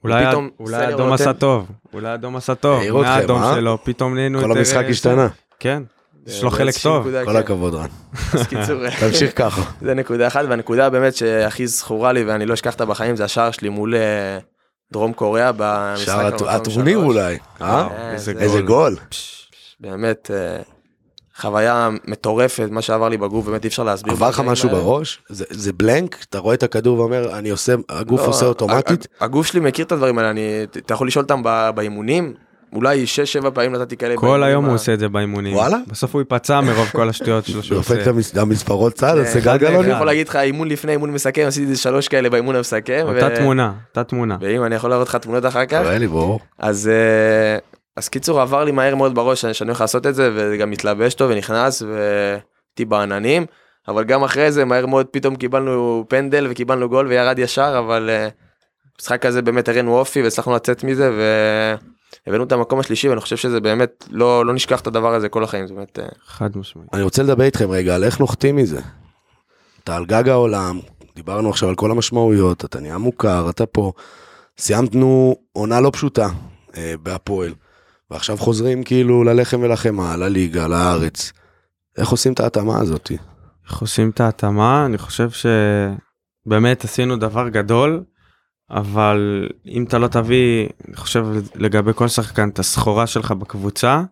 אולי 0.04 0.24
אולי 0.60 0.88
אדום 0.88 1.08
נותן- 1.08 1.22
עשה 1.22 1.32
טוב 1.32 1.66
אולי 1.94 2.14
אדום 2.14 2.36
עשה 2.36 2.54
טוב. 2.54 2.80
אתכם, 2.82 2.94
מהאדום 2.94 3.42
אה? 3.42 3.54
שלו 3.54 3.78
פתאום 3.84 4.14
נהיינו 4.14 4.38
כל 4.38 4.46
יותר, 4.46 4.58
המשחק 4.58 4.84
אה, 4.84 4.88
השתנה. 4.88 5.28
כן. 5.60 5.82
יש 6.26 6.42
לו 6.42 6.50
חלק 6.50 6.74
טוב. 6.82 7.00
נקודה, 7.00 7.24
כל 7.24 7.30
כן. 7.32 7.36
הכבוד 7.36 7.74
רן. 7.74 7.86
אז 8.32 8.46
קיצור, 8.46 8.76
תמשיך 9.00 9.32
ככה. 9.42 9.62
זה 9.80 9.94
נקודה 9.94 10.26
אחת, 10.26 10.44
והנקודה 10.48 10.90
באמת 10.90 11.14
שהכי 11.14 11.66
זכורה 11.66 12.12
לי 12.12 12.24
ואני 12.24 12.46
לא 12.46 12.54
אשכח 12.54 12.72
אותה 12.72 12.84
בחיים 12.84 13.16
זה 13.16 13.24
השער 13.24 13.50
שלי 13.50 13.68
מול 13.68 13.94
אה, 13.94 14.38
דרום 14.92 15.12
קוריאה 15.12 15.50
במשחק 15.56 16.06
שער 16.06 16.26
הט- 16.26 16.32
במקום 16.32 16.48
הטורניר. 16.48 16.98
אולי. 16.98 17.38
אה? 17.62 17.88
אה, 17.90 18.12
איזה 18.12 18.24
זה- 18.34 18.40
איזה 18.40 18.60
גול. 18.60 18.96
באמת 19.80 20.30
אה, 20.34 20.62
חוויה 21.40 21.88
מטורפת 22.08 22.68
מה 22.70 22.82
שעבר 22.82 23.08
לי 23.08 23.16
בגוף 23.16 23.46
באמת 23.46 23.64
אי 23.64 23.68
אפשר 23.68 23.84
להסביר. 23.84 24.12
עבר 24.12 24.28
לך 24.28 24.40
משהו 24.40 24.68
האלה. 24.68 24.80
בראש? 24.80 25.22
זה 25.28 25.44
זה 25.50 25.72
בלנק? 25.72 26.16
אתה 26.30 26.38
רואה 26.38 26.54
את 26.54 26.62
הכדור 26.62 26.98
ואומר, 26.98 27.38
אני 27.38 27.50
עושה, 27.50 27.74
הגוף 27.88 28.20
לא, 28.20 28.26
עושה 28.26 28.46
אוטומטית? 28.46 29.04
הג- 29.04 29.24
הגוף 29.24 29.46
שלי 29.46 29.60
מכיר 29.60 29.84
את 29.84 29.92
הדברים 29.92 30.18
האלה, 30.18 30.30
אני- 30.30 30.40
אתה 30.76 30.94
יכול 30.94 31.06
לשאול 31.06 31.22
אותם 31.22 31.42
באימונים, 31.74 32.34
אולי 32.74 33.04
6-7 33.44 33.50
פעמים 33.50 33.72
נתתי 33.72 33.96
כאלה. 33.96 34.16
כל 34.16 34.42
היום 34.42 34.64
הוא 34.64 34.74
עושה 34.74 34.94
את 34.94 34.98
זה 34.98 35.08
באימונים. 35.08 35.54
וואלה? 35.54 35.78
בסוף 35.88 36.14
הוא 36.14 36.20
ייפצע 36.20 36.60
מרוב 36.60 36.88
כל 36.92 37.08
השטויות 37.08 37.46
שלו 37.46 37.62
שהוא 37.62 37.76
דופק 37.78 37.90
עושה. 37.90 38.02
את 38.02 38.06
המס- 38.06 38.36
המספרות 38.38 38.92
צד, 38.94 39.14
כן, 39.14 39.20
עושה 39.20 39.40
גלגלונים? 39.40 39.80
אני 39.80 39.90
יכול 39.92 40.06
להגיד 40.06 40.28
לך 40.28 40.36
אימון 40.36 40.68
לפני 40.68 40.92
אימון 40.92 41.10
מסכם 41.10 41.44
עשיתי 41.46 41.66
איזה 41.70 41.82
שלוש 41.82 42.08
כאלה 42.08 42.30
באימון 42.30 42.56
המסכם. 42.56 43.02
אותה 43.06 43.26
ו- 43.32 43.36
תמונה, 43.36 43.72
אותה 43.88 44.04
תמונה. 44.04 44.36
ואם 44.40 44.64
אני 44.64 44.74
יכול 44.74 44.90
להראות 44.90 45.08
לך 45.08 45.16
תמונות 45.16 45.46
אחר 45.46 45.66
כך. 45.66 45.80
תראה 45.82 45.98
לי 45.98 46.06
ברור. 46.08 46.40
אז 46.58 46.88
אה, 46.92 47.58
אז 47.96 48.08
קיצור 48.08 48.40
עבר 48.40 48.64
לי 48.64 48.72
מהר 48.72 48.94
מאוד 48.94 49.14
בראש 49.14 49.46
שאני 49.46 49.68
הולך 49.70 49.80
לעשות 49.80 50.06
את 50.06 50.14
זה 50.14 50.30
וזה 50.34 50.56
גם 50.56 50.70
מתלבש 50.70 51.14
טוב 51.14 51.30
ונכנס 51.30 51.82
והייתי 51.82 52.84
בעננים 52.88 53.46
אבל 53.88 54.04
גם 54.04 54.24
אחרי 54.24 54.52
זה 54.52 54.64
מהר 54.64 54.86
מאוד 54.86 55.06
פתאום 55.06 55.36
קיבלנו 55.36 56.04
פנדל 56.08 56.46
וקיבלנו 56.50 56.88
גול 56.88 57.06
וירד 57.06 57.38
ישר, 57.38 57.74
אבל 57.78 58.10
אה, 58.10 58.28
המשחק 58.98 59.26
הזה 59.26 59.42
באמת 59.42 59.68
הראינו 59.68 59.98
אופי 59.98 60.22
והצלחנו 60.22 60.54
לצאת 60.54 60.84
מזה 60.84 61.10
והבאנו 62.26 62.44
את 62.44 62.52
המקום 62.52 62.78
השלישי 62.78 63.08
ואני 63.08 63.20
חושב 63.20 63.36
שזה 63.36 63.60
באמת, 63.60 64.08
לא, 64.10 64.46
לא 64.46 64.54
נשכח 64.54 64.80
את 64.80 64.86
הדבר 64.86 65.14
הזה 65.14 65.28
כל 65.28 65.44
החיים, 65.44 65.66
זה 65.66 65.74
באמת... 65.74 65.98
אה, 65.98 66.04
חד 66.26 66.58
משמעית. 66.58 66.88
אני 66.94 67.02
רוצה 67.02 67.22
לדבר 67.22 67.44
איתכם 67.44 67.70
רגע 67.70 67.94
על 67.94 68.04
איך 68.04 68.20
נוחתים 68.20 68.56
מזה. 68.56 68.80
אתה 69.84 69.96
על 69.96 70.04
גג 70.06 70.28
העולם, 70.28 70.80
דיברנו 71.16 71.50
עכשיו 71.50 71.68
על 71.68 71.74
כל 71.74 71.90
המשמעויות, 71.90 72.64
אתה 72.64 72.80
נהיה 72.80 72.98
מוכר, 72.98 73.50
אתה 73.50 73.66
פה. 73.66 73.92
סיימנו 74.58 75.36
עונה 75.52 75.80
לא 75.80 75.90
פשוטה 75.90 76.28
אה, 76.76 76.94
בהפועל, 77.02 77.52
ועכשיו 78.10 78.36
חוזרים 78.36 78.82
כאילו 78.82 79.24
ללחם 79.24 79.60
ולחמאה, 79.62 80.16
לליגה, 80.16 80.68
לארץ. 80.68 81.32
איך 81.98 82.08
עושים 82.08 82.32
את 82.32 82.40
ההתאמה 82.40 82.80
הזאת? 82.80 83.12
איך 83.68 83.80
עושים 83.80 84.10
את 84.10 84.20
ההתאמה? 84.20 84.86
אני 84.86 84.98
חושב 84.98 85.28
שבאמת 86.46 86.84
עשינו 86.84 87.16
דבר 87.16 87.48
גדול, 87.48 88.02
אבל 88.74 89.48
אם 89.66 89.84
אתה 89.84 89.98
לא 89.98 90.06
תביא, 90.08 90.68
אני 90.88 90.96
חושב 90.96 91.26
לגבי 91.54 91.90
כל 91.94 92.08
שחקן, 92.08 92.48
את 92.48 92.58
הסחורה 92.58 93.06
שלך 93.06 93.30
בקבוצה, 93.30 94.02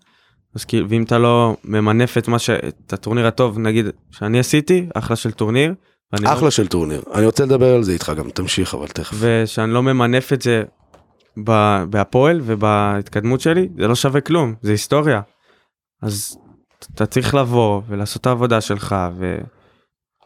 אז 0.55 0.65
כאילו, 0.65 0.89
ואם 0.91 1.03
אתה 1.03 1.19
לא 1.19 1.57
ממנף 1.65 2.19
את 2.19 2.29
מה 2.29 2.39
ש... 2.39 2.51
את 2.51 2.93
הטורניר 2.93 3.27
הטוב, 3.27 3.59
נגיד, 3.59 3.87
שאני 4.11 4.39
עשיתי, 4.39 4.87
אחלה 4.95 5.17
של 5.17 5.33
טורניר. 5.33 5.75
לא- 6.21 6.33
אחלה 6.33 6.51
של 6.51 6.67
טורניר. 6.67 7.03
אני 7.15 7.27
רוצה 7.27 7.45
לדבר 7.45 7.75
על 7.75 7.83
זה 7.83 7.93
איתך 7.93 8.13
גם, 8.17 8.31
תמשיך 8.31 8.75
אבל 8.75 8.87
תכף. 8.87 9.17
ושאני 9.21 9.73
לא 9.73 9.83
ממנף 9.83 10.33
את 10.33 10.43
זה 10.43 10.63
ב- 11.45 11.85
בהפועל 11.91 12.41
ובהתקדמות 12.45 13.41
שלי, 13.41 13.69
זה 13.79 13.89
לא 13.89 13.95
שווה 13.95 14.21
כלום, 14.21 14.55
זה 14.63 14.71
היסטוריה. 14.71 15.21
אז 16.03 16.39
אתה 16.95 17.07
צריך 17.07 17.35
לבוא 17.35 17.83
ולעשות 17.89 18.21
את 18.21 18.27
העבודה 18.27 18.61
שלך 18.61 18.97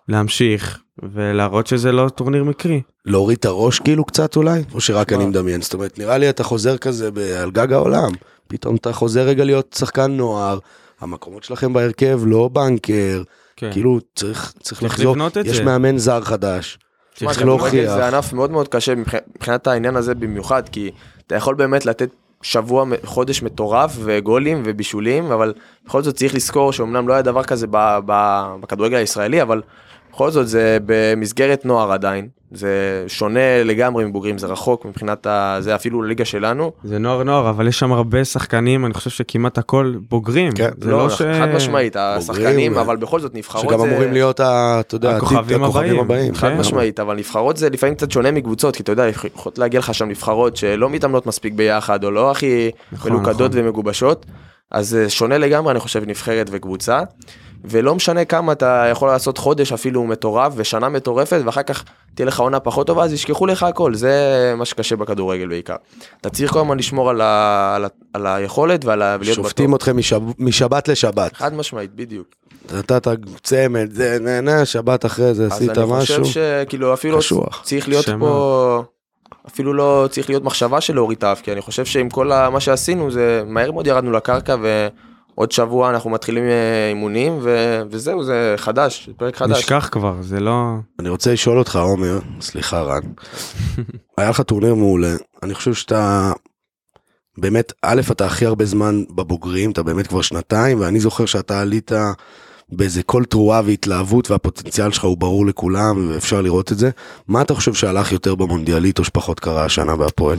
ולהמשיך 0.09 0.82
ולהראות 1.03 1.66
שזה 1.66 1.92
לא 1.92 2.09
טורניר 2.09 2.44
מקרי. 2.44 2.82
להוריד 3.05 3.38
את 3.38 3.44
הראש 3.44 3.78
כאילו 3.78 4.05
קצת 4.05 4.36
אולי? 4.36 4.62
או 4.74 4.80
שרק? 4.80 5.12
אני 5.12 5.26
מדמיין? 5.26 5.62
זאת 5.62 5.74
אומרת, 5.74 5.99
נראה 5.99 6.18
לי 6.18 6.30
אתה 6.30 6.44
חוזר 6.44 6.76
כזה 6.76 7.11
על 7.42 7.51
גג 7.51 7.72
העולם. 7.72 8.11
פתאום 8.49 8.76
אתה 8.76 8.92
חוזר 8.92 9.22
רגע 9.22 9.44
להיות 9.44 9.76
שחקן 9.78 10.11
נוער, 10.11 10.59
המקומות 11.01 11.44
שלכם 11.44 11.72
בהרכב 11.72 12.20
לא 12.26 12.49
בנקר, 12.53 13.22
כן. 13.57 13.72
כאילו 13.72 13.99
צריך, 14.14 14.53
צריך 14.62 14.62
צריך 14.62 14.82
לחזור, 14.82 15.12
לבנות 15.12 15.38
את 15.38 15.47
יש 15.47 15.57
זה. 15.57 15.64
מאמן 15.64 15.99
זר 15.99 16.20
חדש, 16.20 16.78
צריך 17.14 17.42
להוכיח. 17.44 17.94
זה 17.94 18.07
ענף 18.09 18.32
מאוד 18.32 18.51
מאוד 18.51 18.68
קשה 18.68 18.94
מבח- 18.94 19.14
מבחינת 19.36 19.66
העניין 19.66 19.97
הזה 19.97 20.14
במיוחד, 20.14 20.68
כי 20.68 20.90
אתה 21.26 21.34
יכול 21.34 21.55
באמת 21.55 21.86
לתת 21.86 22.09
שבוע, 22.42 22.84
חודש 23.05 23.42
מטורף 23.42 23.97
וגולים 24.05 24.62
ובישולים, 24.66 25.32
אבל 25.32 25.53
בכל 25.86 26.03
זאת 26.03 26.14
צריך 26.16 26.34
לזכור 26.34 26.72
שאומנם 26.72 27.09
לא 27.09 27.12
היה 27.12 27.22
דבר 27.22 27.44
כזה 27.44 27.66
ב- 27.70 27.99
ב- 28.07 28.55
בכדורגל 28.61 28.97
הישראלי, 28.97 29.42
אבל 29.42 29.62
בכל 30.16 30.30
זאת 30.30 30.48
זה 30.48 30.78
במסגרת 30.86 31.64
נוער 31.64 31.92
עדיין, 31.92 32.28
זה 32.52 33.04
שונה 33.08 33.64
לגמרי 33.64 34.04
מבוגרים, 34.04 34.38
זה 34.38 34.46
רחוק 34.46 34.84
מבחינת 34.84 35.26
ה... 35.26 35.56
זה 35.60 35.74
אפילו 35.74 36.02
לליגה 36.02 36.24
שלנו. 36.24 36.72
זה 36.84 36.98
נוער 36.98 37.22
נוער 37.22 37.50
אבל 37.50 37.68
יש 37.68 37.78
שם 37.78 37.92
הרבה 37.92 38.24
שחקנים 38.24 38.86
אני 38.86 38.94
חושב 38.94 39.10
שכמעט 39.10 39.58
הכל 39.58 39.94
בוגרים. 40.08 40.52
כן. 40.52 40.70
זה 40.80 40.90
לא, 40.90 40.98
לא 40.98 41.10
ש... 41.10 41.22
חד 41.22 41.48
משמעית, 41.54 41.96
השחקנים, 41.96 42.76
ו- 42.76 42.80
אבל 42.80 42.96
בכל 42.96 43.20
זאת 43.20 43.34
נבחרות 43.34 43.68
שגם 43.68 43.78
זה... 43.78 43.86
אמורים 43.86 44.12
להיות, 44.12 44.40
ה- 44.40 44.80
אתה 44.80 44.94
יודע, 44.94 45.16
הכוכבים 45.16 45.64
הכוכבים 45.64 45.84
הבאים. 45.84 46.00
הבאים. 46.00 46.34
חד 46.34 46.48
כן. 46.48 46.58
משמעית, 46.58 47.00
אבל 47.00 47.16
נבחרות 47.16 47.56
זה 47.56 47.70
לפעמים 47.70 47.94
קצת 47.94 48.10
שונה 48.10 48.30
מקבוצות, 48.30 48.76
כי 48.76 48.82
אתה 48.82 48.92
יודע, 48.92 49.08
יכולות 49.08 49.58
להגיע 49.58 49.80
לך 49.80 49.94
שם 49.94 50.08
נבחרות 50.08 50.56
שלא 50.56 50.90
מתאמנות 50.90 51.26
מספיק 51.26 51.52
ביחד, 51.52 52.04
או 52.04 52.10
לא 52.10 52.30
הכי 52.30 52.70
נכון, 52.92 53.12
מלוכדות 53.12 53.50
נכון. 53.50 53.64
ומגובשות, 53.64 54.26
אז 54.70 54.88
זה 54.88 55.10
שונה 55.10 55.38
לגמרי, 55.38 55.70
אני 55.70 55.80
חושב, 55.80 56.02
נבחרת 56.06 56.48
וקבוצה, 56.52 57.00
ולא 57.70 57.94
משנה 57.94 58.24
כמה 58.24 58.52
אתה 58.52 58.86
יכול 58.90 59.08
לעשות 59.08 59.38
חודש 59.38 59.72
אפילו 59.72 60.04
מטורף, 60.04 60.52
ושנה 60.56 60.88
מטורפת, 60.88 61.40
ואחר 61.44 61.62
כך 61.62 61.84
תהיה 62.14 62.26
לך 62.26 62.40
עונה 62.40 62.60
פחות 62.60 62.86
טובה, 62.86 63.04
אז 63.04 63.12
ישכחו 63.12 63.46
לך 63.46 63.62
הכל, 63.62 63.94
זה 63.94 64.14
מה 64.56 64.64
שקשה 64.64 64.96
בכדורגל 64.96 65.48
בעיקר. 65.48 65.74
אתה 66.20 66.30
צריך 66.30 66.52
כל 66.52 66.60
הזמן 66.60 66.78
לשמור 66.78 67.10
על, 67.10 67.20
ה... 67.20 67.72
על, 67.76 67.84
ה... 67.84 67.88
על 68.12 68.26
היכולת 68.26 68.84
ועל 68.84 69.02
ה... 69.02 69.16
שופטים 69.22 69.66
בטוח. 69.70 69.76
אתכם 69.76 69.96
משב- 69.96 70.20
משבת 70.38 70.88
לשבת. 70.88 71.36
חד 71.36 71.54
משמעית, 71.54 71.94
בדיוק. 71.94 72.26
נתת 72.74 73.08
צמד, 73.42 73.88
זה 73.92 74.18
נהנה, 74.20 74.64
שבת 74.64 75.06
אחרי 75.06 75.34
זה 75.34 75.44
אז 75.44 75.52
עשית 75.52 75.78
אני 75.78 75.86
משהו. 75.90 76.24
חושב 76.24 76.40
שכאילו 76.64 76.94
אפילו 76.94 77.18
קשוח. 77.18 77.62
צריך 77.64 77.88
להיות 77.88 78.04
שמה. 78.04 78.26
פה, 78.26 78.82
אפילו 79.48 79.74
לא 79.74 80.08
צריך 80.10 80.28
להיות 80.30 80.44
מחשבה 80.44 80.80
של 80.80 80.94
להוריד 80.94 81.18
את 81.18 81.24
האף, 81.24 81.40
כי 81.42 81.52
אני 81.52 81.60
חושב 81.60 81.84
שעם 81.84 82.10
כל 82.10 82.32
ה- 82.32 82.50
מה 82.50 82.60
שעשינו 82.60 83.10
זה 83.10 83.42
מהר 83.46 83.72
מאוד 83.72 83.86
ירדנו 83.86 84.12
לקרקע 84.12 84.56
ועוד 85.37 85.53
שבוע 85.53 85.91
אנחנו 85.91 86.11
מתחילים 86.11 86.45
אה, 86.45 86.89
אימונים 86.89 87.39
ו- 87.43 87.82
וזהו 87.91 88.24
זה 88.24 88.55
חדש, 88.57 89.11
פרק 89.16 89.37
חדש. 89.37 89.59
נשכח 89.59 89.89
כבר 89.93 90.14
זה 90.20 90.41
לא 90.41 90.74
אני 90.99 91.09
רוצה 91.09 91.32
לשאול 91.32 91.59
אותך, 91.59 91.76
עומר, 91.76 92.18
סליחה 92.41 92.82
רן, 92.82 93.03
היה 94.18 94.30
לך 94.30 94.41
טורניר 94.41 94.74
מעולה, 94.74 95.14
אני 95.43 95.55
חושב 95.55 95.74
שאתה, 95.74 96.32
באמת, 97.39 97.72
א', 97.82 98.01
אתה 98.11 98.26
הכי 98.26 98.47
הרבה 98.47 98.64
זמן 98.64 99.05
בבוגרים, 99.11 99.70
אתה 99.70 99.82
באמת 99.82 100.07
כבר 100.07 100.22
שנתיים, 100.22 100.80
ואני 100.80 101.01
זוכר 101.01 101.26
שאתה 101.26 101.61
עלית 101.61 101.93
באיזה 102.72 103.03
קול 103.03 103.24
תרועה 103.24 103.62
והתלהבות, 103.64 104.30
והפוטנציאל 104.30 104.91
שלך 104.91 105.05
הוא 105.05 105.16
ברור 105.16 105.47
לכולם, 105.47 106.11
ואפשר 106.11 106.41
לראות 106.41 106.72
את 106.72 106.78
זה. 106.78 106.91
מה 107.28 107.43
אתה 107.43 107.55
חושב 107.55 107.74
שהלך 107.74 108.12
יותר 108.12 108.34
במונדיאלית, 108.34 108.99
או 108.99 109.05
שפחות 109.05 109.41
קרה 109.41 109.64
השנה 109.64 109.97
בהפועל? 109.97 110.39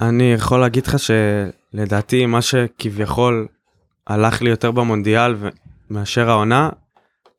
אני 0.00 0.32
יכול 0.32 0.60
להגיד 0.60 0.86
לך 0.86 0.96
שלדעתי 0.98 2.26
מה 2.26 2.42
שכביכול 2.42 3.46
הלך 4.08 4.42
לי 4.42 4.50
יותר 4.50 4.70
במונדיאל 4.70 5.34
ו- 5.38 5.48
מאשר 5.90 6.30
העונה, 6.30 6.70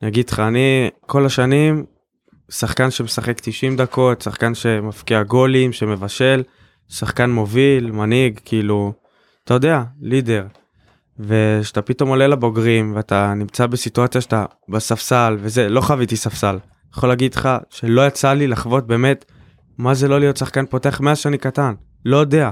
אני 0.02 0.10
אגיד 0.10 0.30
לך, 0.30 0.40
אני 0.40 0.90
כל 1.00 1.26
השנים 1.26 1.84
שחקן 2.50 2.90
שמשחק 2.90 3.40
90 3.40 3.76
דקות, 3.76 4.22
שחקן 4.22 4.54
שמפקיע 4.54 5.22
גולים, 5.22 5.72
שמבשל, 5.72 6.42
שחקן 6.88 7.30
מוביל, 7.30 7.90
מנהיג, 7.90 8.40
כאילו, 8.44 8.92
אתה 9.44 9.54
יודע, 9.54 9.82
לידר. 10.00 10.46
ושאתה 11.18 11.82
פתאום 11.82 12.08
עולה 12.08 12.26
לבוגרים 12.26 12.92
ואתה 12.96 13.34
נמצא 13.34 13.66
בסיטואציה 13.66 14.20
שאתה 14.20 14.44
בספסל 14.68 15.36
וזה, 15.40 15.68
לא 15.68 15.80
חוויתי 15.80 16.16
ספסל. 16.16 16.58
יכול 16.94 17.08
להגיד 17.08 17.34
לך 17.34 17.48
שלא 17.70 18.06
יצא 18.06 18.32
לי 18.32 18.46
לחוות 18.46 18.86
באמת 18.86 19.24
מה 19.78 19.94
זה 19.94 20.08
לא 20.08 20.20
להיות 20.20 20.36
שחקן 20.36 20.66
פותח 20.66 21.00
מאז 21.00 21.18
שאני 21.18 21.38
קטן, 21.38 21.74
לא 22.04 22.16
יודע. 22.16 22.50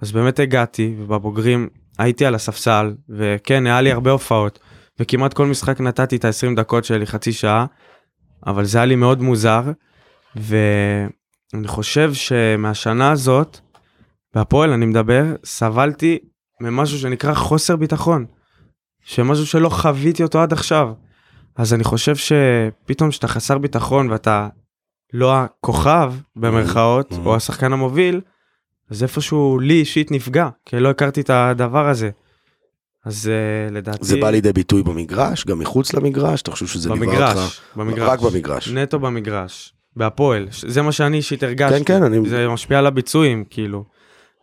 אז 0.00 0.12
באמת 0.12 0.38
הגעתי 0.38 0.94
ובבוגרים 0.98 1.68
הייתי 1.98 2.26
על 2.26 2.34
הספסל 2.34 2.94
וכן 3.08 3.66
היה 3.66 3.80
לי 3.80 3.92
הרבה 3.92 4.10
הופעות 4.10 4.58
וכמעט 5.00 5.32
כל 5.34 5.46
משחק 5.46 5.80
נתתי 5.80 6.16
את 6.16 6.24
ה-20 6.24 6.56
דקות 6.56 6.84
שלי 6.84 7.06
חצי 7.06 7.32
שעה 7.32 7.66
אבל 8.46 8.64
זה 8.64 8.78
היה 8.78 8.84
לי 8.84 8.96
מאוד 8.96 9.22
מוזר 9.22 9.62
ואני 10.36 11.68
חושב 11.68 12.14
שמהשנה 12.14 13.10
הזאת 13.10 13.58
בהפועל 14.34 14.70
אני 14.72 14.86
מדבר 14.86 15.24
סבלתי 15.44 16.18
ממשהו 16.60 16.98
שנקרא 16.98 17.34
חוסר 17.34 17.76
ביטחון 17.76 18.26
שמשהו 19.04 19.46
שלא 19.46 19.68
חוויתי 19.68 20.22
אותו 20.22 20.42
עד 20.42 20.52
עכשיו 20.52 20.92
אז 21.56 21.74
אני 21.74 21.84
חושב 21.84 22.14
שפתאום 22.16 23.10
שאתה 23.10 23.28
חסר 23.28 23.58
ביטחון 23.58 24.10
ואתה 24.10 24.48
לא 25.12 25.34
הכוכב 25.36 26.12
במרכאות 26.36 27.12
Mhm. 27.12 27.16
או 27.24 27.36
השחקן 27.36 27.72
המוביל 27.72 28.20
אז 28.90 29.02
איפשהו 29.02 29.58
לי 29.58 29.74
אישית 29.74 30.10
נפגע 30.10 30.48
כי 30.66 30.80
לא 30.80 30.90
הכרתי 30.90 31.20
את 31.20 31.30
הדבר 31.30 31.88
הזה. 31.88 32.10
אז 33.04 33.30
uh, 33.70 33.72
לדעתי 33.74 33.98
זה 34.04 34.16
בא 34.20 34.30
לידי 34.30 34.52
ביטוי 34.52 34.82
במגרש, 34.82 35.46
גם 35.46 35.58
מחוץ 35.58 35.92
למגרש, 35.94 36.42
אתה 36.42 36.50
חושב 36.50 36.66
שזה 36.66 36.94
ליווה 36.94 37.30
אותך? 37.30 37.60
במגרש, 37.76 38.08
רק 38.08 38.20
במגרש. 38.20 38.68
נטו 38.68 38.98
במגרש, 38.98 39.72
בהפועל, 39.96 40.46
זה 40.66 40.82
מה 40.82 40.92
שאני 40.92 41.16
אישית 41.16 41.42
הרגשתי, 41.42 41.84
כן, 41.84 41.98
כן, 41.98 42.02
אני- 42.02 42.28
זה 42.28 42.48
משפיע 42.48 42.78
על 42.78 42.86
הביצועים 42.86 43.44
כאילו, 43.50 43.84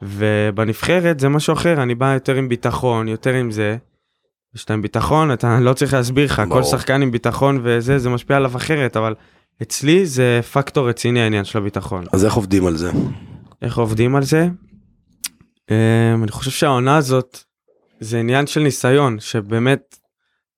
ובנבחרת 0.01 1.19
זה 1.19 1.29
משהו 1.29 1.53
אחר, 1.53 1.83
אני 1.83 1.95
בא 1.95 2.13
יותר 2.13 2.35
עם 2.35 2.49
ביטחון, 2.49 3.07
יותר 3.07 3.33
עם 3.33 3.51
זה, 3.51 3.77
כשאתה 4.55 4.73
עם 4.73 4.81
ביטחון 4.81 5.31
אתה 5.33 5.59
לא 5.59 5.73
צריך 5.73 5.93
להסביר 5.93 6.25
לך, 6.25 6.41
כל. 6.49 6.63
שחקן 6.63 7.01
עם 7.01 7.11
ביטחון 7.11 7.59
וזה, 7.63 7.99
זה 7.99 8.09
משפיע 8.09 8.37
עליו 8.37 8.55
אחרת, 8.57 8.97
אבל 8.97 9.13
אצלי 9.61 10.05
זה 10.05 10.39
פקטור 10.53 10.89
רציני 10.89 11.21
העניין 11.21 11.43
של 11.45 11.57
הביטחון. 11.57 12.03
אז 12.13 12.25
איך 12.25 12.33
עובדים 12.33 12.65
על 12.67 12.77
זה? 12.77 12.91
איך 13.65 13.77
עובדים 13.77 14.15
על 14.15 14.23
זה? 14.23 14.47
Um, 15.71 16.23
אני 16.23 16.31
חושב 16.31 16.51
שהעונה 16.51 16.97
הזאת 16.97 17.39
זה 17.99 18.19
עניין 18.19 18.47
של 18.47 18.59
ניסיון 18.59 19.19
שבאמת 19.19 19.95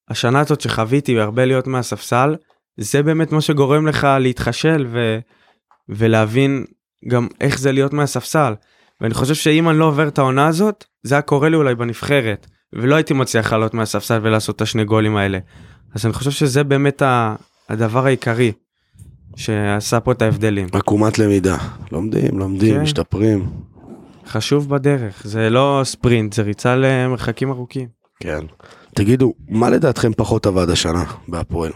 השנה 0.09 0.39
הזאת 0.39 0.61
שחוויתי 0.61 1.19
הרבה 1.19 1.45
להיות 1.45 1.67
מהספסל 1.67 2.35
זה 2.77 3.03
באמת 3.03 3.31
מה 3.31 3.41
שגורם 3.41 3.87
לך 3.87 4.07
להתחשל 4.19 4.87
ו... 4.91 5.19
ולהבין 5.89 6.65
גם 7.07 7.27
איך 7.41 7.59
זה 7.59 7.71
להיות 7.71 7.93
מהספסל 7.93 8.53
ואני 9.01 9.13
חושב 9.13 9.33
שאם 9.33 9.69
אני 9.69 9.77
לא 9.79 9.85
עובר 9.85 10.07
את 10.07 10.17
העונה 10.17 10.47
הזאת 10.47 10.85
זה 11.03 11.15
היה 11.15 11.21
קורה 11.21 11.49
לי 11.49 11.55
אולי 11.55 11.75
בנבחרת 11.75 12.47
ולא 12.73 12.95
הייתי 12.95 13.13
מצליח 13.13 13.53
לעלות 13.53 13.73
מהספסל 13.73 14.19
ולעשות 14.23 14.55
את 14.55 14.61
השני 14.61 14.85
גולים 14.85 15.15
האלה 15.15 15.39
אז 15.95 16.05
אני 16.05 16.13
חושב 16.13 16.31
שזה 16.31 16.63
באמת. 16.63 17.01
הדבר 17.69 18.05
העיקרי 18.05 18.51
שעשה 19.37 19.99
פה 19.99 20.11
את 20.11 20.21
ההבדלים. 20.21 20.67
עקומת 20.71 21.19
למידה. 21.19 21.57
לומדים, 21.91 22.39
לומדים, 22.39 22.75
כן. 22.75 22.81
משתפרים. 22.81 23.49
חשוב 24.27 24.69
בדרך 24.69 25.21
זה 25.23 25.49
לא 25.49 25.81
ספרינט 25.83 26.33
זה 26.33 26.41
ריצה 26.41 26.75
למרחקים 26.75 27.51
ארוכים. 27.51 27.87
כן. 28.19 28.45
תגידו, 28.95 29.33
מה 29.49 29.69
לדעתכם 29.69 30.13
פחות 30.13 30.45
עבד 30.45 30.69
השנה 30.69 31.03
בהפועל? 31.27 31.71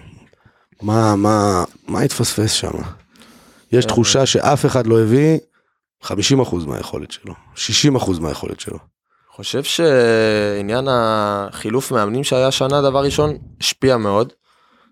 מה, 0.81 1.15
מה, 1.15 1.63
מה 1.87 2.01
התפספס 2.01 2.51
שם? 2.51 2.71
יש 3.71 3.85
תחושה 3.85 4.25
שאף 4.25 4.65
אחד 4.65 4.87
לא 4.87 5.01
הביא 5.01 5.37
50% 6.03 6.09
מהיכולת 6.67 7.11
שלו, 7.11 7.33
60% 7.55 8.19
מהיכולת 8.19 8.59
שלו. 8.59 8.77
חושב 9.35 9.63
שעניין 9.63 10.87
החילוף 10.89 11.91
מאמנים 11.91 12.23
שהיה 12.23 12.51
שנה 12.51 12.81
דבר 12.81 13.03
ראשון 13.03 13.37
השפיע 13.59 13.97
מאוד. 13.97 14.33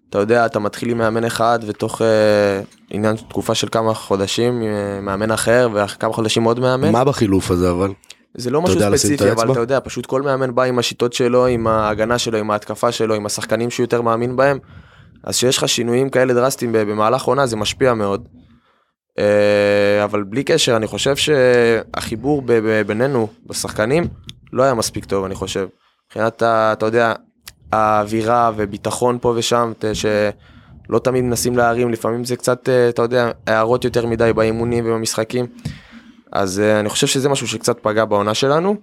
אתה 0.09 0.17
יודע 0.17 0.45
אתה 0.45 0.59
מתחיל 0.59 0.89
עם 0.89 0.97
מאמן 0.97 1.23
אחד 1.23 1.59
ותוך 1.67 2.01
אה, 2.01 2.61
עניין 2.89 3.15
תקופה 3.15 3.55
של 3.55 3.67
כמה 3.71 3.93
חודשים 3.93 4.61
אה, 4.61 5.01
מאמן 5.01 5.31
אחר 5.31 5.69
ואחרי 5.73 5.97
כמה 5.99 6.13
חודשים 6.13 6.43
עוד 6.43 6.59
מאמן. 6.59 6.91
מה 6.91 7.03
בחילוף 7.03 7.51
הזה 7.51 7.71
אבל? 7.71 7.91
זה 8.33 8.49
לא 8.49 8.61
משהו 8.61 8.79
ספציפי 8.79 9.31
אבל? 9.31 9.51
אתה 9.51 9.59
יודע 9.59 9.79
פשוט 9.83 10.05
כל 10.05 10.21
מאמן 10.21 10.55
בא 10.55 10.63
עם 10.63 10.79
השיטות 10.79 11.13
שלו 11.13 11.45
עם 11.45 11.67
ההגנה 11.67 12.17
שלו 12.17 12.37
עם 12.37 12.51
ההתקפה 12.51 12.91
שלו 12.91 13.15
עם 13.15 13.25
השחקנים 13.25 13.69
שהוא 13.69 13.83
יותר 13.83 14.01
מאמין 14.01 14.35
בהם. 14.35 14.59
אז 15.23 15.35
שיש 15.35 15.57
לך 15.57 15.69
שינויים 15.69 16.09
כאלה 16.09 16.33
דרסטיים 16.33 16.71
במהלך 16.73 17.23
עונה 17.23 17.45
זה 17.45 17.55
משפיע 17.55 17.93
מאוד. 17.93 18.27
אה, 19.19 20.03
אבל 20.03 20.23
בלי 20.23 20.43
קשר 20.43 20.75
אני 20.75 20.87
חושב 20.87 21.15
שהחיבור 21.15 22.43
בינינו 22.87 23.27
בשחקנים 23.45 24.07
לא 24.53 24.63
היה 24.63 24.73
מספיק 24.73 25.05
טוב 25.05 25.25
אני 25.25 25.35
חושב. 25.35 25.67
מבחינת 26.07 26.43
אתה 26.43 26.85
יודע 26.85 27.13
האווירה 27.71 28.51
וביטחון 28.55 29.17
פה 29.21 29.33
ושם 29.37 29.71
שלא 29.93 30.99
תמיד 30.99 31.23
מנסים 31.23 31.57
להרים 31.57 31.89
לפעמים 31.89 32.23
זה 32.23 32.35
קצת 32.35 32.69
אה, 32.69 32.89
אתה 32.89 33.01
יודע 33.01 33.31
הערות 33.47 33.85
יותר 33.85 34.05
מדי 34.05 34.33
באימונים 34.35 34.85
ובמשחקים. 34.85 35.45
אז 36.31 36.59
אה, 36.59 36.79
אני 36.79 36.89
חושב 36.89 37.07
שזה 37.07 37.29
משהו 37.29 37.47
שקצת 37.47 37.79
פגע 37.81 38.05
בעונה 38.05 38.33
שלנו. 38.33 38.75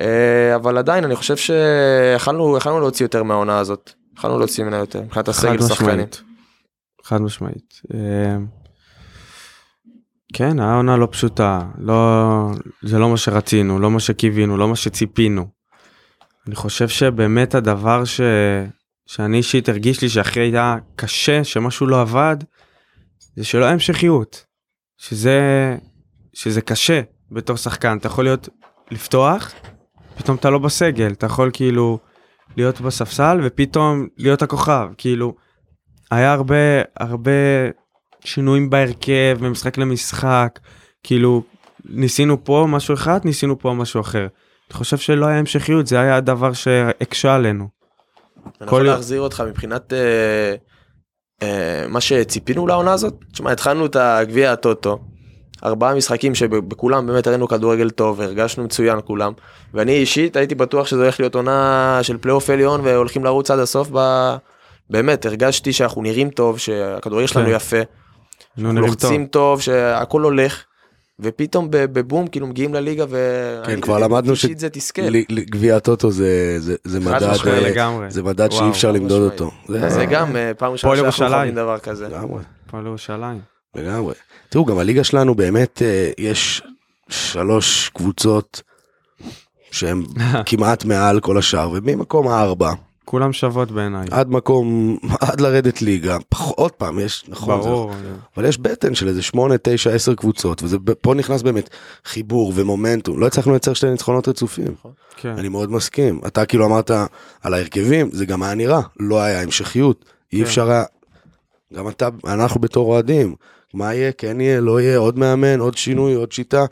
אה, 0.00 0.56
אבל 0.56 0.78
עדיין 0.78 1.04
אני 1.04 1.16
חושב 1.16 1.36
שיכלנו 1.36 2.56
יכלנו 2.56 2.80
להוציא 2.80 3.04
יותר 3.04 3.22
מהעונה 3.22 3.58
הזאת. 3.58 3.90
יכלנו 4.18 4.38
להוציא 4.38 4.64
ממנה 4.64 4.76
יותר 4.76 5.02
מבחינת 5.02 5.28
הסגל 5.28 5.60
שחקנים. 5.60 5.90
משמעית. 5.90 6.22
חד 7.04 7.20
משמעית. 7.20 7.80
כן, 10.32 10.60
היה 10.60 10.74
עונה 10.74 10.96
לא 10.96 11.08
פשוטה, 11.10 11.60
לא, 11.78 12.50
זה 12.82 12.98
לא 12.98 13.10
מה 13.10 13.16
שרצינו, 13.16 13.78
לא 13.78 13.90
מה 13.90 14.00
שקיווינו, 14.00 14.56
לא 14.56 14.68
מה 14.68 14.76
שציפינו. 14.76 15.61
אני 16.46 16.54
חושב 16.54 16.88
שבאמת 16.88 17.54
הדבר 17.54 18.04
ש, 18.04 18.20
שאני 19.06 19.36
אישית 19.36 19.68
הרגיש 19.68 20.02
לי 20.02 20.08
שהכי 20.08 20.40
היה 20.40 20.76
קשה, 20.96 21.44
שמשהו 21.44 21.86
לא 21.86 22.00
עבד, 22.00 22.36
זה 23.36 23.44
שלא 23.44 23.64
היה 23.64 23.72
המשכיות. 23.72 24.44
שזה, 24.98 25.40
שזה 26.34 26.60
קשה 26.60 27.00
בתור 27.30 27.56
שחקן, 27.56 27.96
אתה 27.98 28.06
יכול 28.06 28.24
להיות, 28.24 28.48
לפתוח, 28.90 29.52
פתאום 30.16 30.36
אתה 30.36 30.50
לא 30.50 30.58
בסגל, 30.58 31.12
אתה 31.12 31.26
יכול 31.26 31.50
כאילו 31.52 31.98
להיות 32.56 32.80
בספסל 32.80 33.40
ופתאום 33.44 34.06
להיות 34.16 34.42
הכוכב, 34.42 34.88
כאילו, 34.98 35.34
היה 36.10 36.32
הרבה, 36.32 36.82
הרבה 36.96 37.30
שינויים 38.24 38.70
בהרכב, 38.70 39.38
ממשחק 39.40 39.78
למשחק, 39.78 40.58
כאילו, 41.02 41.42
ניסינו 41.84 42.44
פה 42.44 42.66
משהו 42.68 42.94
אחד, 42.94 43.20
ניסינו 43.24 43.58
פה 43.58 43.72
משהו 43.72 44.00
אחר. 44.00 44.26
אני 44.72 44.78
חושב 44.78 44.98
שלא 44.98 45.26
היה 45.26 45.38
המשכיות, 45.38 45.86
זה 45.86 46.00
היה 46.00 46.16
הדבר 46.16 46.52
שהקשה 46.52 47.34
עלינו. 47.34 47.68
אני 48.46 48.66
יכול. 48.66 48.86
להחזיר 48.86 49.20
אותך 49.20 49.42
מבחינת 49.48 49.92
אה, 49.92 50.54
אה, 51.42 51.86
מה 51.88 52.00
שציפינו 52.00 52.66
לעונה 52.66 52.92
הזאת. 52.92 53.14
תשמע, 53.32 53.52
התחלנו 53.52 53.86
את 53.86 53.96
הגביע 53.96 54.52
הטוטו, 54.52 54.98
ארבעה 55.64 55.94
משחקים 55.94 56.34
שבכולם 56.34 57.06
באמת 57.06 57.26
הראינו 57.26 57.48
כדורגל 57.48 57.90
טוב, 57.90 58.20
הרגשנו 58.20 58.64
מצוין 58.64 58.98
כולם, 59.04 59.32
ואני 59.74 59.92
אישית 59.92 60.36
הייתי 60.36 60.54
בטוח 60.54 60.86
שזה 60.86 61.02
הולך 61.02 61.20
להיות 61.20 61.34
עונה 61.34 61.98
של 62.02 62.18
פלייאוף 62.18 62.50
עליון 62.50 62.80
והולכים 62.84 63.24
לרוץ 63.24 63.50
עד 63.50 63.58
הסוף. 63.58 63.88
ב... 63.92 63.98
באמת, 64.90 65.26
הרגשתי 65.26 65.72
שאנחנו 65.72 66.02
נראים 66.02 66.30
טוב, 66.30 66.58
שהכדורגל 66.58 67.26
שלנו 67.26 67.46
כן. 67.46 67.52
יפה, 67.54 67.76
נו, 68.56 68.72
נראים 68.72 68.94
טוב. 68.94 69.02
לוחצים 69.02 69.26
טוב, 69.26 69.60
שהכל 69.60 70.22
הולך. 70.22 70.64
ופתאום 71.22 71.68
בבום 71.70 72.26
כאילו 72.26 72.46
מגיעים 72.46 72.74
לליגה 72.74 73.04
ו... 73.08 73.62
כן, 73.66 73.80
כבר 73.80 73.98
למדנו 73.98 74.30
אישית 74.30 74.58
זה 74.58 74.70
תסכל. 74.70 75.02
גביע 75.32 75.76
הטוטו 75.76 76.10
זה, 76.10 76.56
זה, 76.58 76.76
זה 76.84 77.00
חד 77.00 77.22
מדד. 77.22 77.48
אה. 77.48 78.10
זה 78.10 78.22
מדד 78.22 78.52
שאי 78.52 78.68
אפשר 78.70 78.92
למדוד. 78.92 79.22
אותו. 79.22 79.50
זה, 79.68 79.88
זה 79.88 80.04
גם 80.04 80.36
אה, 80.36 80.54
פעם 80.54 80.72
ראשונה 80.72 80.96
שאנחנו. 80.96 81.36
חווים 81.36 81.54
דבר 81.54 81.78
כזה. 81.78 82.08
לגמרי. 82.08 82.42
הפועל 82.66 82.86
ירושלים. 82.86 83.40
לגמרי. 83.74 84.14
תראו, 84.48 84.64
גם 84.64 84.78
הליגה 84.78 85.04
שלנו 85.04 85.34
באמת, 85.34 85.82
אה, 85.82 86.10
יש 86.18 86.62
שלוש 87.08 87.88
קבוצות 87.88 88.62
שהן 89.70 90.02
כמעט 90.46 90.84
מעל 90.84 91.20
כל 91.20 91.38
השאר, 91.38 91.70
וממקום 91.72 92.28
הארבע 92.28 92.72
כולם 93.12 93.32
שוות 93.32 93.70
בעיניי. 93.70 94.06
עד 94.10 94.30
מקום, 94.30 94.96
עד 95.20 95.40
לרדת 95.40 95.82
ליגה, 95.82 96.16
פח, 96.28 96.40
עוד 96.40 96.72
פעם, 96.72 96.98
יש, 96.98 97.24
נכון, 97.28 97.62
זה- 97.62 97.68
ברור. 97.68 97.92
אבל 98.36 98.44
יש 98.44 98.58
בטן 98.58 98.94
של 98.94 99.08
איזה 99.08 99.22
שמונה, 99.22 99.54
תשע, 99.62 99.90
עשר 99.90 100.14
קבוצות, 100.14 100.62
ופה 100.86 101.14
נכנס 101.14 101.42
באמת 101.42 101.70
חיבור 102.04 102.52
ומומנטום, 102.56 103.20
לא 103.20 103.26
הצלחנו 103.26 103.52
לייצר 103.52 103.72
שתי 103.74 103.90
ניצחונות 103.90 104.28
רצופים. 104.28 104.74
כן. 105.16 105.28
אני 105.38 105.48
מאוד 105.48 105.70
מסכים. 105.70 106.20
אתה 106.26 106.46
כאילו 106.46 106.66
אמרת 106.66 106.90
על 107.42 107.54
ההרכבים, 107.54 108.08
זה 108.12 108.26
גם 108.26 108.42
היה 108.42 108.54
נראה, 108.54 108.80
לא 109.00 109.20
היה 109.20 109.42
המשכיות, 109.42 110.04
אי 110.32 110.38
כן. 110.38 110.44
אפשר 110.44 110.70
היה, 110.70 110.84
גם 111.74 111.88
אתה, 111.88 112.08
אנחנו 112.26 112.60
בתור 112.60 112.86
אוהדים, 112.92 113.34
מה 113.74 113.94
יהיה, 113.94 114.12
כן 114.12 114.40
יהיה, 114.40 114.60
לא 114.60 114.80
יהיה, 114.80 114.98
עוד 114.98 115.18
מאמן, 115.18 115.60
עוד 115.60 115.76
שינוי, 115.76 116.14
עוד 116.14 116.32
שיטה. 116.32 116.64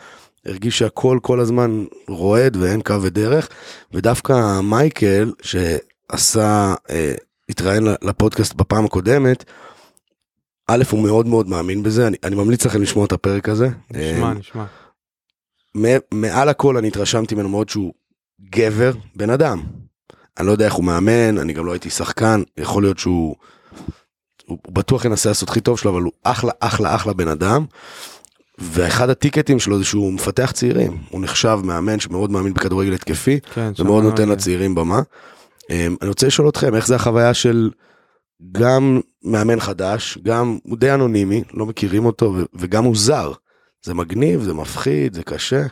הרגיש 0.46 0.78
שהכל 0.78 1.18
כל 1.22 1.40
הזמן 1.40 1.84
רועד 2.08 2.56
ואין 2.56 2.80
קו 2.80 3.02
ודרך, 3.02 3.48
ודווקא 3.94 4.60
מייקל, 4.60 5.32
שעשה, 6.10 6.74
אה, 6.90 7.14
התראיין 7.48 7.86
לפודקאסט 8.02 8.54
בפעם 8.54 8.84
הקודמת, 8.84 9.44
א', 10.66 10.82
הוא 10.90 11.02
מאוד 11.02 11.26
מאוד 11.26 11.48
מאמין 11.48 11.82
בזה, 11.82 12.06
אני, 12.06 12.16
אני 12.24 12.36
ממליץ 12.36 12.66
לכם 12.66 12.82
לשמוע 12.82 13.04
את 13.04 13.12
הפרק 13.12 13.48
הזה. 13.48 13.68
נשמע, 13.90 14.28
אה, 14.28 14.34
נשמע. 14.34 14.64
מעל 16.12 16.48
הכל 16.48 16.76
אני 16.76 16.88
התרשמתי 16.88 17.34
ממנו 17.34 17.48
מאוד 17.48 17.68
שהוא 17.68 17.92
גבר, 18.50 18.92
בן 19.16 19.30
אדם. 19.30 19.62
אני 20.38 20.46
לא 20.46 20.52
יודע 20.52 20.64
איך 20.64 20.74
הוא 20.74 20.84
מאמן, 20.84 21.38
אני 21.38 21.52
גם 21.52 21.66
לא 21.66 21.72
הייתי 21.72 21.90
שחקן, 21.90 22.42
יכול 22.56 22.82
להיות 22.82 22.98
שהוא... 22.98 23.36
הוא 24.46 24.58
בטוח 24.68 25.04
ינסה 25.04 25.28
לעשות 25.28 25.48
הכי 25.48 25.60
טוב 25.60 25.78
שלו, 25.78 25.90
אבל 25.90 26.02
הוא 26.02 26.12
אחלה, 26.22 26.52
אחלה, 26.60 26.94
אחלה 26.94 27.12
בן 27.12 27.28
אדם. 27.28 27.64
ואחד 28.58 29.10
הטיקטים 29.10 29.58
שלו 29.58 29.78
זה 29.78 29.84
שהוא 29.84 30.12
מפתח 30.12 30.50
צעירים. 30.50 30.98
הוא 31.10 31.20
נחשב 31.20 31.60
מאמן 31.64 32.00
שמאוד 32.00 32.30
מאמין 32.30 32.54
בכדורגל 32.54 32.92
התקפי, 32.92 33.40
כן, 33.54 33.72
ומאוד 33.78 34.04
נותן. 34.04 34.28
לצעירים 34.28 34.74
במה. 34.74 35.00
אמ, 35.70 35.96
אני 36.02 36.08
רוצה 36.08 36.26
לשאול 36.26 36.48
אתכם, 36.48 36.74
איך 36.74 36.86
זה 36.86 36.96
החוויה 36.96 37.34
של 37.34 37.70
גם 38.52 39.00
מאמן 39.24 39.60
חדש, 39.60 40.18
גם 40.22 40.58
הוא 40.62 40.78
די 40.78 40.94
אנונימי, 40.94 41.42
לא 41.54 41.66
מכירים 41.66 42.04
אותו, 42.04 42.34
וגם 42.54 42.84
הוא 42.84 42.96
זר. 42.96 43.32
זה 43.82 43.94
מגניב, 43.94 44.40
זה 44.40 44.54
מפחיד, 44.54 45.14
זה 45.14 45.22
קשה. 45.22 45.62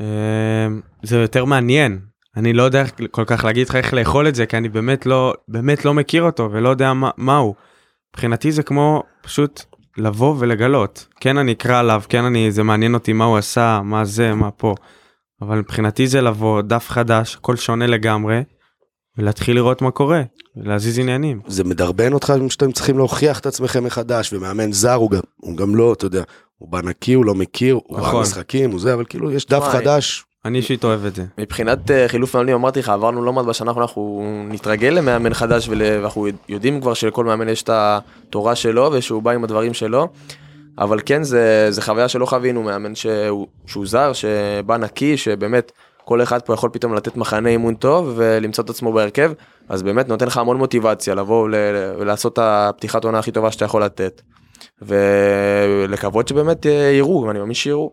אמ, 0.00 0.80
זה 1.02 1.16
יותר 1.16 1.44
מעניין. 1.44 1.98
אני 2.36 2.52
לא 2.52 2.62
יודע 2.62 2.84
כל 3.10 3.24
כך 3.24 3.44
להגיד 3.44 3.68
לך 3.68 3.76
איך 3.76 3.94
לאכול 3.94 4.28
את 4.28 4.34
זה, 4.34 4.46
כי 4.46 4.56
אני 4.56 4.68
באמת 4.68 5.06
לא, 5.06 5.34
באמת 5.48 5.84
לא 5.84 5.94
מכיר 5.94 6.22
אותו 6.22 6.48
ולא 6.52 6.68
יודע 6.68 6.92
מה, 6.92 7.10
מה 7.16 7.36
הוא. 7.36 7.54
מבחינתי 8.14 8.52
זה 8.52 8.62
כמו 8.62 9.02
פשוט 9.22 9.62
לבוא 9.96 10.36
ולגלות. 10.38 11.06
כן 11.20 11.38
אני 11.38 11.52
אקרא 11.52 11.78
עליו, 11.78 12.02
כן 12.08 12.24
אני, 12.24 12.50
זה 12.52 12.62
מעניין 12.62 12.94
אותי 12.94 13.12
מה 13.12 13.24
הוא 13.24 13.36
עשה, 13.36 13.80
מה 13.84 14.04
זה, 14.04 14.34
מה 14.34 14.50
פה. 14.50 14.74
אבל 15.42 15.58
מבחינתי 15.58 16.06
זה 16.06 16.20
לבוא, 16.20 16.62
דף 16.62 16.88
חדש, 16.88 17.36
הכל 17.36 17.56
שונה 17.56 17.86
לגמרי, 17.86 18.40
ולהתחיל 19.18 19.56
לראות 19.56 19.82
מה 19.82 19.90
קורה, 19.90 20.22
ולהזיז 20.56 20.98
עניינים. 20.98 21.40
זה 21.46 21.64
מדרבן 21.64 22.12
אותך 22.12 22.32
שאתם 22.48 22.72
צריכים 22.72 22.98
להוכיח 22.98 23.38
את 23.38 23.46
עצמכם 23.46 23.84
מחדש, 23.84 24.32
ומאמן 24.32 24.72
זר 24.72 24.94
הוא 24.94 25.10
גם, 25.10 25.20
הוא 25.36 25.56
גם 25.56 25.76
לא, 25.76 25.92
אתה 25.92 26.06
יודע, 26.06 26.22
הוא 26.58 26.68
בא 26.68 26.80
נקי, 26.82 27.12
הוא 27.12 27.24
לא 27.24 27.34
מכיר, 27.34 27.74
הוא 27.74 27.98
ראה 27.98 28.08
נכון. 28.08 28.22
משחקים, 28.22 28.70
הוא 28.70 28.80
זה, 28.80 28.94
אבל 28.94 29.04
כאילו 29.08 29.30
יש 29.30 29.46
דף 29.46 29.58
וואי. 29.58 29.72
חדש, 29.72 30.24
אני 30.44 30.58
אישית 30.58 30.84
אוהב 30.84 31.04
את 31.04 31.14
זה. 31.14 31.24
מבחינת 31.38 31.90
אה, 31.90 32.08
חילוף 32.08 32.36
מאמנים 32.36 32.54
אמרתי 32.54 32.80
לך 32.80 32.88
עברנו 32.88 33.24
לא 33.24 33.32
מעט 33.32 33.44
בשנה 33.44 33.70
האחרונה 33.70 33.86
אנחנו 33.86 34.24
נתרגל 34.48 34.88
למאמן 34.88 35.34
חדש 35.34 35.68
ול- 35.68 35.82
ואנחנו 35.82 36.26
יודעים 36.48 36.80
כבר 36.80 36.94
שלכל 36.94 37.24
מאמן 37.24 37.48
יש 37.48 37.62
את 37.62 37.70
התורה 37.72 38.54
שלו 38.54 38.90
ושהוא 38.92 39.22
בא 39.22 39.30
עם 39.30 39.44
הדברים 39.44 39.74
שלו. 39.74 40.08
אבל 40.78 41.00
כן 41.06 41.22
זה 41.22 41.66
זה 41.70 41.82
חוויה 41.82 42.08
שלא 42.08 42.26
חווינו 42.26 42.62
מאמן 42.62 42.94
שהוא, 42.94 43.46
שהוא 43.66 43.86
זר 43.86 44.12
שבא 44.12 44.76
נקי 44.76 45.16
שבאמת 45.16 45.72
כל 46.08 46.22
אחד 46.22 46.42
פה 46.42 46.54
יכול 46.54 46.70
פתאום 46.72 46.94
לתת 46.94 47.16
מחנה 47.16 47.48
אימון 47.48 47.74
טוב 47.74 48.12
ולמצוא 48.16 48.64
את 48.64 48.70
עצמו 48.70 48.92
בהרכב 48.92 49.32
אז 49.68 49.82
באמת 49.82 50.08
נותן 50.08 50.26
לך 50.26 50.36
המון 50.36 50.56
מוטיבציה 50.56 51.14
לבוא 51.14 51.42
ול- 51.44 51.54
ולעשות 51.98 52.32
את 52.32 52.38
הפתיחת 52.42 53.04
עונה 53.04 53.18
הכי 53.18 53.32
טובה 53.32 53.52
שאתה 53.52 53.64
יכול 53.64 53.84
לתת. 53.84 54.22
ולקוות 54.82 56.28
שבאמת 56.28 56.66
אה, 56.66 56.70
יראו 56.72 57.30
אני 57.30 57.38
מאמין 57.38 57.54
שיראו. 57.54 57.92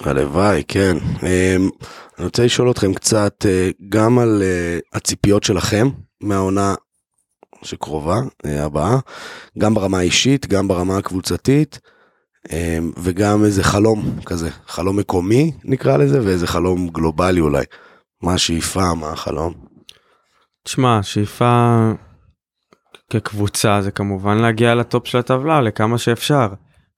הלוואי, 0.00 0.62
כן. 0.68 0.96
אמ, 1.22 1.68
אני 2.18 2.24
רוצה 2.24 2.44
לשאול 2.44 2.70
אתכם 2.70 2.94
קצת 2.94 3.46
אה, 3.48 3.70
גם 3.88 4.18
על 4.18 4.42
אה, 4.42 4.78
הציפיות 4.92 5.42
שלכם 5.42 5.88
מהעונה 6.20 6.74
שקרובה, 7.62 8.20
אה, 8.46 8.64
הבאה, 8.64 8.96
גם 9.58 9.74
ברמה 9.74 9.98
האישית, 9.98 10.46
גם 10.46 10.68
ברמה 10.68 10.96
הקבוצתית, 10.98 11.80
וגם 13.02 13.44
איזה 13.44 13.64
חלום 13.64 14.04
כזה, 14.26 14.50
חלום 14.66 14.98
מקומי 14.98 15.52
נקרא 15.64 15.96
לזה, 15.96 16.24
ואיזה 16.24 16.46
חלום 16.46 16.88
גלובלי 16.88 17.40
אולי. 17.40 17.64
מה 18.22 18.34
השאיפה, 18.34 18.94
מה 18.94 19.10
החלום? 19.10 19.54
תשמע, 20.64 21.02
שאיפה, 21.02 21.78
כקבוצה 23.10 23.82
זה 23.82 23.90
כמובן 23.90 24.38
להגיע 24.38 24.74
לטופ 24.74 25.06
של 25.06 25.18
הטבלה 25.18 25.60
לכמה 25.60 25.98
שאפשר. 25.98 26.48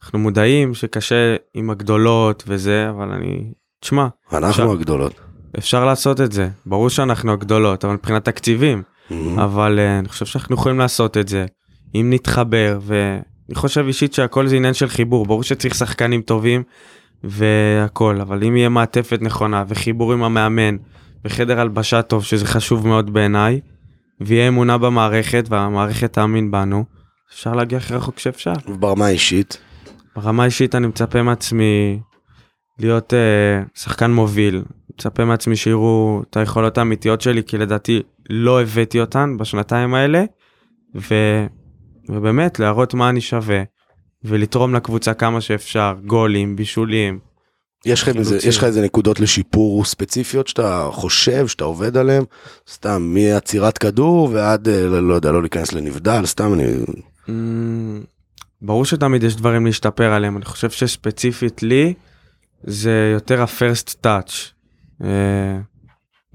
אנחנו 0.03 0.19
מודעים 0.19 0.75
שקשה 0.75 1.37
עם 1.55 1.71
הגדולות 1.71 2.45
וזה 2.47 2.87
אבל 2.91 3.09
אני 3.13 3.53
תשמע 3.81 4.07
אנחנו 4.33 4.47
עכשיו- 4.49 4.73
הגדולות. 4.73 5.13
אפשר 5.59 5.85
לעשות 5.85 6.21
את 6.21 6.33
זה 6.33 6.49
ברור 6.67 6.91
שאנחנו 6.91 7.33
הגדולות 7.33 7.85
אבל 7.85 7.95
מבחינת 7.95 8.25
תקציבים 8.25 8.83
מהמם. 9.11 9.39
אבל 9.39 9.79
אה, 9.79 9.99
אני 9.99 10.09
חושב 10.09 10.27
שאנחנו 10.27 10.55
יכולים 10.55 10.79
לעשות 10.79 11.17
את 11.17 11.29
זה 11.29 11.47
אם 11.95 12.11
נתחבר 12.13 12.79
ואני 13.49 13.55
חושב 13.57 13.85
אישית 13.87 14.13
שהכל 14.15 14.47
זה 14.47 14.57
עניין 14.57 14.75
של 14.75 14.89
חיבור 14.89 15.27
ברור 15.27 15.43
שצריך 15.43 15.75
שחקנים 15.75 16.23
טובים 16.23 16.63
והכל 17.25 18.21
אבל 18.21 18.45
אם 18.45 18.57
יהיה 18.57 18.69
מעטפת 18.69 19.23
נכונה 19.23 19.65
וחיבור 19.69 20.13
עם 20.13 20.23
המאמן 20.23 20.77
וחדר 21.25 21.61
הלבשה 21.61 22.03
טוב 22.03 22.25
שזה 22.25 22.47
חשוב 22.47 22.87
מאוד 22.87 23.13
בעיניי 23.13 23.61
ויהיה 24.21 24.49
אמונה 24.49 24.79
במערכת 24.79 25.45
והמערכת 25.49 26.13
תאמין 26.13 26.51
בנו 26.51 26.85
אפשר 27.33 27.53
להגיע 27.53 27.79
הכי 27.79 27.95
רחוק 27.95 28.19
שאפשר. 28.19 28.53
ברמה 28.81 29.07
האישית. 29.07 29.59
ברמה 30.17 30.43
האישית 30.43 30.75
אני 30.75 30.87
מצפה 30.87 31.23
מעצמי 31.23 32.01
להיות 32.79 33.15
אה, 33.15 33.63
שחקן 33.75 34.11
מוביל, 34.11 34.63
מצפה 34.95 35.25
מעצמי 35.25 35.57
שיראו 35.57 36.23
את 36.31 36.37
היכולות 36.37 36.79
האמיתיות 36.79 37.21
שלי 37.21 37.43
כי 37.43 37.59
לדעתי 37.59 38.03
לא 38.31 38.63
הבאתי 38.63 39.01
אותן 39.01 39.37
בשנתיים 39.37 39.95
האלה 39.95 40.25
ו, 40.95 41.15
ובאמת 42.09 42.59
להראות 42.59 42.95
מה 42.95 43.09
אני 43.09 43.21
שווה 43.21 43.63
ולתרום 44.25 44.75
לקבוצה 44.75 45.15
כמה 45.15 45.41
שאפשר 45.41 45.95
גולים 46.07 46.57
בישולים 46.57 47.19
יש 47.85 48.03
לך 48.03 48.09
איזה. 48.09 48.39
יש 48.49 48.57
לך 48.57 48.65
איזה 48.65 48.83
נקודות 48.83 49.21
לשיפור 49.21 49.85
ספציפיות 49.85 50.49
שאתה 50.49 50.89
חושב 50.93 51.47
שאתה 51.47 51.65
עובד 51.65 51.97
עליהן? 51.97 52.25
סתם 52.71 53.15
מעצירת 53.15 53.79
כדור 53.79 54.31
ועד 54.33 54.69
אה, 54.69 54.87
לא 54.87 55.09
לא 55.09 55.15
יודע 55.15 55.33
לא 55.33 55.43
להיכנס 55.43 55.73
לנבדל 55.73 56.27
סתם 56.27 56.55
אני 56.55 56.65
אמ, 57.29 58.03
ברור 58.63 58.85
שתמיד 58.85 59.23
יש 59.23 59.37
דברים 59.37 59.67
להשתפר 59.67 60.13
עליהם 60.13 60.37
אני 60.37 60.45
חושב 60.45 60.71
שספציפית 60.71 61.63
לי 61.63 61.95
זה 62.63 63.11
יותר 63.15 63.43
ה-first 63.43 64.07
touch. 64.07 64.33
אה, 65.05 65.59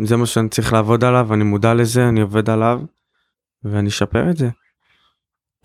זה 0.03 0.17
מה 0.17 0.25
שאני 0.25 0.49
צריך 0.49 0.73
לעבוד 0.73 1.03
עליו 1.03 1.33
אני 1.33 1.43
מודע 1.43 1.73
לזה 1.73 2.09
אני 2.09 2.21
עובד 2.21 2.49
עליו 2.49 2.81
ואני 3.63 3.89
אשפר 3.89 4.29
את 4.29 4.37
זה. 4.37 4.49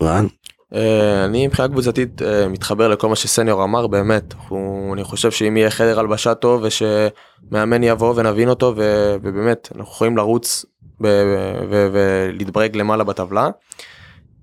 רן? 0.01 0.27
אה, 0.75 1.25
אני 1.25 1.47
מבחינה 1.47 1.67
קבוצתית 1.67 2.21
אה, 2.21 2.47
מתחבר 2.47 2.87
לכל 2.87 3.09
מה 3.09 3.15
שסניור 3.15 3.63
אמר 3.63 3.87
באמת 3.87 4.33
הוא, 4.47 4.93
אני 4.93 5.03
חושב 5.03 5.31
שאם 5.31 5.57
יהיה 5.57 5.69
חדר 5.69 5.99
הלבשה 5.99 6.33
טוב 6.33 6.63
ושמאמן 6.63 7.83
יבוא 7.83 8.13
ונבין 8.15 8.49
אותו 8.49 8.73
ובאמת 8.75 9.69
אנחנו 9.75 9.91
יכולים 9.91 10.17
לרוץ 10.17 10.65
ולהתברג 11.69 12.75
למעלה 12.75 13.03
בטבלה. 13.03 13.49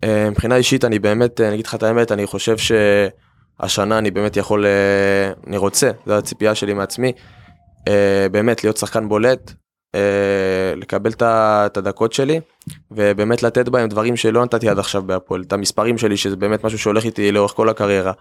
אה, 0.05 0.31
מבחינה 0.31 0.57
אישית 0.57 0.85
אני 0.85 0.99
באמת 0.99 1.41
אני 1.41 1.55
אגיד 1.55 1.67
לך 1.67 1.75
את 1.75 1.83
האמת 1.83 2.13
אני 2.13 2.27
חושב 2.27 2.57
שהשנה 2.59 3.99
אני 3.99 4.11
באמת 4.11 4.37
יכול 4.37 4.67
אני 5.47 5.57
רוצה 5.57 5.91
זו 6.07 6.15
הציפייה 6.15 6.55
שלי 6.55 6.75
מעצמי 6.75 7.13
באמת 8.33 8.65
להיות 8.65 8.77
שחקן 8.77 9.09
בולט 9.09 9.53
לקבל 10.77 11.11
את 11.23 11.77
הדקות 11.77 12.13
שלי 12.13 12.41
ובאמת 12.91 13.43
לתת 13.43 13.69
בהם 13.69 13.89
דברים 13.89 14.17
שלא 14.17 14.45
נתתי 14.45 14.69
עד 14.69 14.79
עכשיו 14.79 15.03
בהפועל, 15.03 15.43
את 15.43 15.53
המספרים 15.53 15.99
שלי 15.99 16.17
שזה 16.17 16.37
באמת 16.37 16.65
משהו 16.65 16.79
שהולך 16.79 17.05
איתי 17.05 17.33
לאורך 17.33 17.53
כל 17.53 17.69
הקריירה. 17.69 18.13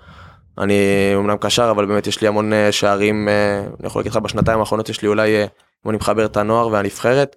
אני 0.58 0.74
אמנם 1.16 1.38
קשר 1.38 1.72
אבל 1.72 1.86
באמת 1.86 2.08
יש 2.08 2.22
לי 2.22 2.28
המון 2.28 2.54
אה, 2.54 2.72
שערים, 2.72 3.30
אה, 3.30 3.60
אני 3.60 3.88
יכול 3.88 4.00
להגיד 4.00 4.12
לך 4.12 4.18
בשנתיים 4.18 4.60
האחרונות 4.60 4.90
יש 4.90 5.02
לי 5.02 5.08
אולי, 5.08 5.36
אה, 5.36 5.46
אם 5.86 5.90
אני 5.90 5.98
מחבר 5.98 6.26
את 6.26 6.38
הנוער 6.38 6.68
והנבחרת, 6.68 7.36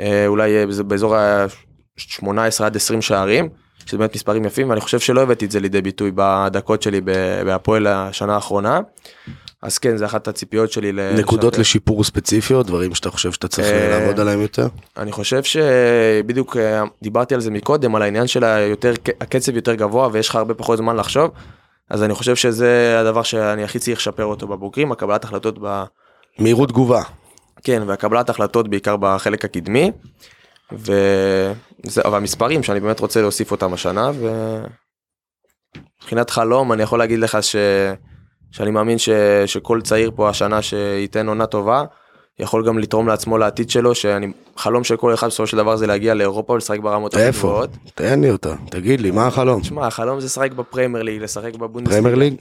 אה, 0.00 0.26
אולי 0.26 0.56
אה, 0.56 0.64
באזור 0.86 1.16
ה-18 1.16 2.64
עד 2.64 2.76
20 2.76 3.02
שערים, 3.02 3.48
שזה 3.86 3.98
באמת 3.98 4.14
מספרים 4.14 4.44
יפים 4.44 4.70
ואני 4.70 4.80
חושב 4.80 4.98
שלא 4.98 5.20
הבאתי 5.20 5.44
את 5.44 5.50
זה 5.50 5.60
לידי 5.60 5.82
ביטוי 5.82 6.10
בדקות 6.14 6.82
שלי 6.82 7.00
בהפועל 7.46 7.86
השנה 7.86 8.34
האחרונה. 8.34 8.80
אז 9.62 9.78
כן, 9.78 9.96
זה 9.96 10.06
אחת 10.06 10.28
הציפיות 10.28 10.72
שלי. 10.72 10.92
נקודות 10.92 11.52
לשפר. 11.52 11.60
לשיפור 11.60 12.04
ספציפיות 12.04 12.66
דברים 12.66 12.94
שאתה 12.94 13.10
חושב 13.10 13.32
שאתה 13.32 13.48
צריך 13.48 13.66
אה, 13.66 13.98
לעבוד 13.98 14.20
עליהם 14.20 14.40
יותר? 14.40 14.68
אני 14.96 15.12
חושב 15.12 15.42
שבדיוק 15.42 16.56
אה, 16.56 16.82
דיברתי 17.02 17.34
על 17.34 17.40
זה 17.40 17.50
מקודם, 17.50 17.94
על 17.94 18.02
העניין 18.02 18.26
של 18.26 18.44
היותר, 18.44 18.92
הקצב 19.20 19.56
יותר 19.56 19.74
גבוה 19.74 20.08
ויש 20.12 20.28
לך 20.28 20.36
הרבה 20.36 20.54
פחות 20.54 20.78
זמן 20.78 20.96
לחשוב, 20.96 21.30
אז 21.90 22.02
אני 22.02 22.14
חושב 22.14 22.36
שזה 22.36 22.96
הדבר 23.00 23.22
שאני 23.22 23.64
הכי 23.64 23.78
צריך 23.78 23.98
לשפר 23.98 24.24
אותו 24.24 24.46
בבוגרים, 24.46 24.92
הקבלת 24.92 25.24
החלטות 25.24 25.58
ב... 25.62 25.84
מהירות 26.38 26.68
תגובה. 26.68 27.02
כן, 27.62 27.82
והקבלת 27.86 28.30
החלטות 28.30 28.68
בעיקר 28.68 28.96
בחלק 28.96 29.44
הקדמי, 29.44 29.92
וזה, 30.72 32.02
אבל 32.04 32.16
המספרים 32.16 32.62
שאני 32.62 32.80
באמת 32.80 33.00
רוצה 33.00 33.20
להוסיף 33.20 33.50
אותם 33.50 33.72
השנה, 33.72 34.10
ומבחינת 36.02 36.30
חלום 36.30 36.72
אני 36.72 36.82
יכול 36.82 36.98
להגיד 36.98 37.18
לך 37.18 37.42
ש... 37.42 37.56
שאני 38.50 38.70
מאמין 38.70 38.98
ש... 38.98 39.08
שכל 39.46 39.80
צעיר 39.80 40.10
פה 40.14 40.28
השנה 40.28 40.62
שייתן 40.62 41.28
עונה 41.28 41.46
טובה, 41.46 41.84
יכול 42.38 42.66
גם 42.66 42.78
לתרום 42.78 43.08
לעצמו 43.08 43.38
לעתיד 43.38 43.70
שלו, 43.70 43.94
שאני, 43.94 44.32
חלום 44.56 44.84
של 44.84 44.96
כל 44.96 45.14
אחד 45.14 45.26
בסופו 45.26 45.46
של 45.46 45.56
דבר 45.56 45.76
זה 45.76 45.86
להגיע 45.86 46.14
לאירופה 46.14 46.52
ולשחק 46.52 46.78
ברמות 46.78 47.14
הכי 47.14 47.22
איפה? 47.22 47.48
גבוהות. 47.48 47.70
תן 47.94 48.20
לי 48.20 48.30
אותה. 48.30 48.54
תגיד 48.70 49.00
לי 49.00 49.10
מה 49.10 49.26
החלום? 49.26 49.60
תשמע, 49.60 49.86
החלום 49.86 50.20
זה 50.20 50.26
לשחק 50.26 50.52
בפרמייר 50.52 51.04
ליג, 51.04 51.22
לשחק 51.22 51.54
בבונדסליגה. 51.54 52.02
פרמייר 52.02 52.18
ליג? 52.18 52.34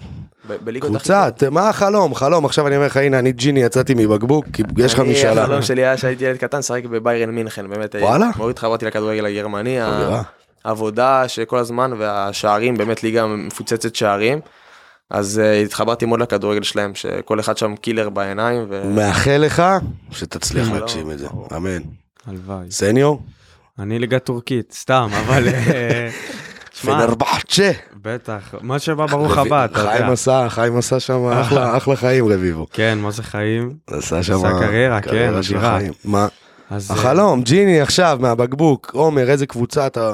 בליגות 0.64 0.96
הכי 0.96 1.10
קבוצת, 1.10 1.44
מה 1.52 1.70
החלום? 1.70 2.16
חלום, 2.16 2.46
עכשיו 2.46 2.68
אני 2.68 2.76
אומר 2.76 2.86
לך, 2.86 2.98
הנה, 2.98 3.20
אני 3.20 3.32
ג'יני, 3.32 3.60
יצאתי 3.60 3.94
מבקבוק, 3.94 4.46
כי 4.54 4.64
יש 4.78 4.94
לך 4.94 5.00
משאלה. 5.00 5.44
החלום 5.44 5.62
שלי 5.62 5.82
היה 5.82 5.98
שהייתי 5.98 6.26
ילד 6.26 6.38
קטן, 6.38 6.58
לשחק 6.60 6.86
בביירן 6.86 7.30
מינכן, 7.30 7.70
באמת. 7.70 7.96
וואלה? 8.00 8.30
מאוד 8.38 8.50
התחברתי 8.50 8.86
לכדורגל 8.86 9.26
הגרמני, 9.26 9.84
אווירה. 9.84 10.22
העבודה 10.66 11.28
שכל 11.28 11.58
הזמן 11.58 11.92
והשערים, 11.98 12.78
באמת 12.78 13.04
ליגה 13.04 13.26
מפוצצת 13.26 13.96
שערים. 13.96 14.40
אז 15.10 15.42
uh, 15.44 15.66
התחברתי 15.66 16.06
מאוד 16.06 16.20
לכדורגל 16.20 16.64
שלהם, 16.64 16.96
שכל 16.96 17.40
אחד 17.40 17.58
שם 17.58 17.76
קילר 17.76 18.10
בעיניים. 18.10 18.66
ו... 18.70 18.90
מאחל 18.96 19.38
לך 19.38 19.64
שתצליח 20.12 20.68
חלום, 20.68 20.80
להגשים 20.80 21.12
את 21.12 21.20
זה. 21.20 21.28
ברור. 21.28 21.48
אמן. 21.58 21.82
הלוואי. 22.28 22.72
סניור? 22.72 23.22
אני 23.80 24.00
ליגה 24.00 24.20
טורקית 24.20 24.74
סתם 24.74 25.10
אבל 25.26 25.48
אה, 25.48 26.10
פנרבחצ'ה. 26.82 27.72
בטח 28.02 28.56
מה 28.62 28.80
שבא 28.80 29.06
ברוך 29.06 29.38
הבא 29.38 29.66
אתה 29.66 29.80
חיים 29.80 30.02
יודע. 30.02 30.12
עשה, 30.12 30.50
חיים 30.50 30.78
עשה 30.78 31.00
שם 31.00 31.26
אחלה 31.78 31.96
חיים 31.96 32.28
רביבו. 32.28 32.68
כן 32.74 32.98
מה 33.02 33.12
זה 33.12 33.24
חיים 33.24 33.74
עשה 33.88 34.24
שם 34.24 34.34
עשה 34.34 34.60
קריירה, 34.60 35.02
כן, 35.02 35.34
אדירה. 35.34 35.80
מה? 36.06 36.28
אה, 36.72 36.78
החלום, 36.90 37.42
ג'יני 37.42 37.82
עכשיו 37.82 38.18
מהבקבוק, 38.22 38.92
עומר, 38.94 39.30
איזה 39.30 39.46
קבוצה 39.46 39.88
אתה... 39.88 40.14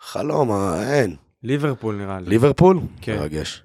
חלום, 0.00 0.50
אין. 0.82 1.16
ליברפול 1.42 1.94
נראה 1.94 2.20
לי. 2.20 2.30
ליברפול? 2.30 2.80
כן. 3.00 3.16
מרגש. 3.18 3.62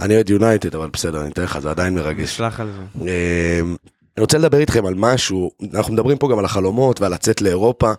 אני 0.00 0.14
אוהד 0.14 0.30
יונייטד, 0.30 0.74
אבל 0.74 0.90
בסדר, 0.92 1.20
אני 1.20 1.30
אתן 1.30 1.42
לך, 1.42 1.58
זה 1.58 1.70
עדיין 1.70 1.94
מרגש. 1.94 2.22
נשלח 2.22 2.60
על 2.60 2.70
זה. 2.76 3.02
אמ, 3.02 3.76
אני 4.16 4.20
רוצה 4.22 4.38
לדבר 4.38 4.58
איתכם 4.58 4.86
על 4.86 4.94
משהו, 4.94 5.50
אנחנו 5.74 5.92
מדברים 5.92 6.18
פה 6.18 6.28
גם 6.30 6.38
על 6.38 6.44
החלומות 6.44 7.00
ועל 7.00 7.12
לצאת 7.12 7.42
לאירופה. 7.42 7.92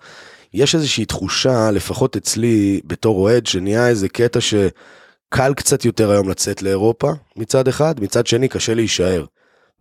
יש 0.53 0.76
איזושהי 0.76 1.05
תחושה, 1.05 1.71
לפחות 1.71 2.15
אצלי 2.17 2.82
בתור 2.86 3.19
אוהד, 3.21 3.45
שנהיה 3.45 3.88
איזה 3.88 4.09
קטע 4.09 4.39
שקל 4.41 5.53
קצת 5.53 5.86
יותר 5.86 6.11
היום 6.11 6.30
לצאת 6.30 6.61
לאירופה 6.61 7.11
מצד 7.36 7.67
אחד, 7.67 7.99
מצד 7.99 8.28
שני 8.28 8.47
קשה 8.47 8.73
להישאר. 8.73 9.26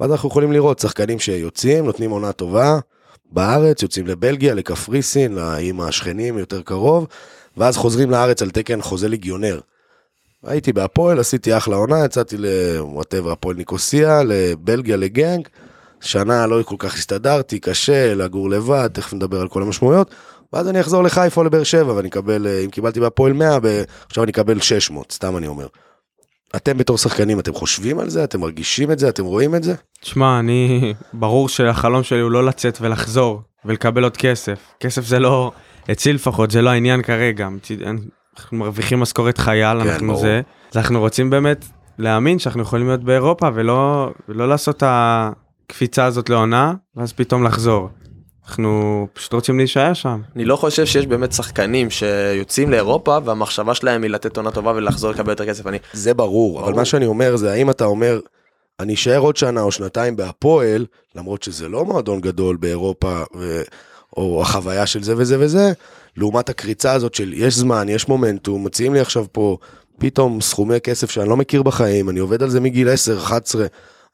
ואז 0.01 0.13
אנחנו 0.13 0.29
יכולים 0.29 0.53
לראות 0.53 0.79
שחקנים 0.79 1.19
שיוצאים, 1.19 1.85
נותנים 1.85 2.11
עונה 2.11 2.33
טובה, 2.33 2.79
בארץ, 3.33 3.83
יוצאים 3.83 4.07
לבלגיה, 4.07 4.55
לקפריסין, 4.55 5.35
לאיים 5.35 5.81
השכנים 5.81 6.39
יותר 6.39 6.63
קרוב, 6.63 7.07
ואז 7.57 7.77
חוזרים 7.77 8.11
לארץ 8.11 8.43
על 8.43 8.51
תקן 8.51 8.83
חוזה 8.83 9.09
ליגיונר. 9.09 9.61
הייתי 10.47 10.73
בהפועל, 10.73 11.21
עשיתי 11.21 11.57
אחלה 11.57 11.77
עונה, 11.77 12.05
יצאתי 12.05 12.37
לוואטאבר, 12.39 13.33
הפועל 13.33 13.57
ניקוסיה, 13.57 14.23
לבלגיה, 14.23 14.97
לגנג. 14.97 15.49
שנה 16.01 16.47
לא 16.47 16.63
כל 16.63 16.77
כך 16.79 16.95
הסתדרתי, 16.95 17.59
קשה, 17.59 18.15
לגור 18.15 18.51
לבד, 18.51 18.91
תכף 18.93 19.13
נדבר 19.13 19.41
על 19.41 19.49
כל 19.49 19.63
המשמעויות. 19.63 20.15
ואז 20.53 20.69
אני 20.69 20.81
אחזור 20.81 21.03
לחיפה 21.03 21.41
או 21.41 21.47
לבאר 21.47 21.63
שבע 21.63 21.93
ואני 21.93 22.09
אקבל, 22.09 22.47
אה, 22.47 22.61
אם 22.65 22.71
קיבלתי 22.71 23.01
בהפועל 23.01 23.33
100, 23.33 23.59
ב- 23.63 23.83
עכשיו 24.07 24.25
אני 24.25 24.33
אקבל 24.33 24.61
600, 24.61 25.13
סתם 25.13 25.37
אני 25.37 25.47
אומר. 25.47 25.67
אתם 26.57 26.79
בתור 26.79 26.99
שחקנים, 26.99 27.41
אתם 27.41 27.55
חושבים 27.55 27.99
על 27.99 28.09
זה? 28.11 28.25
אתם 28.25 28.41
מרגישים 28.41 28.93
את 28.93 28.99
זה? 28.99 29.09
אתם 29.09 29.25
רואים 29.25 29.55
את 29.55 29.63
זה? 29.63 29.75
תשמע 30.01 30.39
אני 30.39 30.95
ברור 31.13 31.49
שהחלום 31.49 32.03
שלי 32.03 32.21
הוא 32.21 32.31
לא 32.31 32.45
לצאת 32.47 32.79
ולחזור 32.81 33.41
ולקבל 33.65 34.05
עוד 34.05 34.17
כסף 34.17 34.59
כסף 34.81 35.05
זה 35.05 35.19
לא 35.19 35.53
אצלי 35.91 36.13
לפחות 36.13 36.51
זה 36.51 36.63
לא 36.63 36.71
העניין 36.71 37.03
כרגע 37.03 37.49
אנחנו 38.39 38.59
מרוויחים 38.59 39.01
משכורת 39.01 39.39
חייל 39.39 39.83
כן, 39.83 39.89
אנחנו 39.89 40.07
ברור. 40.07 40.21
זה 40.21 40.41
אז 40.73 40.77
אנחנו 40.77 41.01
רוצים 41.01 41.31
באמת 41.31 41.65
להאמין 41.99 42.39
שאנחנו 42.39 42.63
יכולים 42.63 42.87
להיות 42.87 43.05
באירופה 43.05 43.49
ולא 43.55 44.11
ולא 44.29 44.49
לעשות 44.49 44.77
את 44.77 44.83
הקפיצה 44.87 46.05
הזאת 46.05 46.31
לעונה 46.31 46.75
ואז 46.97 47.13
פתאום 47.13 47.45
לחזור. 47.45 47.89
אנחנו 48.47 49.07
פשוט 49.13 49.33
רוצים 49.33 49.59
להישאר 49.59 49.95
שם. 49.95 50.21
אני 50.37 50.45
לא 50.45 50.57
חושב 50.57 50.87
שיש 50.87 51.07
באמת 51.07 51.33
שחקנים 51.33 51.91
שיוצאים 51.91 52.71
לאירופה 52.71 53.19
והמחשבה 53.25 53.75
שלהם 53.75 54.03
היא 54.03 54.11
לתת 54.11 54.37
עונה 54.37 54.51
טובה 54.51 54.73
ולחזור 54.73 55.11
לקבל 55.11 55.31
יותר 55.31 55.47
כסף. 55.47 55.67
אני, 55.67 55.79
זה 55.93 56.15
ברור, 56.15 56.59
אבל 56.59 56.67
ברור. 56.67 56.79
מה 56.79 56.85
שאני 56.85 57.07
אומר 57.07 57.37
זה, 57.37 57.53
האם 57.53 57.71
אתה 57.71 57.85
אומר, 57.85 58.21
אני 58.81 58.95
אשאר 58.95 59.19
עוד 59.19 59.37
שנה 59.37 59.63
או 59.63 59.73
שנתיים 59.73 60.17
בהפועל, 60.17 60.87
למרות 61.15 61.43
שזה 61.43 61.69
לא 61.69 61.85
מועדון 61.85 62.21
גדול 62.21 62.57
באירופה, 62.57 63.23
ו... 63.37 63.63
או 64.17 64.43
החוויה 64.43 64.87
של 64.87 65.03
זה 65.03 65.15
וזה 65.17 65.37
וזה, 65.41 65.73
לעומת 66.17 66.49
הקריצה 66.49 66.93
הזאת 66.93 67.15
של 67.15 67.33
יש 67.33 67.55
זמן, 67.55 67.89
יש 67.89 68.09
מומנטום, 68.09 68.65
מציעים 68.65 68.95
לי 68.95 69.01
עכשיו 69.01 69.27
פה 69.33 69.57
פתאום 69.99 70.41
סכומי 70.41 70.81
כסף 70.81 71.11
שאני 71.11 71.29
לא 71.29 71.37
מכיר 71.37 71.63
בחיים, 71.63 72.11
אני 72.11 72.21
עובד 72.21 72.43
על 72.43 72.51
זה 72.51 72.61
מגיל 72.61 72.89
10, 72.89 73.19
11, 73.19 73.67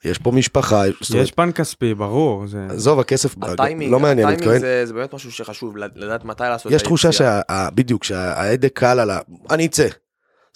יש 0.05 0.19
פה 0.19 0.33
משפחה, 0.33 0.83
זאת 1.01 1.11
אומרת, 1.11 1.25
יש 1.25 1.33
פן 1.33 1.53
כספי, 1.53 1.95
ברור. 1.95 2.47
זה... 2.47 2.67
עזוב, 2.71 3.01
הכסף 3.01 3.35
הטיימינג, 3.43 3.93
לא 3.93 4.01
מעניין, 4.01 4.29
הטיימינג 4.29 4.41
מתכוון, 4.49 4.61
זה, 4.61 4.87
זה 4.87 4.95
באמת 4.95 5.15
משהו 5.15 5.33
שחשוב, 5.33 5.77
לדעת 5.77 6.25
מתי 6.25 6.45
לעשות 6.45 6.73
יש 6.73 6.83
את 6.83 6.87
תחושה 6.87 7.09
היציאה. 7.09 7.41
שה... 7.49 7.55
ה- 7.55 7.71
בדיוק, 7.71 8.05
שההדק 8.05 8.71
קל 8.75 8.99
על 9.01 9.11
ה... 9.11 9.19
אני 9.51 9.67
אצא. 9.67 9.87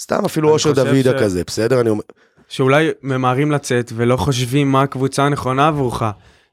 סתם 0.02 0.24
אפילו 0.24 0.48
אני 0.48 0.52
אושר 0.54 0.72
דוידה 0.72 1.18
ש- 1.18 1.22
כזה, 1.22 1.42
בסדר? 1.46 1.80
אני 1.80 1.90
אומר, 1.90 2.02
שאולי 2.48 2.90
ממהרים 3.02 3.50
לצאת 3.52 3.92
ולא 3.96 4.16
חושבים 4.16 4.72
מה 4.72 4.82
הקבוצה 4.82 5.22
הנכונה 5.24 5.68
עבורך. 5.68 6.02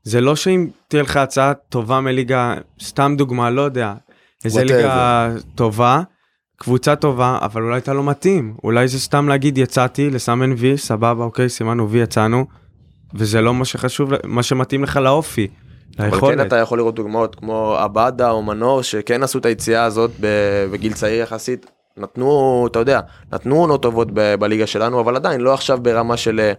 זה 0.03 0.21
לא 0.21 0.35
שאם 0.35 0.67
תהיה 0.87 1.03
לך 1.03 1.17
הצעה 1.17 1.53
טובה 1.69 1.99
מליגה, 1.99 2.53
סתם 2.83 3.15
דוגמה, 3.17 3.49
לא 3.49 3.61
יודע, 3.61 3.93
איזה. 4.45 4.63
ליגה 4.63 5.29
טובה, 5.55 6.01
קבוצה 6.57 6.95
טובה, 6.95 7.39
אבל 7.41 7.63
אולי 7.63 7.77
אתה 7.77 7.93
לא 7.93 8.03
מתאים. 8.03 8.55
אולי 8.63 8.87
זה 8.87 8.99
סתם 8.99 9.29
להגיד 9.29 9.57
יצאתי, 9.57 10.09
לסמן 10.09 10.51
וי, 10.57 10.77
סבבה, 10.77 11.23
אוקיי, 11.23 11.49
סימנו 11.49 11.89
וי, 11.89 11.99
יצאנו, 11.99 12.45
וזה 13.13 13.41
לא 13.41 13.53
מה 13.53 13.65
שחשוב, 13.65 14.11
מה 14.23 14.43
שמתאים 14.43 14.83
לך 14.83 14.97
לאופי, 14.97 15.47
אבל 15.99 16.19
כן. 16.21 16.41
אתה 16.41 16.57
יכול 16.57 16.77
לראות 16.77 16.95
דוגמאות 16.95 17.35
כמו 17.35 17.75
עבדה 17.79 18.31
או 18.31 18.43
מנור 18.43 18.81
שכן 18.81 19.23
עשו 19.23 19.39
את 19.39 19.45
היציאה 19.45 19.83
הזאת 19.83 20.11
בגיל 20.71 20.93
צעיר 20.93 21.21
יחסית. 21.21 21.65
נתנו, 21.97 22.67
אתה 22.71 22.79
יודע, 22.79 22.99
נתנו 23.33 23.55
עונות 23.61 23.81
טובות 23.81 24.07
ב- 24.13 24.35
בליגה 24.35 24.67
שלנו, 24.67 24.99
אבל 24.99 25.15
עדיין 25.15 25.41
לא 25.41 25.53
עכשיו 25.53 25.79
ברמה 25.81 26.17
של 26.17 26.39
אה, 26.39 26.53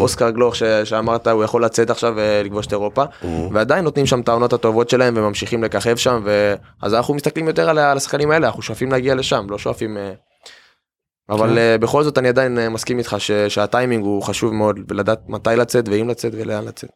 אוסקר 0.00 0.30
גלוך 0.30 0.56
ש- 0.56 0.62
שאמרת 0.84 1.26
הוא 1.26 1.44
יכול 1.44 1.64
לצאת 1.64 1.90
עכשיו 1.90 2.12
ולכבוש 2.16 2.66
את 2.66 2.72
אירופה, 2.72 3.04
ועדיין 3.52 3.84
נותנים 3.84 4.06
שם 4.06 4.20
את 4.20 4.28
העונות 4.28 4.52
הטובות 4.52 4.90
שלהם 4.90 5.14
וממשיכים 5.16 5.64
לככב 5.64 5.96
שם, 5.96 6.22
ואז 6.24 6.94
אנחנו 6.94 7.14
מסתכלים 7.14 7.46
יותר 7.48 7.68
על 7.70 7.78
על 7.78 7.96
השחקנים 7.96 8.30
האלה, 8.30 8.46
אנחנו 8.46 8.62
שואפים 8.62 8.90
להגיע 8.92 9.14
לשם, 9.14 9.46
לא 9.50 9.58
שואפים... 9.58 9.96
אה, 9.96 10.12
אבל 11.30 11.48
כן. 11.48 11.58
אה, 11.58 11.76
בכל 11.80 12.02
זאת 12.04 12.18
אני 12.18 12.28
עדיין 12.28 12.58
אה, 12.58 12.68
מסכים 12.68 12.98
איתך 12.98 13.16
ש- 13.18 13.30
שהטיימינג 13.32 14.04
הוא 14.04 14.22
חשוב 14.22 14.52
מאוד, 14.54 14.76
ולדעת 14.88 15.18
מתי 15.28 15.50
לצאת 15.56 15.88
ואם 15.88 16.08
לצאת 16.08 16.32
ולאן 16.36 16.64
לצאת. 16.64 16.90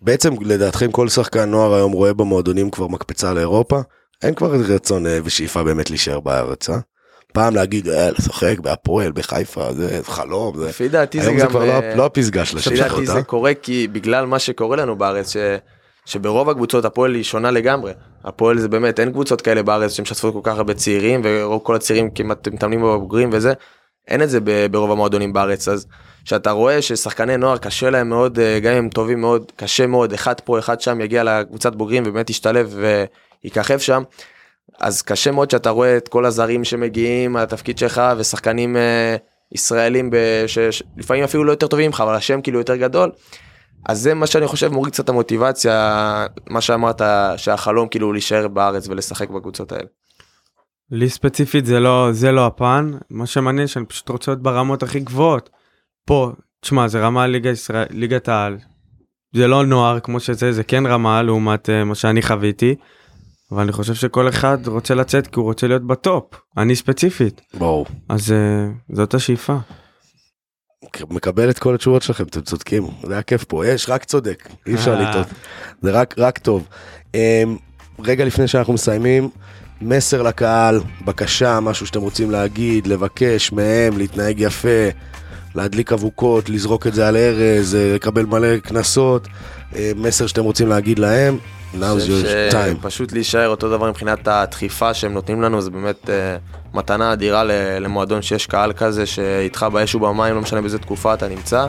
בעצם 0.00 0.34
לדעתכם 0.40 0.90
כל 0.92 1.08
שחקן 1.08 1.50
נוער 1.50 1.74
היום 1.74 1.92
רואה 1.92 2.12
במועדונים 2.14 2.70
כבר 2.70 2.86
מקפצה 2.88 3.32
לאירופה? 3.34 3.80
אין 4.22 4.34
כבר 4.34 4.50
רצון 4.68 5.06
אה, 5.06 5.18
ושאיפה 5.24 5.62
באמת 5.62 5.90
להישאר 5.90 6.20
בארץ, 6.20 6.70
אה? 6.70 6.76
פעם 7.32 7.54
להגיד, 7.54 7.88
אה, 7.88 8.10
לשחק 8.10 8.58
בהפועל, 8.58 9.12
בחיפה, 9.12 9.72
זה 9.72 10.00
חלום, 10.02 10.58
זה... 10.58 10.68
לפי 10.68 10.88
דעתי 10.88 11.20
זה 11.20 11.26
היום 11.26 11.38
זה 11.38 11.44
גם... 11.44 11.50
כבר 11.50 11.64
לא- 11.64 11.72
אה, 11.72 11.94
לא 11.94 12.06
הפסגה 12.06 12.44
של 12.44 12.56
לפי 12.56 12.74
השאלות, 12.74 12.90
דעתי 12.90 13.08
אה? 13.10 13.14
זה 13.14 13.22
קורה 13.22 13.54
כי 13.54 13.88
בגלל 13.88 14.26
מה 14.26 14.38
שקורה 14.38 14.76
לנו 14.76 14.96
בארץ, 14.96 15.32
ש... 15.32 15.36
שברוב 16.04 16.50
הקבוצות 16.50 16.84
הפועל 16.84 17.14
היא 17.14 17.24
שונה 17.24 17.50
לגמרי. 17.50 17.92
הפועל 18.24 18.58
זה 18.58 18.68
באמת, 18.68 19.00
אין 19.00 19.12
קבוצות 19.12 19.40
כאלה 19.40 19.62
בארץ 19.62 19.92
שמשתפות 19.92 20.34
כל 20.34 20.40
כך 20.42 20.56
הרבה 20.56 20.74
צעירים, 20.74 21.20
ורוב 21.24 21.60
כל 21.62 21.74
הצעירים 21.74 22.10
כמעט 22.10 22.48
מתאמנים 22.48 22.80
בבוגרים 22.82 23.30
וזה, 23.32 23.52
אין 24.08 24.22
את 24.22 24.30
זה 24.30 24.38
ברוב 24.70 24.90
המועדונים 24.90 25.32
בארץ. 25.32 25.68
אז 25.68 25.86
כשאתה 26.24 26.50
רואה 26.50 26.82
ששחקני 26.82 27.36
נוער 27.36 27.58
קשה 27.58 27.90
להם 27.90 28.08
מאוד, 28.08 28.38
אה, 28.38 28.60
גם 28.60 28.72
אם 28.72 28.78
הם 28.78 28.88
טובים 28.88 29.20
מאוד, 29.20 29.52
קשה 29.56 29.86
מאוד, 29.86 30.12
אחד 30.12 30.40
פה, 30.40 30.58
אחד 30.58 30.80
שם, 30.80 31.00
יגיע 31.00 31.24
לקבוצת 31.24 31.74
בוגרים 31.74 32.02
ובאמת 32.06 32.30
ישתלב 32.30 32.76
ויככב 33.44 33.78
שם. 33.78 34.02
אז 34.80 35.02
קשה 35.02 35.30
מאוד 35.30 35.50
שאתה 35.50 35.70
רואה 35.70 35.96
את 35.96 36.08
כל 36.08 36.26
הזרים 36.26 36.64
שמגיעים, 36.64 37.36
התפקיד 37.36 37.78
שלך, 37.78 38.02
ושחקנים 38.18 38.76
אה, 38.76 39.16
ישראלים 39.52 40.10
שלפעמים 40.46 41.24
אפילו 41.24 41.44
לא 41.44 41.52
יותר 41.52 41.66
טובים 41.66 41.86
ממך, 41.86 42.00
אבל 42.00 42.14
השם 42.14 42.40
כאילו 42.40 42.58
יותר 42.58 42.76
גדול. 42.76 43.10
אז 43.88 44.00
זה 44.00 44.14
מה 44.14 44.26
שאני 44.26 44.46
חושב 44.46 44.72
מוריד 44.72 44.92
קצת 44.92 45.08
המוטיבציה, 45.08 46.26
מה 46.50 46.60
שאמרת, 46.60 47.02
שהחלום 47.36 47.88
כאילו 47.88 48.12
להישאר 48.12 48.48
בארץ 48.48 48.88
ולשחק 48.88 49.30
בקבוצות 49.30 49.72
האלה. 49.72 49.88
לי 50.90 51.08
ספציפית 51.08 51.66
זה 51.66 51.80
לא 51.80 52.08
זה 52.12 52.32
לא 52.32 52.46
הפן 52.46 52.90
מה 53.10 53.26
שמעניין 53.26 53.66
שאני 53.66 53.86
פשוט 53.86 54.08
רוצה 54.08 54.30
להיות 54.30 54.42
ברמות 54.42 54.82
הכי 54.82 55.00
גבוהות. 55.00 55.50
פה 56.06 56.32
תשמע 56.60 56.88
זה 56.88 57.00
רמה 57.00 57.26
ליגה 57.26 57.50
ישראל 57.50 57.86
ליגת 57.90 58.28
העל. 58.28 58.58
זה 59.36 59.46
לא 59.46 59.66
נוער 59.66 60.00
כמו 60.00 60.20
שזה 60.20 60.52
זה 60.52 60.64
כן 60.64 60.86
רמה 60.86 61.22
לעומת 61.22 61.68
uh, 61.68 61.84
מה 61.84 61.94
שאני 61.94 62.22
חוויתי. 62.22 62.74
אבל 63.52 63.62
אני 63.62 63.72
חושב 63.72 63.94
שכל 63.94 64.28
אחד 64.28 64.66
רוצה 64.66 64.94
לצאת 64.94 65.26
כי 65.26 65.34
הוא 65.36 65.44
רוצה 65.44 65.66
להיות 65.66 65.86
בטופ 65.86 66.24
אני 66.56 66.76
ספציפית 66.76 67.40
ברור. 67.54 67.86
אז 68.08 68.30
uh, 68.30 68.94
זאת 68.96 69.14
השאיפה. 69.14 69.56
מקבל 71.10 71.50
את 71.50 71.58
כל 71.58 71.74
התשובות 71.74 72.02
שלכם, 72.02 72.24
אתם 72.24 72.40
צודקים, 72.40 72.86
זה 73.06 73.12
היה 73.12 73.22
כיף 73.22 73.44
פה, 73.44 73.66
יש 73.66 73.88
רק 73.88 74.04
צודק, 74.04 74.48
אי 74.66 74.74
אפשר 74.74 74.94
אה. 74.94 75.10
לטעות, 75.10 75.26
זה 75.82 75.90
רק, 75.90 76.14
רק 76.18 76.38
טוב. 76.38 76.68
אמ, 77.14 77.56
רגע 77.98 78.24
לפני 78.24 78.48
שאנחנו 78.48 78.72
מסיימים, 78.72 79.28
מסר 79.80 80.22
לקהל, 80.22 80.80
בקשה, 81.04 81.60
משהו 81.60 81.86
שאתם 81.86 82.00
רוצים 82.00 82.30
להגיד, 82.30 82.86
לבקש 82.86 83.52
מהם, 83.52 83.98
להתנהג 83.98 84.40
יפה, 84.40 84.88
להדליק 85.54 85.92
אבוקות, 85.92 86.48
לזרוק 86.48 86.86
את 86.86 86.94
זה 86.94 87.08
על 87.08 87.16
ארז, 87.16 87.74
אה, 87.74 87.94
לקבל 87.94 88.26
מלא 88.26 88.58
קנסות, 88.58 89.28
מסר 89.96 90.26
שאתם 90.26 90.42
רוצים 90.44 90.68
להגיד 90.68 90.98
להם, 90.98 91.38
now's 91.74 91.78
חושב 91.94 92.22
your 92.50 92.52
time. 92.52 92.82
פשוט 92.82 93.12
להישאר 93.12 93.48
אותו 93.48 93.70
דבר 93.70 93.88
מבחינת 93.88 94.28
הדחיפה 94.28 94.94
שהם 94.94 95.12
נותנים 95.12 95.42
לנו, 95.42 95.60
זה 95.62 95.70
באמת 95.70 96.10
אה, 96.10 96.36
מתנה 96.74 97.12
אדירה 97.12 97.44
ל- 97.44 97.50
למועדון 97.80 98.22
שיש 98.22 98.46
קהל 98.46 98.72
כזה 98.72 99.06
שאיתך 99.06 99.66
באש 99.72 99.94
ובמים, 99.94 100.34
לא 100.34 100.40
משנה 100.40 100.60
באיזה 100.60 100.78
תקופה 100.78 101.14
אתה 101.14 101.28
נמצא, 101.28 101.66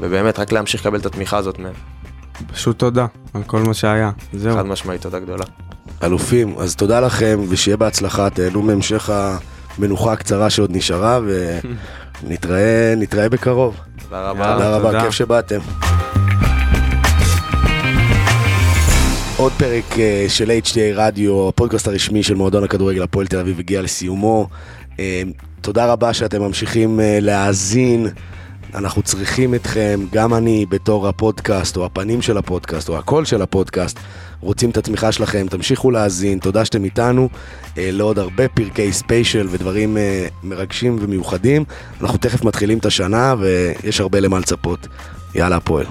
ובאמת 0.00 0.38
רק 0.38 0.52
להמשיך 0.52 0.80
לקבל 0.80 0.98
את 0.98 1.06
התמיכה 1.06 1.36
הזאת 1.36 1.58
מהם. 1.58 1.72
פשוט 2.52 2.78
תודה 2.78 3.06
על 3.34 3.42
כל 3.46 3.60
מה 3.62 3.74
שהיה 3.74 4.10
זהו. 4.32 4.56
חד 4.56 4.66
משמעית, 4.66 5.00
תודה 5.02 5.18
גדולה. 5.18 5.44
אלופים, 6.02 6.54
אז 6.58 6.76
תודה 6.76 7.00
לכם, 7.00 7.40
ושיהיה 7.48 7.76
בהצלחה, 7.76 8.30
תהנו 8.30 8.62
מהמשך 8.62 9.10
המנוחה 9.78 10.12
הקצרה 10.12 10.50
שעוד 10.50 10.70
נשארה, 10.76 11.20
ונתראה 12.22 12.94
נתראה 13.00 13.28
בקרוב. 13.28 13.76
תודה 14.02 14.30
רבה. 14.30 14.52
תודה 14.52 14.76
רבה. 14.76 15.00
כיף 15.04 15.10
שבאתם. 15.10 15.58
עוד 19.36 19.52
פרק 19.52 19.98
אה, 19.98 20.24
של 20.28 20.50
HTA 20.64 20.78
רדיו, 20.94 21.48
הפודקאסט 21.48 21.88
הרשמי 21.88 22.22
של 22.22 22.34
מועדון 22.34 22.64
הכדורגל 22.64 23.02
הפועל 23.02 23.26
תל 23.26 23.38
אביב 23.38 23.58
הגיע 23.58 23.82
לסיומו. 23.82 24.48
אה, 25.00 25.22
תודה 25.60 25.92
רבה 25.92 26.12
שאתם 26.12 26.42
ממשיכים 26.42 27.00
אה, 27.00 27.18
להאזין. 27.20 28.06
אנחנו 28.74 29.02
צריכים 29.02 29.54
אתכם, 29.54 30.00
גם 30.12 30.34
אני 30.34 30.66
בתור 30.68 31.08
הפודקאסט, 31.08 31.76
או 31.76 31.84
הפנים 31.84 32.22
של 32.22 32.36
הפודקאסט, 32.36 32.88
או 32.88 32.98
הקול 32.98 33.24
של 33.24 33.42
הפודקאסט, 33.42 33.98
רוצים 34.40 34.70
את 34.70 34.76
התמיכה 34.76 35.12
שלכם, 35.12 35.46
תמשיכו 35.50 35.90
להאזין, 35.90 36.38
תודה 36.38 36.64
שאתם 36.64 36.84
איתנו, 36.84 37.28
אה, 37.78 37.90
לעוד 37.92 38.18
הרבה 38.18 38.48
פרקי 38.48 38.92
ספיישל 38.92 39.48
ודברים 39.50 39.96
אה, 39.96 40.26
מרגשים 40.42 40.98
ומיוחדים. 41.00 41.64
אנחנו 42.00 42.18
תכף 42.18 42.44
מתחילים 42.44 42.78
את 42.78 42.86
השנה, 42.86 43.34
ויש 43.38 44.00
הרבה 44.00 44.20
למה 44.20 44.38
לצפות. 44.38 44.88
יאללה, 45.34 45.56
הפועל. 45.56 45.86